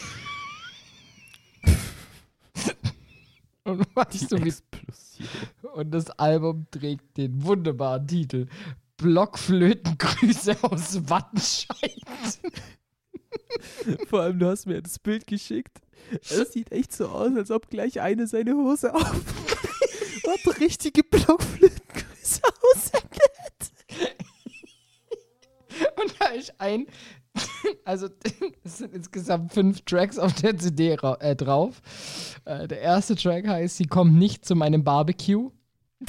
und 3.64 3.80
weißt 3.96 4.32
du, 4.32 4.36
Explosion. 4.38 5.30
und 5.74 5.92
das 5.92 6.10
Album 6.12 6.68
trägt 6.72 7.18
den 7.18 7.44
wunderbaren 7.44 8.08
Titel 8.08 8.48
Blockflötengrüße 8.98 10.58
aus 10.64 11.10
Wattenscheid. 11.10 12.00
Vor 14.08 14.22
allem, 14.22 14.40
du 14.40 14.48
hast 14.48 14.66
mir 14.66 14.82
das 14.82 15.00
Bild 15.00 15.28
geschickt. 15.28 15.82
Es 16.22 16.54
sieht 16.54 16.72
echt 16.72 16.94
so 16.94 17.08
aus, 17.08 17.36
als 17.36 17.52
ob 17.52 17.70
gleich 17.70 18.02
eine 18.02 18.28
seine 18.28 18.54
Hose 18.54 18.94
auf 18.94 19.22
und 20.26 20.60
richtige 20.60 21.04
Blockflötengrüße 21.04 22.42
aussendet. 22.74 23.22
Und 26.02 26.16
da 26.20 26.28
ist 26.28 26.54
ein, 26.58 26.88
also 27.84 28.08
es 28.64 28.78
sind 28.78 28.94
insgesamt 28.94 29.54
fünf 29.54 29.82
Tracks 29.82 30.18
auf 30.18 30.34
der 30.34 30.58
CD 30.58 30.98
äh, 31.20 31.36
drauf. 31.36 31.82
Äh, 32.46 32.68
der 32.68 32.80
erste 32.82 33.16
Track 33.16 33.48
heißt 33.48 33.78
Sie 33.78 33.88
kommt 33.88 34.16
nicht 34.16 34.46
zu 34.46 34.56
meinem 34.56 34.84
Barbecue. 34.84 35.52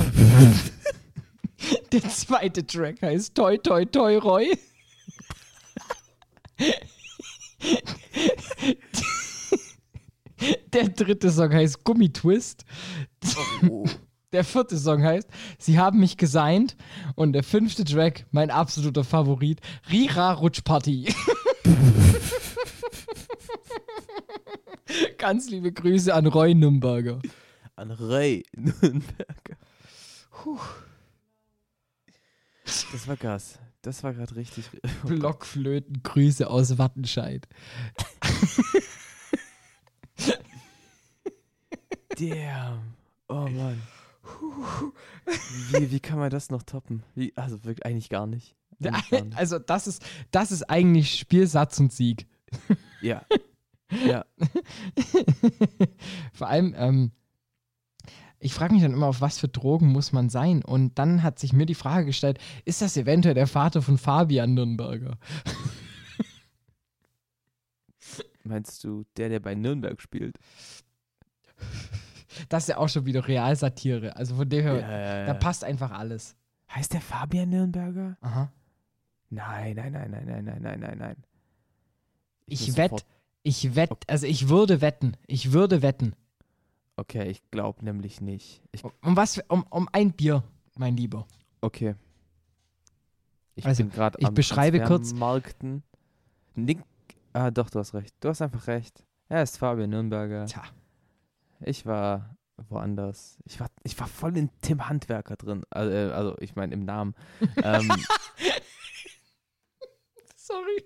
der 1.93 2.03
zweite 2.03 2.66
Track 2.66 3.03
heißt 3.03 3.34
Toi 3.34 3.59
Toi 3.59 3.84
Toi 3.87 4.18
Roy. 4.18 4.57
Der 10.77 10.89
dritte 10.91 11.31
Song 11.31 11.53
heißt 11.55 11.85
Gummitwist. 11.85 12.64
Der 14.33 14.45
vierte 14.45 14.77
Song 14.77 15.03
heißt 15.03 15.27
Sie 15.59 15.79
haben 15.79 16.01
mich 16.01 16.18
gesigned. 16.18 16.77
Und 17.14 17.33
der 17.33 17.43
fünfte 17.43 17.83
Track, 17.85 18.27
mein 18.31 18.51
absoluter 18.51 19.03
Favorit, 19.03 19.61
Rira 19.91 20.33
Rutschparty. 20.35 21.14
Ganz 25.16 25.49
liebe 25.49 25.72
Grüße 25.72 26.12
an 26.12 26.27
Roy 26.27 26.55
Nürnberger. 26.55 27.22
An 27.77 27.91
Ray 27.91 28.45
Nürnberger. 28.55 29.57
Das 32.93 33.09
war 33.09 33.16
Gas. 33.16 33.59
Das 33.81 34.05
war 34.05 34.12
gerade 34.12 34.37
richtig. 34.37 34.68
Blockflöten, 35.07 36.03
Grüße 36.03 36.51
aus 36.51 36.77
Wattenscheid. 36.77 37.49
Damn. 42.19 42.95
Oh 43.29 43.49
Mann. 43.49 43.81
Wie, 45.71 45.91
wie 45.91 46.01
kann 46.01 46.19
man 46.19 46.31
das 46.31 46.51
noch 46.51 46.62
toppen? 46.62 47.03
Wie, 47.14 47.33
also 47.37 47.64
wirklich 47.64 47.87
eigentlich 47.87 48.09
gar 48.09 48.27
nicht. 48.27 48.57
Eigentlich 48.83 49.11
gar 49.11 49.25
nicht. 49.25 49.37
Also, 49.37 49.59
das 49.59 49.87
ist, 49.87 50.05
das 50.31 50.51
ist 50.51 50.69
eigentlich 50.69 51.19
Spielsatz 51.19 51.79
und 51.79 51.93
Sieg. 51.93 52.27
Ja. 53.01 53.23
Ja. 54.05 54.25
Vor 56.33 56.49
allem, 56.49 56.75
ähm, 56.77 57.12
ich 58.41 58.53
frage 58.53 58.75
mich 58.75 58.83
dann 58.83 58.93
immer, 58.93 59.07
auf 59.07 59.21
was 59.21 59.39
für 59.39 59.47
Drogen 59.47 59.87
muss 59.87 60.11
man 60.11 60.29
sein? 60.29 60.64
Und 60.64 60.99
dann 60.99 61.23
hat 61.23 61.39
sich 61.39 61.53
mir 61.53 61.67
die 61.67 61.77
Frage 61.77 62.07
gestellt, 62.07 62.41
ist 62.64 62.83
das 62.83 62.97
eventuell 62.97 63.37
der 63.37 63.47
Vater 63.47 63.83
von 63.83 63.97
Fabian 63.97 64.55
Nürnberger? 64.55 65.19
Meinst 68.43 68.83
du, 68.83 69.05
der, 69.17 69.29
der 69.29 69.39
bei 69.39 69.55
Nürnberg 69.55 70.03
spielt? 70.03 70.37
Das 72.49 72.64
ist 72.64 72.68
ja 72.68 72.78
auch 72.78 72.89
schon 72.89 73.05
wieder 73.07 73.26
Realsatire. 73.26 74.16
Also 74.16 74.37
von 74.37 74.49
dem 74.49 74.62
her, 74.62 74.80
ja, 74.80 75.26
da 75.26 75.34
passt 75.34 75.64
einfach 75.64 75.91
alles. 75.91 76.37
Heißt 76.70 76.93
der 76.93 77.01
Fabian 77.01 77.49
Nürnberger? 77.51 78.16
Aha. 78.20 78.51
Nein, 79.30 79.76
nein, 79.76 79.93
nein, 79.93 80.11
nein, 80.11 80.24
nein, 80.26 80.45
nein, 80.45 80.62
nein, 80.62 80.80
nein, 80.80 80.99
nein. 80.99 81.16
Ich 82.47 82.66
muss 82.68 82.76
wett, 82.76 82.91
sofort- 82.91 83.07
ich 83.43 83.74
wett, 83.76 83.91
also 84.09 84.26
ich 84.26 84.49
würde 84.49 84.80
wetten. 84.80 85.16
Ich 85.26 85.53
würde 85.53 85.82
wetten. 85.82 86.14
Okay, 86.97 87.28
ich 87.28 87.43
glaube 87.51 87.84
nämlich 87.84 88.20
nicht. 88.20 88.62
Ich, 88.72 88.82
Um 88.84 89.16
was? 89.16 89.39
Um, 89.49 89.64
um 89.70 89.89
ein 89.93 90.12
Bier, 90.12 90.43
mein 90.76 90.97
Lieber. 90.97 91.26
okay. 91.61 91.95
Ich 93.59 93.64
Also, 93.64 93.84
bin 93.84 93.91
gerade 93.93 94.18
ich 94.20 94.26
am 94.26 94.34
beschreibe 94.34 94.80
kurz- 94.82 95.12
Markten. 95.14 95.82
Nick. 96.55 96.78
Ah, 97.32 97.51
doch, 97.51 97.70
du 97.70 97.78
hast 97.78 97.95
recht. 97.95 98.14
Du 98.20 98.28
hast 98.28 98.43
einfach 98.43 98.66
recht. 98.66 99.03
Er 99.30 99.43
ist 99.43 99.57
Fabian 99.59 99.89
Nürnberger. 99.91 100.45
Tja. 100.47 100.62
Ich 101.61 101.87
war 101.87 102.37
woanders. 102.69 103.39
Ich 103.45 103.61
war, 103.61 103.69
ich 103.83 103.99
war 103.99 104.07
voll 104.07 104.37
in 104.37 104.51
Tim 104.63 104.89
Handwerker 104.89 105.37
drin. 105.37 105.65
Also, 105.71 105.93
äh, 105.93 106.13
also 106.13 106.37
ich 106.41 106.57
meine 106.57 106.75
im 106.75 106.85
Namen. 106.85 107.15
ähm, 107.63 107.89
Sorry. 110.37 110.85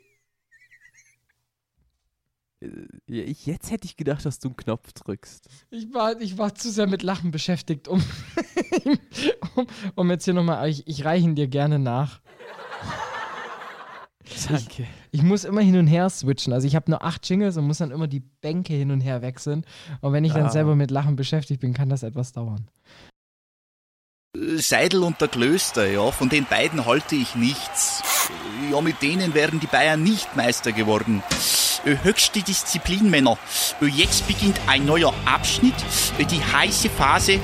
Ich, 3.07 3.47
jetzt 3.47 3.71
hätte 3.71 3.87
ich 3.87 3.97
gedacht, 3.97 4.27
dass 4.27 4.39
du 4.39 4.49
einen 4.49 4.57
Knopf 4.57 4.93
drückst. 4.93 5.49
Ich 5.71 5.95
war, 5.95 6.21
ich 6.21 6.37
war 6.37 6.55
zu 6.55 6.71
sehr 6.71 6.87
mit 6.87 7.03
Lachen 7.03 7.31
beschäftigt, 7.31 7.89
um, 7.89 8.05
um, 9.57 9.67
um 9.95 10.11
jetzt 10.11 10.27
hier 10.27 10.35
nochmal, 10.35 10.69
ich, 10.69 10.87
ich 10.87 11.07
reiche 11.07 11.25
ihn 11.25 11.35
dir 11.35 11.49
gerne 11.49 11.79
nach. 11.79 12.21
Danke. 14.49 14.87
Ich 15.11 15.23
muss 15.23 15.45
immer 15.45 15.61
hin 15.61 15.77
und 15.77 15.87
her 15.87 16.09
switchen. 16.11 16.53
Also 16.53 16.67
ich 16.67 16.77
habe 16.77 16.91
nur 16.91 17.03
acht 17.05 17.29
Jingles 17.29 17.57
und 17.57 17.67
muss 17.67 17.79
dann 17.79 17.91
immer 17.91 18.07
die 18.07 18.21
Bänke 18.21 18.75
hin 18.75 18.91
und 18.91 19.01
her 19.01 19.23
wechseln. 19.23 19.65
Und 20.01 20.13
wenn 20.13 20.25
ich 20.25 20.33
dann 20.33 20.47
Ah. 20.47 20.51
selber 20.51 20.77
mit 20.77 20.91
Lachen 20.91 21.17
beschäftigt 21.17 21.61
bin, 21.61 21.75
kann 21.75 21.89
das 21.89 22.03
etwas 22.03 22.33
dauern. 22.33 22.69
Seidel 24.57 25.03
und 25.03 25.21
der 25.21 25.27
Klöster, 25.29 25.91
ja, 25.91 26.11
von 26.13 26.29
den 26.29 26.45
beiden 26.47 26.87
halte 26.87 27.17
ich 27.17 27.35
nichts. 27.35 28.03
Ja, 28.71 28.81
mit 28.81 29.03
denen 29.03 29.35
wären 29.35 29.59
die 29.59 29.67
Bayern 29.67 30.03
nicht 30.05 30.37
Meister 30.37 30.71
geworden. 30.71 31.23
Äh, 31.85 31.97
Höchste 32.05 32.41
Disziplin, 32.41 33.11
Männer. 33.11 33.37
Äh, 33.81 33.87
Jetzt 33.87 34.29
beginnt 34.29 34.61
ein 34.69 34.87
neuer 34.87 35.13
Abschnitt, 35.25 35.75
äh, 36.19 36.25
die 36.25 36.41
heiße 36.41 36.89
Phase. 36.91 37.41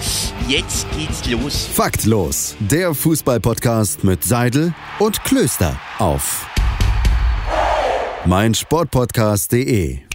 Jetzt 0.47 0.87
geht's 0.97 1.29
los. 1.29 1.65
Faktlos, 1.67 2.55
der 2.61 2.95
Fußballpodcast 2.95 4.05
mit 4.05 4.23
Seidel 4.23 4.73
und 5.01 5.25
Klöster 5.25 5.81
auf 5.99 6.47
meinsportpodcast.de. 8.27 10.06